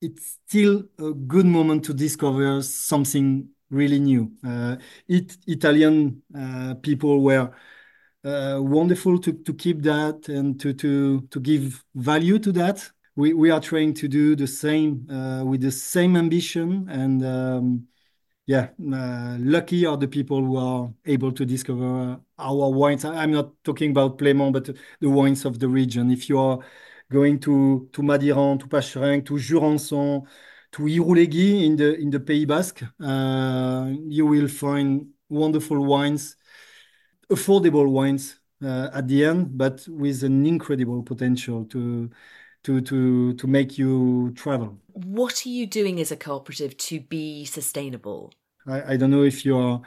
it's 0.00 0.38
still 0.46 0.84
a 0.98 1.12
good 1.12 1.46
moment 1.46 1.84
to 1.84 1.94
discover 1.94 2.62
something 2.62 3.48
really 3.70 3.98
new. 3.98 4.32
Uh, 4.46 4.76
it, 5.08 5.36
Italian 5.46 6.22
uh, 6.36 6.74
people 6.82 7.20
were 7.22 7.50
uh, 8.24 8.58
wonderful 8.60 9.18
to, 9.18 9.32
to 9.32 9.54
keep 9.54 9.82
that 9.82 10.28
and 10.28 10.58
to, 10.60 10.72
to, 10.72 11.22
to 11.30 11.40
give 11.40 11.84
value 11.94 12.38
to 12.38 12.52
that. 12.52 12.90
We, 13.16 13.34
we 13.34 13.50
are 13.50 13.60
trying 13.60 13.94
to 13.94 14.08
do 14.08 14.36
the 14.36 14.46
same 14.46 15.06
uh, 15.10 15.44
with 15.44 15.60
the 15.60 15.72
same 15.72 16.16
ambition 16.16 16.88
and 16.88 17.24
um, 17.24 17.88
yeah, 18.48 18.70
uh, 18.94 19.36
lucky 19.40 19.84
are 19.84 19.98
the 19.98 20.08
people 20.08 20.42
who 20.42 20.56
are 20.56 20.90
able 21.04 21.32
to 21.32 21.44
discover 21.44 22.18
our 22.38 22.70
wines. 22.70 23.04
I'm 23.04 23.30
not 23.30 23.52
talking 23.62 23.90
about 23.90 24.16
Plaimont, 24.16 24.54
but 24.54 24.70
the 25.00 25.10
wines 25.10 25.44
of 25.44 25.58
the 25.58 25.68
region. 25.68 26.10
If 26.10 26.30
you 26.30 26.38
are 26.38 26.58
going 27.12 27.40
to 27.40 27.90
to 27.92 28.02
Madiran, 28.02 28.58
to 28.60 28.66
Pacherenc, 28.66 29.26
to 29.26 29.34
Jurançon, 29.34 30.26
to 30.72 30.82
Irouléguy 30.82 31.66
in 31.66 31.76
the 31.76 31.94
in 32.00 32.08
the 32.08 32.20
Pays 32.20 32.46
Basque, 32.46 32.84
uh, 33.02 33.90
you 34.08 34.24
will 34.24 34.48
find 34.48 35.08
wonderful 35.28 35.84
wines, 35.84 36.34
affordable 37.28 37.86
wines 37.90 38.40
uh, 38.64 38.88
at 38.94 39.08
the 39.08 39.26
end, 39.26 39.58
but 39.58 39.86
with 39.88 40.24
an 40.24 40.46
incredible 40.46 41.02
potential 41.02 41.66
to 41.66 42.08
to 42.64 42.80
to 42.80 43.34
to 43.34 43.46
make 43.46 43.76
you 43.76 44.32
travel. 44.34 44.78
What 44.94 45.44
are 45.44 45.50
you 45.50 45.66
doing 45.66 46.00
as 46.00 46.10
a 46.10 46.16
cooperative 46.16 46.78
to 46.78 47.00
be 47.00 47.44
sustainable? 47.44 48.32
I, 48.68 48.92
I 48.92 48.96
don't 48.96 49.10
know 49.10 49.24
if 49.24 49.44
you 49.44 49.56
are 49.56 49.82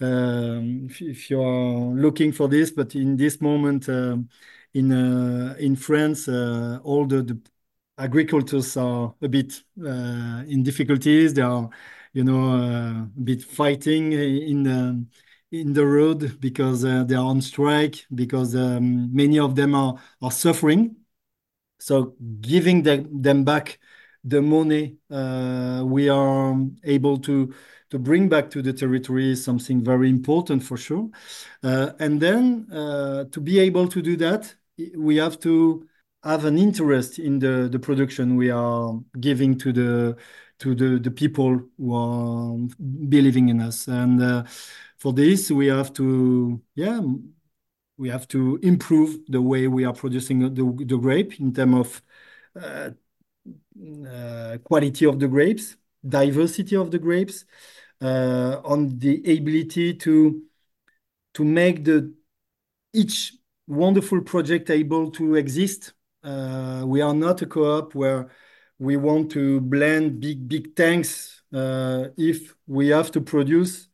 um, 0.00 0.88
if, 0.90 1.30
you 1.30 1.40
are 1.40 1.94
looking 1.94 2.32
for 2.32 2.48
this, 2.48 2.70
but 2.70 2.94
in 2.94 3.16
this 3.16 3.40
moment 3.40 3.88
uh, 3.88 4.16
in 4.74 4.92
uh, 4.92 5.56
in 5.58 5.76
France, 5.76 6.28
uh, 6.28 6.78
all 6.84 7.06
the, 7.06 7.22
the 7.22 7.40
are 8.76 9.14
a 9.22 9.28
bit 9.28 9.62
uh, 9.82 10.44
in 10.48 10.62
difficulties. 10.62 11.32
They 11.34 11.42
are, 11.42 11.70
you 12.12 12.24
know, 12.24 12.50
uh, 12.50 13.02
a 13.04 13.20
bit 13.24 13.42
fighting 13.42 14.12
in 14.12 14.62
the 14.64 15.06
in 15.52 15.72
the 15.72 15.86
road 15.86 16.40
because 16.40 16.84
uh, 16.84 17.04
they 17.04 17.14
are 17.14 17.24
on 17.24 17.40
strike 17.40 18.04
because 18.14 18.54
um, 18.54 19.14
many 19.14 19.38
of 19.38 19.54
them 19.54 19.74
are 19.74 19.96
are 20.20 20.30
suffering. 20.30 20.96
So 21.78 22.16
giving 22.40 22.82
them, 22.82 23.22
them 23.22 23.44
back 23.44 23.78
the 24.24 24.42
money 24.42 24.96
uh, 25.10 25.82
we 25.86 26.08
are 26.08 26.56
able 26.84 27.18
to 27.18 27.54
to 27.90 27.98
bring 27.98 28.28
back 28.28 28.50
to 28.50 28.62
the 28.62 28.72
territory 28.72 29.32
is 29.32 29.44
something 29.44 29.82
very 29.82 30.10
important 30.10 30.62
for 30.62 30.76
sure. 30.76 31.08
Uh, 31.62 31.92
and 31.98 32.20
then 32.20 32.66
uh, 32.72 33.24
to 33.30 33.40
be 33.40 33.58
able 33.58 33.88
to 33.88 34.02
do 34.02 34.16
that, 34.16 34.54
we 34.96 35.16
have 35.16 35.38
to 35.40 35.86
have 36.24 36.44
an 36.44 36.58
interest 36.58 37.18
in 37.18 37.38
the, 37.38 37.68
the 37.70 37.78
production 37.78 38.36
we 38.36 38.50
are 38.50 38.98
giving 39.20 39.56
to 39.58 39.72
the 39.72 40.16
to 40.58 40.74
the, 40.74 40.98
the 40.98 41.10
people 41.10 41.60
who 41.76 41.94
are 41.94 42.56
believing 43.08 43.50
in 43.50 43.60
us. 43.60 43.88
And 43.88 44.22
uh, 44.22 44.44
for 44.96 45.12
this, 45.12 45.50
we 45.50 45.66
have 45.66 45.92
to, 45.94 46.60
yeah, 46.74 47.00
we 47.98 48.08
have 48.08 48.26
to 48.28 48.58
improve 48.62 49.18
the 49.28 49.42
way 49.42 49.68
we 49.68 49.84
are 49.84 49.92
producing 49.92 50.54
the, 50.54 50.84
the 50.84 50.96
grape 50.96 51.38
in 51.40 51.52
terms 51.52 51.74
of 51.76 52.02
uh, 52.62 52.90
uh, 54.08 54.58
quality 54.64 55.04
of 55.04 55.18
the 55.20 55.28
grapes, 55.28 55.76
diversity 56.06 56.76
of 56.76 56.90
the 56.90 56.98
grapes, 56.98 57.44
on 58.00 58.98
the 58.98 59.16
ability 59.38 59.94
to 59.94 60.42
to 61.34 61.44
make 61.44 61.86
each 62.92 63.34
wonderful 63.66 64.20
project 64.22 64.70
able 64.70 65.10
to 65.10 65.34
exist 65.34 65.92
uh, 66.22 66.82
we 66.84 67.00
are 67.00 67.14
not 67.14 67.40
a 67.42 67.46
co-op 67.46 67.94
where 67.94 68.28
we 68.78 68.96
want 68.96 69.30
to 69.30 69.60
blend 69.60 70.20
big 70.20 70.48
big 70.48 70.74
tanks 70.74 71.42
uh, 71.54 72.08
if 72.16 72.54
we 72.66 72.88
have 72.88 73.10
to 73.10 73.20
produce 73.20 73.88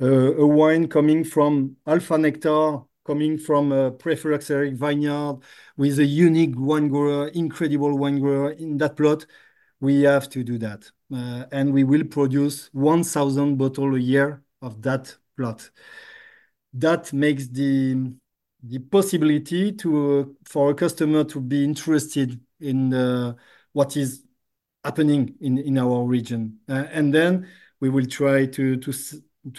uh, 0.00 0.34
a 0.36 0.46
wine 0.46 0.88
coming 0.88 1.24
from 1.24 1.76
Alpha 1.86 2.18
Nectar, 2.18 2.78
coming 3.04 3.38
from 3.38 3.72
a 3.72 3.90
Pré-Phylloxera 3.90 4.70
vineyard 4.72 5.38
with 5.76 5.98
a 5.98 6.04
unique 6.04 6.54
wine 6.56 6.88
grower, 6.88 7.28
incredible 7.28 7.96
wine 7.96 8.20
grower 8.20 8.52
in 8.52 8.76
that 8.78 8.96
plot, 8.96 9.26
we 9.80 10.02
have 10.02 10.28
to 10.30 10.44
do 10.44 10.58
that. 10.58 10.90
Uh, 11.12 11.44
and 11.52 11.72
we 11.72 11.84
will 11.84 12.04
produce 12.04 12.68
1,000 12.72 13.56
bottles 13.56 13.96
a 13.96 14.00
year 14.00 14.42
of 14.60 14.82
that 14.82 15.16
plot. 15.36 15.70
That 16.74 17.12
makes 17.12 17.48
the 17.48 18.12
possibility 18.90 19.70
uh, 19.70 20.24
for 20.44 20.70
a 20.70 20.74
customer 20.74 21.24
to 21.24 21.40
be 21.40 21.64
interested 21.64 22.38
in 22.60 22.92
uh, 22.92 23.34
what 23.72 23.96
is 23.96 24.24
happening 24.84 25.34
in, 25.40 25.78
our 25.78 26.04
region. 26.04 26.58
And 26.68 27.14
then 27.14 27.48
we 27.80 27.88
will 27.88 28.06
try 28.06 28.46
to, 28.46 28.80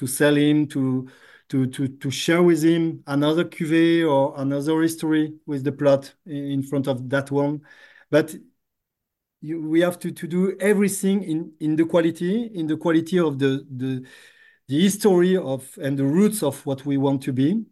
sell 0.06 0.36
him, 0.36 0.68
to 0.68 2.12
share 2.12 2.43
with 2.43 2.64
him 2.64 3.04
another 3.08 3.45
cuvée 3.45 4.08
or 4.08 4.34
another 4.38 4.82
history 4.82 5.34
with 5.45 5.64
the 5.64 5.72
plot 5.72 6.14
in 6.26 6.62
front 6.64 6.88
of 6.88 7.10
that 7.10 7.32
one. 7.32 7.62
We 9.42 9.80
have 9.82 10.00
to, 10.00 10.12
to 10.12 10.28
do 10.28 10.58
everything 10.60 11.24
in, 11.24 11.54
in 11.60 11.76
the 11.78 11.86
quality, 11.86 12.46
in 12.54 12.68
the 12.68 12.76
quality 12.76 13.20
of 13.20 13.40
the, 13.40 13.66
the, 13.70 14.06
the 14.68 14.82
history 14.82 15.38
of 15.38 15.78
and 15.82 15.98
the 15.98 16.06
roots 16.06 16.44
of 16.44 16.66
what 16.66 16.86
we 16.86 16.98
want 16.98 17.22
to 17.24 17.34
be. 17.34 17.66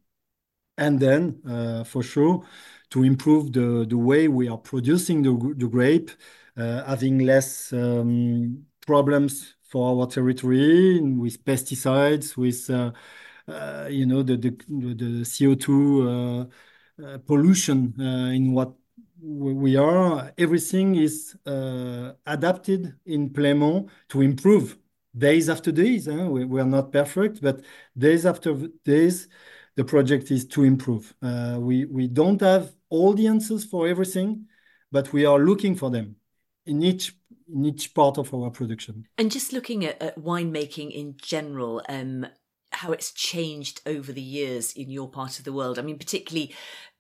And 0.78 1.00
then, 1.00 1.42
uh, 1.48 1.84
for 1.84 2.04
sure, 2.04 2.46
to 2.92 3.04
improve 3.04 3.52
the, 3.52 3.86
the 3.90 3.98
way 3.98 4.28
we 4.28 4.48
are 4.48 4.58
producing 4.58 5.24
the, 5.24 5.54
the 5.58 5.68
grape, 5.68 6.12
uh, 6.56 6.84
having 6.86 7.20
less 7.20 7.74
um, 7.74 8.66
problems 8.86 9.56
for 9.64 9.90
our 10.02 10.08
territory 10.08 11.02
with 11.02 11.44
pesticides, 11.44 12.38
with 12.38 12.70
uh, 12.70 12.92
uh, 13.48 13.88
you 13.90 14.06
know 14.06 14.24
the 14.24 14.38
the, 14.38 14.94
the 14.94 15.26
CO2 15.26 16.50
pollution 17.26 17.94
in 18.00 18.54
what 18.54 18.74
we 19.22 19.76
are. 19.76 20.32
Everything 20.38 20.96
is 20.96 21.36
adapted 21.46 22.96
in 23.06 23.30
Plaimont 23.30 23.90
to 24.10 24.22
improve 24.22 24.78
days 25.18 25.50
after 25.50 25.72
days. 25.72 26.08
We, 26.08 26.46
we, 26.46 26.62
are 26.62 26.66
not 26.66 26.92
perfect, 26.92 27.42
but 27.42 27.62
days 27.98 28.26
after 28.26 28.54
days, 28.86 29.28
the 29.76 29.84
project 29.84 30.32
is 30.32 30.46
to 30.48 30.64
improve. 30.64 31.14
Uh, 31.22 31.58
we 31.60 31.86
we 31.86 32.08
don't 32.08 32.42
have 32.42 32.72
all 32.90 33.14
the 33.14 33.28
answers 33.28 33.64
for 33.64 33.88
everything, 33.88 34.48
but 34.92 35.14
we 35.14 35.26
are 35.26 35.40
looking 35.40 35.76
for 35.76 35.90
them 35.90 36.16
in 36.66 36.84
each 36.84 37.16
in 37.54 37.66
each 37.66 37.94
part 37.94 38.18
of 38.18 38.34
our 38.34 38.50
production. 38.50 39.06
And 39.18 39.32
just 39.32 39.54
looking 39.54 39.86
at, 39.86 40.02
at 40.02 40.20
winemaking 40.20 40.92
in 40.92 41.16
general, 41.18 41.82
um, 41.88 42.28
how 42.78 42.92
it's 42.92 43.12
changed 43.12 43.82
over 43.86 44.12
the 44.12 44.22
years 44.22 44.72
in 44.74 44.92
your 44.92 45.10
part 45.10 45.40
of 45.40 45.46
the 45.46 45.54
world. 45.54 45.80
I 45.80 45.82
mean, 45.82 45.98
particularly 45.98 46.54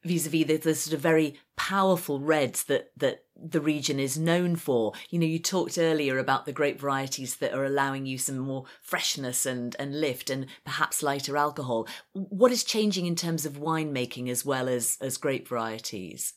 vis-a-vis 0.04 0.48
the, 0.48 0.58
the, 0.58 0.76
sort 0.76 0.94
of 0.94 1.02
very 1.02 1.40
powerful 1.56 2.20
reds 2.20 2.64
that 2.64 2.92
that 2.98 3.26
the 3.36 3.62
region 3.62 4.00
is 4.00 4.18
known 4.18 4.56
for. 4.56 4.94
You 5.10 5.20
know, 5.20 5.26
you 5.28 5.40
talked 5.40 5.78
earlier 5.78 6.18
about 6.18 6.46
the 6.46 6.52
grape 6.52 6.80
varieties 6.80 7.36
that 7.38 7.54
are 7.54 7.66
allowing 7.66 8.06
you 8.08 8.18
some 8.18 8.40
more 8.40 8.66
freshness 8.82 9.46
and 9.46 9.76
and 9.78 10.02
lift 10.02 10.30
and 10.30 10.48
perhaps 10.66 11.04
lighter 11.04 11.38
alcohol. 11.38 11.88
What 12.14 12.52
is 12.52 12.64
changing 12.64 13.06
in 13.06 13.16
terms 13.16 13.46
of 13.46 13.54
winemaking 13.54 14.30
as 14.30 14.44
well 14.44 14.68
as 14.68 14.98
as 15.00 15.18
grape 15.18 15.48
varieties? 15.48 16.34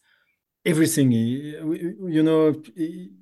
everything 0.67 1.11
you 1.11 2.23
know 2.23 2.55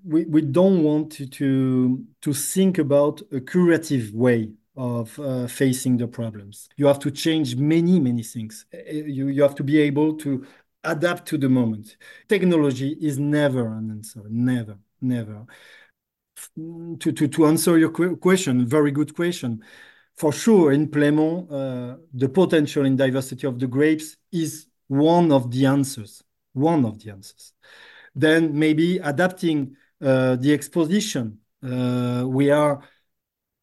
we, 0.05 0.25
we 0.25 0.43
don't 0.43 0.83
want 0.83 1.13
to, 1.13 1.25
to 1.25 2.05
to 2.21 2.35
think 2.35 2.79
about 2.79 3.23
a 3.31 3.41
curative 3.41 4.13
way 4.13 4.51
of 4.79 5.19
uh, 5.19 5.49
facing 5.49 5.97
the 5.97 6.07
problems. 6.07 6.69
You 6.77 6.87
have 6.87 7.01
to 7.01 7.11
change 7.11 7.57
many 7.57 7.99
many 7.99 8.23
things. 8.23 8.65
You, 8.91 9.27
you 9.29 9.43
have 9.43 9.57
to 9.57 9.65
be 9.65 9.79
able 9.81 10.17
to 10.19 10.47
adapt 10.85 11.27
to 11.27 11.37
the 11.37 11.49
moment. 11.49 11.97
Technology 12.29 12.97
is 13.01 13.19
never 13.19 13.67
an 13.67 13.91
answer. 13.91 14.23
Never 14.31 14.79
never. 15.01 15.45
To, 16.57 16.97
to, 17.13 17.27
to 17.27 17.47
answer 17.47 17.77
your 17.77 17.91
question 17.91 18.65
very 18.65 18.93
good 18.93 19.15
question. 19.15 19.65
For 20.17 20.33
sure 20.33 20.73
in 20.73 20.89
Plaimont 20.89 21.51
uh, 21.51 21.97
the 22.15 22.29
potential 22.29 22.85
in 22.85 22.95
diversity 22.95 23.47
of 23.49 23.59
the 23.59 23.67
grapes 23.67 24.17
is 24.31 24.69
one 24.87 25.33
of 25.33 25.51
the 25.51 25.67
answers. 25.67 26.23
One 26.53 26.85
of 26.85 27.03
the 27.03 27.11
answers. 27.11 27.53
Then 28.15 28.57
maybe 28.57 28.99
adapting 28.99 29.77
uh, 30.01 30.37
the 30.37 30.53
exposition. 30.53 31.39
Uh, 31.61 32.25
we 32.27 32.51
are 32.53 32.81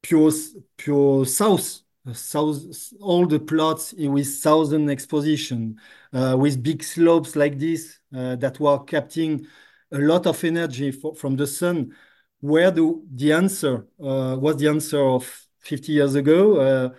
pure 0.06 0.32
pure 0.78 1.26
south, 1.26 1.82
south 2.14 2.94
all 3.02 3.26
the 3.26 3.40
plots 3.40 3.94
with 3.94 4.28
southern 4.28 4.90
exposition, 4.90 5.80
uh, 6.14 6.36
with 6.40 6.62
big 6.62 6.84
slopes 6.84 7.36
like 7.36 7.58
this 7.58 8.00
uh, 8.16 8.36
that 8.36 8.60
were 8.60 8.84
capturing 8.84 9.48
a 9.92 9.98
lot 9.98 10.28
of 10.28 10.44
energy 10.44 10.92
for, 10.92 11.16
from 11.16 11.36
the 11.36 11.48
sun. 11.48 11.96
Where 12.42 12.70
the 12.70 13.02
the 13.12 13.34
answer 13.34 13.88
uh, 14.00 14.38
was 14.40 14.58
the 14.58 14.68
answer 14.68 15.02
of 15.02 15.48
50 15.60 15.92
years 15.94 16.14
ago 16.16 16.58
uh, 16.60 16.90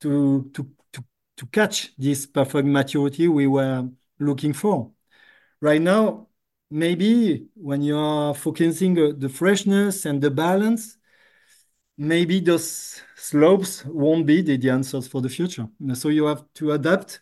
to 0.00 0.50
to 0.54 0.70
to 0.92 1.04
to 1.36 1.46
catch 1.46 1.94
this 1.98 2.26
perfect 2.26 2.66
maturity 2.66 3.28
we 3.28 3.46
were 3.46 3.88
looking 4.18 4.54
for 4.54 4.94
right 5.60 5.80
now, 5.80 6.28
maybe 6.70 7.48
when 7.54 7.82
you 7.82 7.96
are 7.98 8.34
focusing 8.34 8.94
the 9.18 9.28
freshness 9.28 10.04
and 10.06 10.20
the 10.22 10.30
balance, 10.30 10.98
maybe 11.96 12.40
those 12.40 13.02
slopes 13.16 13.84
won't 13.86 14.26
be 14.26 14.42
the, 14.42 14.56
the 14.56 14.70
answers 14.70 15.06
for 15.08 15.20
the 15.20 15.28
future. 15.28 15.68
So 15.94 16.08
you 16.08 16.26
have 16.26 16.44
to 16.54 16.72
adapt 16.72 17.20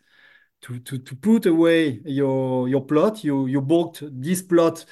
to, 0.63 0.79
to, 0.81 0.99
to 0.99 1.17
put 1.17 1.47
away 1.47 2.01
your 2.05 2.69
your 2.69 2.85
plot. 2.85 3.25
You 3.25 3.47
you 3.47 3.61
bought 3.61 4.01
this 4.03 4.43
plot 4.43 4.85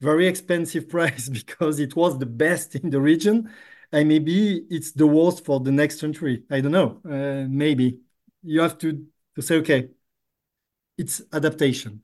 very 0.00 0.26
expensive 0.26 0.88
price 0.90 1.28
because 1.28 1.80
it 1.80 1.96
was 1.96 2.18
the 2.18 2.26
best 2.26 2.74
in 2.76 2.90
the 2.90 3.00
region, 3.00 3.50
and 3.92 4.08
maybe 4.08 4.64
it's 4.70 4.92
the 4.92 5.06
worst 5.06 5.44
for 5.44 5.60
the 5.60 5.72
next 5.72 5.98
century. 5.98 6.44
I 6.50 6.60
don't 6.60 6.72
know. 6.72 7.00
Uh, 7.04 7.46
maybe 7.48 8.00
you 8.42 8.60
have 8.60 8.78
to 8.78 9.06
to 9.36 9.42
say 9.42 9.56
okay, 9.56 9.90
it's 10.98 11.22
adaptation. 11.32 12.02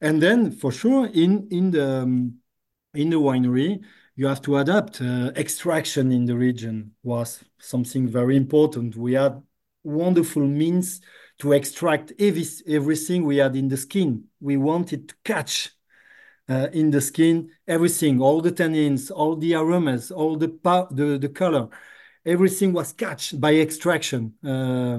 And 0.00 0.22
then 0.22 0.52
for 0.52 0.72
sure, 0.72 1.06
in 1.06 1.48
in 1.50 1.70
the 1.72 2.02
um, 2.02 2.38
in 2.94 3.10
the 3.10 3.16
winery, 3.16 3.82
you 4.18 4.26
have 4.26 4.42
to 4.42 4.56
adapt. 4.56 5.00
Uh, 5.00 5.30
extraction 5.36 6.10
in 6.10 6.24
the 6.24 6.36
region 6.36 6.90
was 7.04 7.44
something 7.60 8.08
very 8.08 8.36
important. 8.36 8.96
We 8.96 9.12
had 9.12 9.40
wonderful 9.84 10.42
means 10.42 11.00
to 11.38 11.52
extract 11.52 12.12
every, 12.18 12.44
everything 12.66 13.24
we 13.24 13.36
had 13.36 13.54
in 13.54 13.68
the 13.68 13.76
skin. 13.76 14.24
We 14.40 14.56
wanted 14.56 15.10
to 15.10 15.14
catch 15.24 15.70
uh, 16.48 16.66
in 16.72 16.90
the 16.90 17.00
skin 17.00 17.50
everything, 17.68 18.20
all 18.20 18.40
the 18.40 18.50
tannins, 18.50 19.12
all 19.12 19.36
the 19.36 19.54
aromas, 19.54 20.10
all 20.10 20.36
the 20.36 20.48
the, 20.90 21.16
the 21.18 21.28
color. 21.28 21.68
Everything 22.26 22.72
was 22.72 22.92
catch 22.92 23.38
by 23.40 23.54
extraction. 23.54 24.34
Uh, 24.44 24.98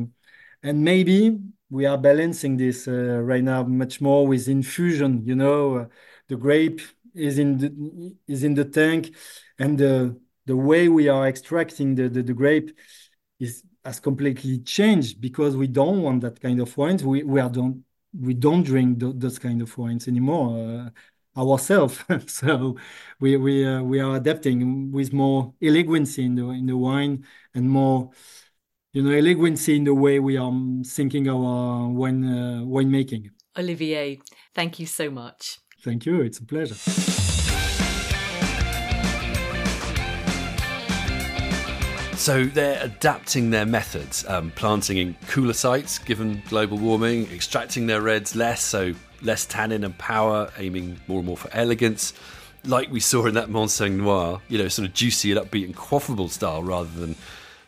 and 0.64 0.82
maybe 0.82 1.38
we 1.70 1.86
are 1.86 1.98
balancing 1.98 2.56
this 2.56 2.88
uh, 2.88 3.20
right 3.22 3.44
now 3.44 3.64
much 3.64 4.00
more 4.00 4.26
with 4.26 4.48
infusion. 4.48 5.24
You 5.26 5.36
know, 5.36 5.76
uh, 5.76 5.86
the 6.30 6.38
grape 6.38 6.80
is 7.20 7.40
in 7.40 7.58
the 7.58 8.16
is 8.28 8.44
in 8.44 8.54
the 8.54 8.66
tank, 8.66 9.16
and 9.58 9.78
the 9.78 10.20
the 10.46 10.56
way 10.56 10.90
we 10.90 11.08
are 11.08 11.28
extracting 11.28 11.96
the, 11.96 12.10
the, 12.10 12.24
the 12.24 12.34
grape 12.34 12.72
is 13.40 13.64
has 13.86 14.00
completely 14.00 14.60
changed 14.60 15.22
because 15.22 15.56
we 15.56 15.68
don't 15.68 16.02
want 16.02 16.22
that 16.22 16.40
kind 16.40 16.60
of 16.60 16.76
wines. 16.78 17.04
We 17.04 17.24
we 17.24 17.40
are 17.40 17.50
don't 17.50 17.84
we 18.14 18.34
don't 18.34 18.64
drink 18.64 19.00
th 19.00 19.14
those 19.16 19.40
kind 19.40 19.62
of 19.62 19.78
wines 19.78 20.08
anymore 20.08 20.48
uh, 20.58 21.40
ourselves. 21.40 22.04
so 22.28 22.76
we 23.20 23.38
we 23.38 23.66
uh, 23.66 23.82
we 23.84 24.00
are 24.00 24.16
adapting 24.16 24.92
with 24.92 25.14
more 25.14 25.54
elegancy 25.62 26.24
in 26.26 26.36
the 26.36 26.46
in 26.50 26.66
the 26.66 26.78
wine 26.78 27.26
and 27.54 27.70
more 27.70 28.12
you 28.94 29.04
know, 29.04 29.12
elegancy 29.12 29.76
in 29.76 29.84
the 29.84 29.94
way 29.94 30.20
we 30.20 30.38
are 30.38 30.52
thinking 30.84 31.30
our 31.30 31.88
wine 31.90 32.24
uh, 32.24 32.62
winemaking. 32.66 33.30
Olivier, 33.58 34.20
thank 34.56 34.80
you 34.80 34.86
so 34.86 35.10
much. 35.12 35.60
Thank 35.82 36.06
you. 36.06 36.22
It's 36.22 36.40
a 36.40 36.44
pleasure. 36.44 36.76
So 42.20 42.44
they're 42.44 42.84
adapting 42.84 43.50
their 43.50 43.66
methods, 43.66 44.26
um, 44.28 44.52
planting 44.52 44.98
in 44.98 45.16
cooler 45.30 45.54
sites 45.54 45.98
given 46.00 46.44
global 46.50 46.78
warming, 46.78 47.32
extracting 47.32 47.88
their 47.88 48.02
reds 48.02 48.36
less, 48.36 48.62
so 48.62 48.94
less 49.22 49.46
tannin 49.46 49.86
and 49.86 49.98
power, 49.98 50.52
aiming 50.58 51.00
more 51.08 51.20
and 51.20 51.28
more 51.28 51.38
for 51.38 51.50
elegance. 51.54 52.14
Like 52.66 52.92
we 52.92 53.00
saw 53.00 53.26
in 53.26 53.36
that 53.36 53.48
Manseng 53.48 53.94
Noir, 53.94 54.42
you 54.50 54.58
know, 54.58 54.68
sort 54.68 54.86
of 54.86 54.94
juicy 54.94 55.32
and 55.32 55.40
upbeat 55.40 55.64
and 55.64 55.76
quaffable 55.76 56.30
style 56.30 56.62
rather 56.62 56.90
than 57.00 57.16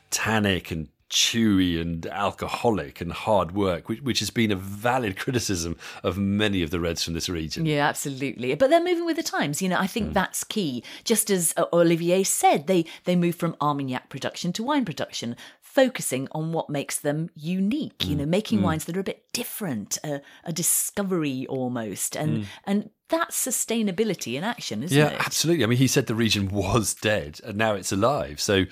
tannic 0.10 0.70
and 0.70 0.90
chewy 1.12 1.80
and 1.80 2.06
alcoholic 2.08 3.02
and 3.02 3.12
hard 3.12 3.52
work, 3.52 3.90
which, 3.90 4.02
which 4.02 4.20
has 4.20 4.30
been 4.30 4.52
a 4.52 4.56
valid 4.56 5.18
criticism 5.24 5.76
of 6.04 6.18
many 6.18 6.64
of 6.64 6.72
the 6.72 6.80
reds 6.80 7.04
from 7.04 7.14
this 7.14 7.30
region. 7.30 7.66
Yeah, 7.66 7.88
absolutely. 7.88 8.56
But 8.56 8.70
they're 8.70 8.84
moving 8.84 9.06
with 9.06 9.18
the 9.18 9.24
times. 9.24 9.62
You 9.62 9.70
know, 9.70 9.78
I 9.78 9.88
think 9.88 10.14
that's 10.14 10.44
key. 10.44 10.84
Just 11.04 11.30
as 11.30 11.54
uh, 11.58 11.66
Olivier 11.74 12.24
said, 12.24 12.68
they 12.68 12.86
they 13.04 13.16
move 13.16 13.36
from 13.36 13.56
Armagnac 13.62 14.10
production 14.10 14.54
to 14.54 14.64
wine 14.64 14.86
production, 14.86 15.36
focusing 15.74 16.28
on 16.32 16.52
what 16.52 16.70
makes 16.70 16.98
them 17.00 17.30
unique. 17.36 18.06
You 18.08 18.16
know, 18.16 18.26
making 18.26 18.62
wines 18.62 18.86
that 18.86 18.98
are 18.98 19.02
a 19.02 19.04
bit 19.04 19.24
different, 19.34 19.98
a, 20.04 20.22
a 20.44 20.52
discovery 20.52 21.46
almost, 21.48 22.16
and 22.16 22.48
and 22.66 22.90
that's 23.08 23.46
sustainability 23.46 24.36
in 24.36 24.44
action, 24.44 24.84
isn't 24.84 24.98
Yeah, 24.98 25.10
it? 25.10 25.26
absolutely. 25.26 25.64
I 25.66 25.68
mean, 25.68 25.78
he 25.78 25.88
said 25.88 26.08
the 26.08 26.16
region 26.16 26.48
was 26.52 26.94
dead 26.94 27.42
and 27.44 27.58
now 27.58 27.74
it's 27.74 27.92
alive. 27.92 28.40
So 28.40 28.66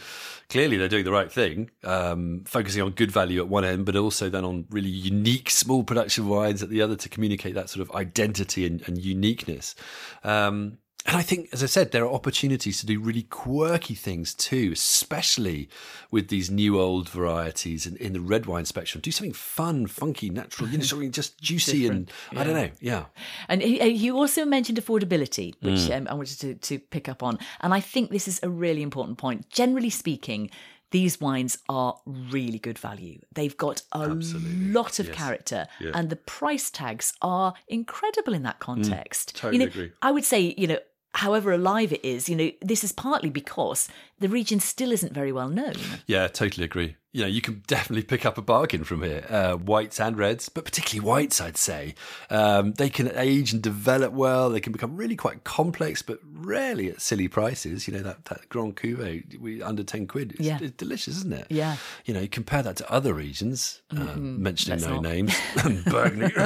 clearly 0.49 0.77
they're 0.77 0.87
doing 0.87 1.03
the 1.03 1.11
right 1.11 1.31
thing, 1.31 1.69
um, 1.83 2.43
focusing 2.45 2.81
on 2.81 2.91
good 2.91 3.11
value 3.11 3.41
at 3.41 3.49
one 3.49 3.65
end, 3.65 3.85
but 3.85 3.97
also 3.97 4.29
then 4.29 4.45
on 4.45 4.65
really 4.69 4.89
unique 4.89 5.49
small 5.49 5.83
production 5.83 6.27
wines 6.29 6.63
at 6.63 6.69
the 6.69 6.81
other 6.81 6.95
to 6.95 7.09
communicate 7.09 7.53
that 7.55 7.69
sort 7.69 7.87
of 7.87 7.93
identity 7.95 8.65
and, 8.65 8.81
and 8.87 8.97
uniqueness. 8.97 9.75
Um, 10.23 10.77
and 11.09 11.17
I 11.17 11.21
think, 11.21 11.49
as 11.51 11.61
I 11.63 11.65
said, 11.65 11.91
there 11.91 12.03
are 12.05 12.13
opportunities 12.13 12.79
to 12.79 12.85
do 12.85 12.99
really 12.99 13.23
quirky 13.23 13.95
things 13.95 14.33
too, 14.33 14.71
especially 14.73 15.69
with 16.11 16.27
these 16.29 16.49
new 16.51 16.79
old 16.79 17.09
varieties 17.09 17.85
in, 17.85 17.95
in 17.97 18.13
the 18.13 18.21
red 18.21 18.45
wine 18.45 18.65
spectrum. 18.65 19.01
Do 19.01 19.11
something 19.11 19.33
fun, 19.33 19.87
funky, 19.87 20.29
natural, 20.29 20.69
you 20.69 20.77
know, 20.77 20.83
something 20.93 21.11
just 21.11 21.39
juicy 21.41 21.87
and 21.87 22.11
I 22.35 22.43
don't 22.43 22.53
know. 22.53 22.69
Yeah. 22.79 23.05
And 23.47 23.61
you 23.63 24.15
also 24.17 24.45
mentioned 24.45 24.77
affordability, 24.77 25.53
which 25.61 25.79
Mm. 25.89 25.97
um, 25.97 26.07
I 26.09 26.13
wanted 26.13 26.39
to, 26.41 26.53
to 26.55 26.79
pick 26.79 27.09
up 27.09 27.23
on. 27.23 27.39
And 27.61 27.73
I 27.73 27.79
think 27.79 28.11
this 28.11 28.27
is 28.27 28.39
a 28.43 28.49
really 28.49 28.81
important 28.81 29.17
point. 29.17 29.49
Generally 29.49 29.89
speaking, 29.91 30.49
these 30.91 31.21
wines 31.21 31.59
are 31.69 31.99
really 32.05 32.57
good 32.59 32.79
value. 32.79 33.19
They've 33.33 33.55
got 33.55 33.83
a 33.91 34.07
lot 34.07 34.99
of 34.99 35.05
Yes. 35.07 35.15
character, 35.15 35.67
Yeah. 35.79 35.91
and 35.93 36.09
the 36.09 36.15
price 36.15 36.71
tags 36.71 37.13
are 37.21 37.53
incredible 37.67 38.33
in 38.33 38.41
that 38.43 38.59
context. 38.59 39.35
totally 39.35 39.53
you 39.53 39.59
know, 39.59 39.69
agree. 39.69 39.91
I 40.01 40.11
would 40.11 40.25
say, 40.25 40.55
you 40.57 40.65
know, 40.67 40.79
however 41.13 41.51
alive 41.51 41.91
it 41.93 42.03
is, 42.05 42.29
you 42.29 42.35
know, 42.35 42.51
this 42.61 42.83
is 42.83 42.91
partly 42.91 43.29
because 43.29 43.87
the 44.19 44.29
region 44.29 44.59
still 44.59 44.91
isn't 44.91 45.13
very 45.13 45.31
well 45.31 45.49
known. 45.49 45.73
Yeah, 46.07 46.27
totally 46.27 46.65
agree. 46.65 46.95
You 47.11 47.21
know, 47.21 47.27
you 47.27 47.41
can 47.41 47.63
definitely 47.65 48.03
pick 48.03 48.23
up 48.23 48.37
a 48.37 48.41
bargain 48.43 48.83
from 48.83 49.01
here, 49.01 49.25
uh, 49.29 49.55
whites 49.55 49.99
and 49.99 50.15
reds, 50.15 50.47
but 50.47 50.63
particularly 50.63 51.03
whites, 51.07 51.41
I'd 51.41 51.57
say. 51.57 51.95
Um, 52.29 52.73
they 52.73 52.89
can 52.89 53.11
age 53.15 53.51
and 53.51 53.63
develop 53.63 54.13
well. 54.13 54.51
They 54.51 54.59
can 54.59 54.71
become 54.71 54.95
really 54.95 55.15
quite 55.15 55.43
complex, 55.43 56.03
but 56.03 56.19
rarely 56.23 56.91
at 56.91 57.01
silly 57.01 57.27
prices. 57.27 57.87
You 57.87 57.95
know, 57.95 58.03
that, 58.03 58.25
that 58.25 58.47
Grand 58.49 58.75
Cuvée, 58.75 59.39
we, 59.39 59.63
under 59.63 59.81
10 59.83 60.05
quid, 60.05 60.33
it's, 60.33 60.41
Yeah. 60.41 60.59
it's 60.61 60.75
delicious, 60.77 61.17
isn't 61.17 61.33
it? 61.33 61.47
Yeah. 61.49 61.77
You 62.05 62.13
know, 62.13 62.19
you 62.19 62.27
compare 62.29 62.61
that 62.61 62.77
to 62.77 62.91
other 62.91 63.15
regions, 63.15 63.81
uh, 63.89 64.15
mentioning 64.15 64.77
Let's 64.77 64.87
no 64.87 64.99
not. 64.99 65.03
names, 65.03 65.35
Burgundy. 65.85 66.31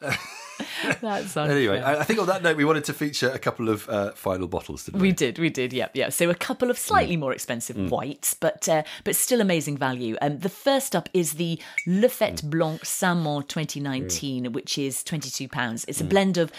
That's 1.00 1.36
anyway. 1.36 1.80
I, 1.80 2.00
I 2.00 2.04
think 2.04 2.18
on 2.18 2.26
that 2.26 2.42
note, 2.42 2.56
we 2.56 2.64
wanted 2.64 2.84
to 2.84 2.92
feature 2.92 3.30
a 3.30 3.38
couple 3.38 3.68
of 3.68 3.88
uh, 3.88 4.12
final 4.12 4.48
bottles, 4.48 4.84
didn't 4.84 5.00
we? 5.00 5.08
We 5.08 5.12
did, 5.12 5.38
we 5.38 5.50
did, 5.50 5.72
yeah, 5.72 5.88
yeah. 5.94 6.08
So 6.08 6.30
a 6.30 6.34
couple 6.34 6.70
of 6.70 6.78
slightly 6.78 7.16
more 7.16 7.32
expensive 7.32 7.90
whites, 7.90 8.34
but 8.34 8.68
uh, 8.68 8.82
but 9.04 9.16
still 9.16 9.40
amazing 9.40 9.76
value. 9.76 10.16
Um, 10.20 10.38
the 10.38 10.48
first 10.48 10.94
up 10.94 11.08
is 11.12 11.34
the 11.34 11.60
Le 11.86 12.08
Faîte 12.08 12.48
Blanc 12.48 12.84
Saint-Mont 12.84 13.48
2019, 13.48 14.52
which 14.52 14.78
is 14.78 15.02
twenty 15.02 15.30
two 15.30 15.48
pounds. 15.48 15.84
It's 15.88 16.00
a 16.00 16.04
blend 16.04 16.38
of 16.38 16.52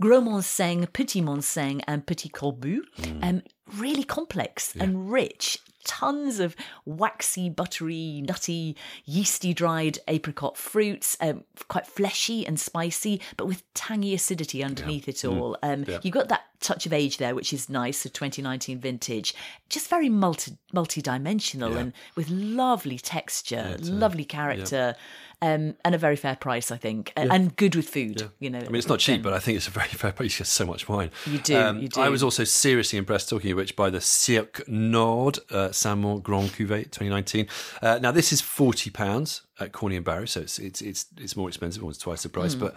Gros 0.00 0.22
Manseng, 0.22 0.92
Petit 0.92 1.22
Manseng, 1.22 1.82
and 1.86 2.06
Petit 2.06 2.28
Courbu. 2.28 2.80
Um, 3.22 3.42
really 3.76 4.04
complex 4.04 4.74
and 4.76 5.10
rich. 5.10 5.58
Tons 5.86 6.40
of 6.40 6.54
waxy, 6.84 7.48
buttery, 7.48 8.22
nutty, 8.26 8.76
yeasty 9.04 9.54
dried 9.54 9.98
apricot 10.08 10.56
fruits, 10.56 11.16
um, 11.20 11.44
quite 11.68 11.86
fleshy 11.86 12.46
and 12.46 12.58
spicy, 12.60 13.20
but 13.36 13.46
with 13.46 13.62
tangy 13.72 14.12
acidity 14.12 14.62
underneath 14.64 15.08
it 15.08 15.24
all. 15.24 15.56
Um, 15.62 15.84
Yeah. 15.86 15.98
You've 16.02 16.12
got 16.14 16.28
that 16.28 16.42
touch 16.60 16.86
of 16.86 16.92
age 16.92 17.18
there, 17.18 17.34
which 17.34 17.52
is 17.52 17.68
nice. 17.68 17.98
So 17.98 18.08
2019 18.08 18.78
vintage, 18.78 19.34
just 19.68 19.88
very 19.88 20.08
multi 20.08 20.56
multi-dimensional 20.72 21.72
Yeah. 21.72 21.78
and 21.78 21.92
with 22.16 22.28
lovely 22.30 22.98
texture, 22.98 23.76
lovely 23.80 24.24
character, 24.24 24.94
um, 25.42 25.74
and 25.84 25.94
a 25.94 25.98
very 25.98 26.16
fair 26.16 26.34
price, 26.36 26.70
I 26.70 26.76
think, 26.76 27.12
a- 27.16 27.20
and 27.32 27.54
good 27.56 27.74
with 27.74 27.88
food. 27.88 28.30
You 28.40 28.50
know, 28.50 28.58
I 28.58 28.62
mean, 28.64 28.76
it's 28.76 28.88
not 28.88 28.98
cheap, 29.00 29.22
but 29.22 29.32
I 29.32 29.38
think 29.38 29.56
it's 29.56 29.68
a 29.68 29.70
very 29.70 29.88
fair 30.02 30.12
price. 30.12 30.32
You 30.34 30.38
get 30.38 30.46
so 30.48 30.64
much 30.66 30.88
wine. 30.88 31.10
You 31.26 31.38
do, 31.38 31.78
you 31.80 31.88
do. 31.88 32.00
I 32.00 32.08
was 32.08 32.22
also 32.22 32.44
seriously 32.44 32.98
impressed, 32.98 33.28
talking 33.28 33.50
of 33.52 33.56
which, 33.56 33.76
by 33.76 33.90
the 33.90 34.00
Cirque 34.00 34.66
Nord 34.68 35.38
uh, 35.50 35.72
Saint-Mont 35.72 36.22
Grand 36.22 36.48
Cuvée 36.50 36.84
2019. 36.90 37.46
Uh, 37.82 37.98
now, 38.02 38.10
this 38.12 38.32
is 38.32 38.40
forty 38.40 38.90
pounds 38.90 39.42
at 39.60 39.72
Corney 39.72 39.96
and 39.96 40.04
Barrow, 40.04 40.24
so 40.26 40.40
it's 40.40 40.58
it's 40.58 40.80
it's 40.82 41.06
it's 41.18 41.36
more 41.36 41.48
expensive, 41.48 41.82
almost 41.82 42.00
twice 42.00 42.22
the 42.22 42.28
price, 42.28 42.54
but 42.54 42.74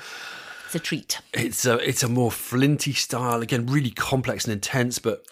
it's 0.69 0.75
a 0.75 0.79
treat. 0.79 1.19
it's 1.33 1.65
a 1.65 1.77
it's 1.77 2.03
a 2.03 2.07
more 2.07 2.31
flinty 2.31 2.93
style 2.93 3.41
again, 3.41 3.65
really 3.65 3.91
complex 3.91 4.45
and 4.45 4.53
intense, 4.53 4.99
but 4.99 5.25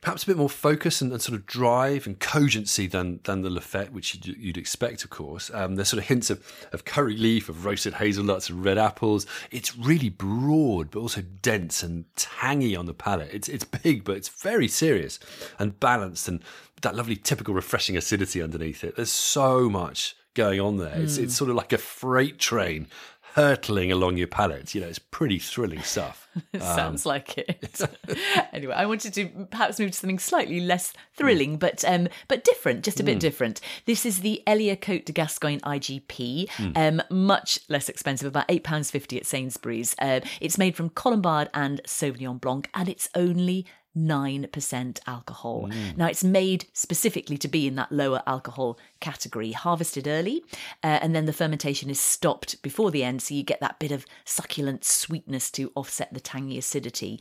perhaps 0.00 0.22
a 0.22 0.26
bit 0.26 0.36
more 0.36 0.50
focus 0.50 1.00
and, 1.00 1.10
and 1.10 1.20
sort 1.20 1.36
of 1.36 1.46
drive 1.46 2.06
and 2.06 2.20
cogency 2.20 2.86
than 2.86 3.18
than 3.24 3.42
the 3.42 3.50
Le 3.50 3.60
Faîte, 3.60 3.90
which 3.90 4.14
you'd, 4.14 4.36
you'd 4.36 4.56
expect, 4.56 5.02
of 5.02 5.10
course. 5.10 5.50
Um, 5.52 5.74
there's 5.74 5.88
sort 5.88 6.02
of 6.02 6.06
hints 6.08 6.30
of, 6.30 6.46
of 6.72 6.84
curry 6.84 7.16
leaf, 7.16 7.48
of 7.48 7.64
roasted 7.64 7.94
hazelnuts, 7.94 8.48
and 8.48 8.64
red 8.64 8.78
apples. 8.78 9.26
It's 9.50 9.76
really 9.76 10.10
broad, 10.10 10.92
but 10.92 11.00
also 11.00 11.22
dense 11.42 11.82
and 11.82 12.04
tangy 12.14 12.76
on 12.76 12.86
the 12.86 12.94
palate. 12.94 13.30
It's 13.32 13.48
it's 13.48 13.64
big, 13.64 14.04
but 14.04 14.16
it's 14.16 14.28
very 14.28 14.68
serious 14.68 15.18
and 15.58 15.80
balanced, 15.80 16.28
and 16.28 16.40
that 16.82 16.94
lovely 16.94 17.16
typical 17.16 17.52
refreshing 17.54 17.96
acidity 17.96 18.40
underneath 18.40 18.84
it. 18.84 18.94
There's 18.94 19.10
so 19.10 19.68
much 19.68 20.14
going 20.34 20.60
on 20.60 20.76
there. 20.76 20.94
It's 20.96 21.16
it's 21.16 21.34
sort 21.34 21.50
of 21.50 21.56
like 21.56 21.72
a 21.72 21.78
freight 21.78 22.38
train 22.38 22.88
hurtling 23.34 23.90
along 23.90 24.16
your 24.16 24.28
palate. 24.28 24.74
You 24.74 24.80
know, 24.80 24.86
it's 24.86 24.98
pretty 24.98 25.38
thrilling 25.38 25.82
stuff. 25.82 26.22
It 26.52 26.62
sounds 26.62 27.06
like 27.06 27.38
it. 27.38 27.80
anyway, 28.52 28.74
I 28.74 28.86
wanted 28.86 29.14
to 29.14 29.46
perhaps 29.52 29.78
move 29.78 29.92
to 29.92 29.96
something 29.96 30.18
slightly 30.18 30.58
less 30.58 30.92
thrilling, 31.16 31.58
but 31.58 31.84
um, 31.84 32.08
but 32.26 32.42
different, 32.42 32.84
just 32.84 32.98
a 32.98 33.04
bit 33.04 33.20
different. 33.20 33.60
This 33.86 34.04
is 34.04 34.18
the 34.18 34.42
Elia 34.44 34.74
Cote 34.74 35.04
de 35.04 35.12
Gascogne 35.12 35.60
IGP, 35.60 36.48
um, 36.74 37.00
much 37.08 37.60
less 37.68 37.88
expensive, 37.88 38.26
about 38.26 38.46
eight 38.48 38.64
pounds 38.64 38.90
fifty 38.90 39.16
at 39.16 39.26
Sainsbury's. 39.26 39.94
Uh, 40.00 40.20
it's 40.40 40.58
made 40.58 40.74
from 40.74 40.90
Colombard 40.90 41.50
and 41.54 41.80
Sauvignon 41.86 42.40
Blanc, 42.40 42.68
and 42.74 42.88
it's 42.88 43.08
only. 43.14 43.64
9% 43.96 44.98
alcohol. 45.06 45.68
Now, 45.96 46.06
it's 46.06 46.24
made 46.24 46.66
specifically 46.72 47.38
to 47.38 47.48
be 47.48 47.66
in 47.66 47.76
that 47.76 47.92
lower 47.92 48.22
alcohol 48.26 48.78
category, 49.00 49.52
harvested 49.52 50.06
early, 50.08 50.42
uh, 50.82 50.98
and 51.02 51.14
then 51.14 51.26
the 51.26 51.32
fermentation 51.32 51.90
is 51.90 52.00
stopped 52.00 52.60
before 52.62 52.90
the 52.90 53.04
end, 53.04 53.22
so 53.22 53.34
you 53.34 53.42
get 53.42 53.60
that 53.60 53.78
bit 53.78 53.92
of 53.92 54.04
succulent 54.24 54.84
sweetness 54.84 55.50
to 55.52 55.70
offset 55.74 56.12
the 56.12 56.20
tangy 56.20 56.58
acidity. 56.58 57.20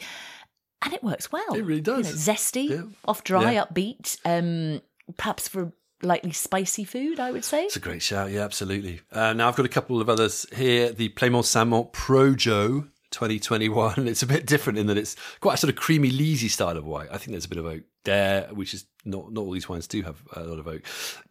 And 0.81 0.93
it 0.93 1.03
works 1.03 1.31
well. 1.31 1.53
It 1.53 1.63
really 1.63 1.81
does. 1.81 2.07
You 2.09 2.13
know, 2.13 2.19
zesty, 2.19 2.69
Yeah. 2.69 2.81
off 3.05 3.23
dry, 3.23 3.53
Yeah. 3.53 3.65
upbeat, 3.65 4.17
um, 4.25 4.81
perhaps 5.15 5.47
for 5.47 5.71
lightly 6.01 6.31
spicy 6.33 6.83
food, 6.83 7.19
I 7.19 7.31
would 7.31 7.45
say. 7.45 7.63
It's 7.63 7.77
a 7.77 7.79
great 7.79 8.01
shout, 8.01 8.31
yeah, 8.31 8.41
absolutely. 8.41 8.99
Uh, 9.09 9.31
now 9.31 9.47
I've 9.47 9.55
got 9.55 9.65
a 9.65 9.69
couple 9.69 10.01
of 10.01 10.09
others 10.09 10.45
here. 10.53 10.91
The 10.91 11.07
Plaimont 11.09 11.45
Saint-Mont 11.45 11.93
Projo 11.93 12.89
2021. 13.13 14.07
It's 14.13 14.21
a 14.21 14.27
bit 14.27 14.45
different 14.45 14.77
in 14.77 14.87
that 14.87 14.97
it's 14.97 15.15
quite 15.39 15.55
a 15.55 15.57
sort 15.57 15.69
of 15.69 15.79
creamy, 15.79 16.11
leesy 16.11 16.49
style 16.49 16.77
of 16.77 16.85
white. 16.85 17.07
I 17.11 17.17
think 17.17 17.31
there's 17.31 17.45
a 17.45 17.49
bit 17.49 17.57
of 17.57 17.65
oak 17.65 17.83
there, 18.03 18.49
which 18.51 18.73
is 18.73 18.85
not 19.05 19.31
not 19.31 19.41
all 19.41 19.51
these 19.51 19.69
wines 19.69 19.87
do 19.87 20.01
have 20.01 20.21
a 20.33 20.43
lot 20.43 20.59
of 20.59 20.67
oak, 20.67 20.81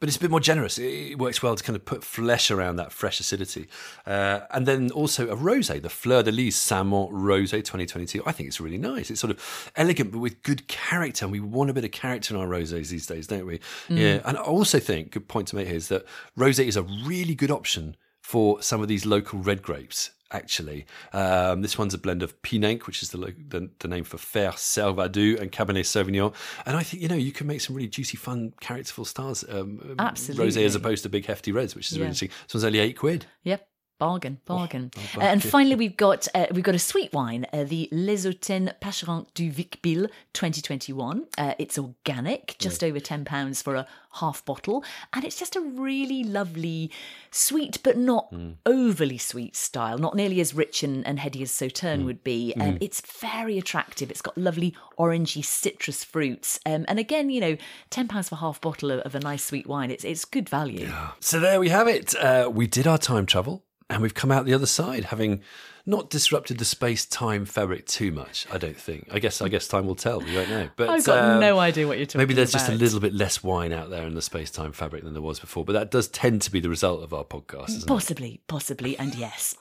but 0.00 0.08
it's 0.08 0.16
a 0.16 0.20
bit 0.20 0.30
more 0.30 0.40
generous. 0.40 0.78
It, 0.78 1.12
it 1.12 1.18
works 1.18 1.42
well 1.42 1.54
to 1.54 1.62
kind 1.62 1.76
of 1.76 1.84
put 1.84 2.02
flesh 2.02 2.50
around 2.50 2.76
that 2.76 2.92
fresh 2.92 3.20
acidity, 3.20 3.68
uh, 4.06 4.40
and 4.50 4.66
then 4.66 4.90
also 4.90 5.28
a 5.28 5.36
rosé, 5.36 5.80
the 5.82 5.90
Fleur 5.90 6.22
de 6.22 6.32
Lys 6.32 6.56
Saint-Mont 6.56 7.10
Rosé 7.12 7.58
2022. 7.58 8.22
I 8.24 8.32
think 8.32 8.48
it's 8.48 8.60
really 8.60 8.78
nice. 8.78 9.10
It's 9.10 9.20
sort 9.20 9.30
of 9.30 9.70
elegant 9.76 10.12
but 10.12 10.18
with 10.18 10.42
good 10.42 10.66
character, 10.68 11.24
and 11.24 11.32
we 11.32 11.40
want 11.40 11.70
a 11.70 11.74
bit 11.74 11.84
of 11.84 11.90
character 11.90 12.34
in 12.34 12.40
our 12.40 12.46
rosés 12.46 12.88
these 12.88 13.06
days, 13.06 13.26
don't 13.26 13.46
we? 13.46 13.60
Yeah, 13.88 14.20
and 14.24 14.36
I 14.38 14.42
also 14.42 14.78
think 14.78 15.12
good 15.12 15.28
point 15.28 15.48
to 15.48 15.56
make 15.56 15.66
here 15.66 15.76
is 15.76 15.88
that 15.88 16.06
rosé 16.38 16.66
is 16.66 16.76
a 16.76 16.82
really 16.82 17.34
good 17.34 17.50
option 17.50 17.96
for 18.22 18.62
some 18.62 18.80
of 18.80 18.88
these 18.88 19.04
local 19.04 19.40
red 19.40 19.62
grapes. 19.62 20.10
Actually, 20.32 20.86
um, 21.12 21.62
this 21.62 21.76
one's 21.76 21.94
a 21.94 21.98
blend 21.98 22.22
of 22.22 22.40
Pinenc, 22.42 22.86
which 22.86 23.02
is 23.02 23.10
the, 23.10 23.18
the 23.48 23.70
the 23.80 23.88
name 23.88 24.04
for 24.04 24.18
Fer 24.18 24.48
Servadou 24.52 25.38
and 25.40 25.52
Cabernet 25.52 25.84
Sauvignon, 25.84 26.34
and 26.66 26.76
I 26.76 26.82
think 26.82 27.02
you 27.02 27.08
know 27.08 27.14
you 27.16 27.32
can 27.32 27.46
make 27.46 27.60
some 27.60 27.76
really 27.76 27.88
juicy, 27.88 28.16
fun, 28.16 28.52
characterful 28.60 29.04
stars. 29.04 29.44
Um, 29.48 29.94
Absolutely. 29.98 30.46
rosé 30.48 30.64
as 30.64 30.74
opposed 30.74 31.02
to 31.02 31.08
big 31.08 31.26
hefty 31.26 31.52
reds, 31.52 31.74
which 31.74 31.86
is 31.90 31.92
Yeah. 31.92 32.00
really 32.02 32.08
interesting. 32.08 32.30
This 32.46 32.54
one's 32.54 32.64
only 32.64 32.78
eight 32.78 32.96
quid. 32.98 33.26
Yep. 33.44 33.66
Bargain, 34.02 34.40
bargain. 34.46 34.90
Oh, 34.96 35.00
oh, 35.18 35.20
uh, 35.20 35.24
and 35.26 35.40
finally, 35.40 35.76
we've 35.76 35.96
got 35.96 36.26
uh, 36.34 36.46
we've 36.50 36.64
got 36.64 36.74
a 36.74 36.80
sweet 36.80 37.12
wine, 37.12 37.46
uh, 37.52 37.62
the 37.62 37.88
Les 37.92 38.26
Autens 38.26 38.72
Pacherenc 38.80 39.32
du 39.32 39.48
Vic-Bilh 39.48 40.08
2021. 40.32 41.24
Uh, 41.38 41.54
it's 41.56 41.78
organic, 41.78 42.56
just 42.58 42.82
over 42.82 42.98
ten 42.98 43.24
pounds 43.24 43.62
for 43.62 43.76
a 43.76 43.86
half 44.14 44.44
bottle, 44.44 44.82
and 45.12 45.24
it's 45.24 45.38
just 45.38 45.54
a 45.54 45.60
really 45.60 46.24
lovely, 46.24 46.90
sweet 47.30 47.78
but 47.84 47.96
not 47.96 48.32
mm. 48.32 48.56
overly 48.66 49.18
sweet 49.18 49.54
style. 49.54 49.98
Not 49.98 50.16
nearly 50.16 50.40
as 50.40 50.52
rich 50.52 50.82
and, 50.82 51.06
and 51.06 51.20
heady 51.20 51.40
as 51.44 51.52
Sauterne 51.52 52.00
mm. 52.00 52.06
would 52.06 52.24
be. 52.24 52.54
Um, 52.58 52.72
mm. 52.72 52.78
It's 52.80 53.00
very 53.00 53.56
attractive. 53.56 54.10
It's 54.10 54.20
got 54.20 54.36
lovely 54.36 54.74
orangey 54.98 55.44
citrus 55.44 56.02
fruits, 56.02 56.58
um, 56.66 56.84
and 56.88 56.98
again, 56.98 57.30
you 57.30 57.40
know, 57.40 57.56
ten 57.90 58.08
pounds 58.08 58.30
for 58.30 58.34
half 58.34 58.60
bottle 58.60 58.90
of, 58.90 58.98
of, 59.02 59.14
a 59.14 59.20
nice 59.20 59.44
sweet 59.44 59.68
wine. 59.68 59.92
It's 59.92 60.02
it's 60.02 60.24
good 60.24 60.48
value. 60.48 60.86
Yeah. 60.86 61.12
So 61.20 61.38
there 61.38 61.60
we 61.60 61.68
have 61.68 61.86
it. 61.86 62.16
Uh, 62.16 62.50
we 62.52 62.66
did 62.66 62.88
our 62.88 62.98
time 62.98 63.26
travel 63.26 63.62
and 63.92 64.02
we've 64.02 64.14
come 64.14 64.32
out 64.32 64.46
the 64.46 64.54
other 64.54 64.66
side 64.66 65.04
having 65.04 65.42
not 65.84 66.10
disrupted 66.10 66.58
the 66.58 66.64
space 66.64 67.04
time 67.04 67.44
fabric 67.44 67.86
too 67.86 68.12
much. 68.12 68.46
I 68.52 68.58
don't 68.58 68.76
think. 68.76 69.08
I 69.10 69.18
guess 69.18 69.42
I 69.42 69.48
guess 69.48 69.66
time 69.66 69.86
will 69.86 69.94
tell. 69.94 70.20
We 70.20 70.32
don't 70.32 70.48
know. 70.48 70.68
But 70.76 70.88
I've 70.88 71.04
got 71.04 71.24
um, 71.24 71.40
no 71.40 71.58
idea 71.58 71.86
what 71.86 71.98
you're 71.98 72.06
talking. 72.06 72.20
Maybe 72.20 72.34
there's 72.34 72.50
about. 72.50 72.66
just 72.66 72.72
a 72.72 72.74
little 72.74 73.00
bit 73.00 73.14
less 73.14 73.42
wine 73.42 73.72
out 73.72 73.90
there 73.90 74.06
in 74.06 74.14
the 74.14 74.22
space 74.22 74.50
time 74.50 74.72
fabric 74.72 75.04
than 75.04 75.12
there 75.12 75.22
was 75.22 75.40
before. 75.40 75.64
But 75.64 75.74
that 75.74 75.90
does 75.90 76.08
tend 76.08 76.42
to 76.42 76.50
be 76.50 76.60
the 76.60 76.68
result 76.68 77.02
of 77.02 77.12
our 77.12 77.24
podcast, 77.24 77.66
possibly, 77.66 77.80
it? 77.80 77.86
possibly, 77.86 78.40
possibly, 78.46 78.98
and 78.98 79.14
yes. 79.14 79.56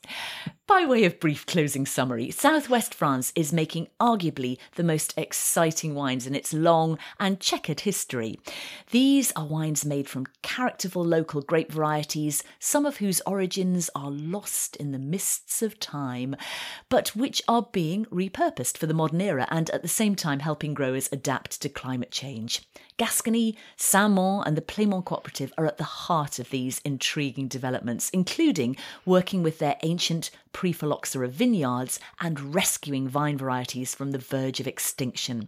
By 0.68 0.86
way 0.86 1.04
of 1.04 1.20
brief 1.20 1.46
closing 1.46 1.86
summary, 1.86 2.32
Southwest 2.32 2.94
France 2.94 3.34
is 3.36 3.52
making 3.52 3.90
arguably 4.00 4.58
the 4.76 4.86
most 4.86 5.14
exciting 5.18 5.96
wines 5.96 6.26
in 6.26 6.34
its 6.34 6.54
long 6.54 6.98
and 7.20 7.42
checkered 7.42 7.82
history. 7.82 8.40
These 8.92 9.34
are 9.36 9.46
wines 9.46 9.84
made 9.84 10.08
from 10.08 10.28
characterful 10.44 11.04
local 11.04 11.42
grape 11.42 11.74
varieties, 11.74 12.44
some 12.58 12.86
of 12.86 12.98
whose 12.98 13.22
origins 13.26 13.90
are 13.96 14.12
lost 14.12 14.78
in 14.78 14.94
the 14.94 15.00
mists 15.00 15.62
of 15.62 15.78
time, 15.78 16.11
but 16.90 17.16
which 17.16 17.42
are 17.48 17.68
being 17.72 18.06
repurposed 18.06 18.78
for 18.78 18.86
the 18.86 18.94
modern 18.94 19.22
era 19.22 19.48
and 19.50 19.70
at 19.72 19.82
the 19.82 19.88
same 19.88 20.16
time 20.16 20.40
helping 20.40 20.74
growers 20.74 21.10
adapt 21.12 21.62
to 21.62 21.70
climate 21.70 22.12
change. 22.12 22.62
Gascony, 22.98 23.58
Saint-Mont, 23.78 24.48
and 24.48 24.56
the 24.56 24.62
Plaimont 24.62 25.06
Cooperative 25.06 25.52
are 25.58 25.66
at 25.66 25.78
the 25.78 25.84
heart 25.84 26.38
of 26.38 26.50
these 26.50 26.82
intriguing 26.86 27.48
developments, 27.48 28.10
including 28.12 28.76
working 29.06 29.42
with 29.42 29.60
their 29.60 29.78
ancient 29.84 30.30
pre-phylloxera 30.54 31.28
vineyards 31.28 32.00
and 32.20 32.54
rescuing 32.54 33.08
vine 33.08 33.38
varieties 33.38 33.96
from 33.96 34.12
the 34.12 34.18
verge 34.18 34.60
of 34.60 34.68
extinction. 34.68 35.48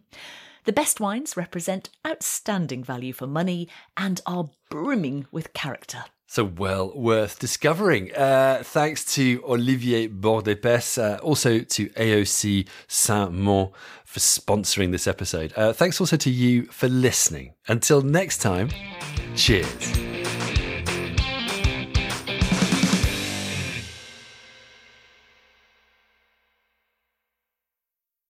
The 0.65 0.73
best 0.73 0.99
wines 0.99 1.35
represent 1.35 1.89
outstanding 2.07 2.83
value 2.83 3.11
for 3.11 3.27
money 3.27 3.67
and 3.97 4.21
are 4.25 4.49
brimming 4.69 5.25
with 5.29 5.53
character. 5.53 6.05
So 6.33 6.45
well 6.45 6.91
worth 6.95 7.37
discovering. 7.37 8.11
Uh, 8.11 8.63
thanks 8.63 9.05
to 9.13 9.43
Olivier 9.45 10.07
Bourdet-Pees, 10.07 10.97
uh, 10.97 11.19
also 11.21 11.59
to 11.59 11.89
AOC 11.89 12.67
Saint-Mont 12.87 13.71
for 14.03 14.19
sponsoring 14.19 14.91
this 14.91 15.05
episode. 15.05 15.53
Uh, 15.55 15.73
thanks 15.73 16.01
also 16.01 16.17
to 16.17 16.31
you 16.31 16.63
for 16.71 16.89
listening. 16.89 17.53
Until 17.67 18.01
next 18.01 18.39
time, 18.39 18.69
cheers. 19.35 20.22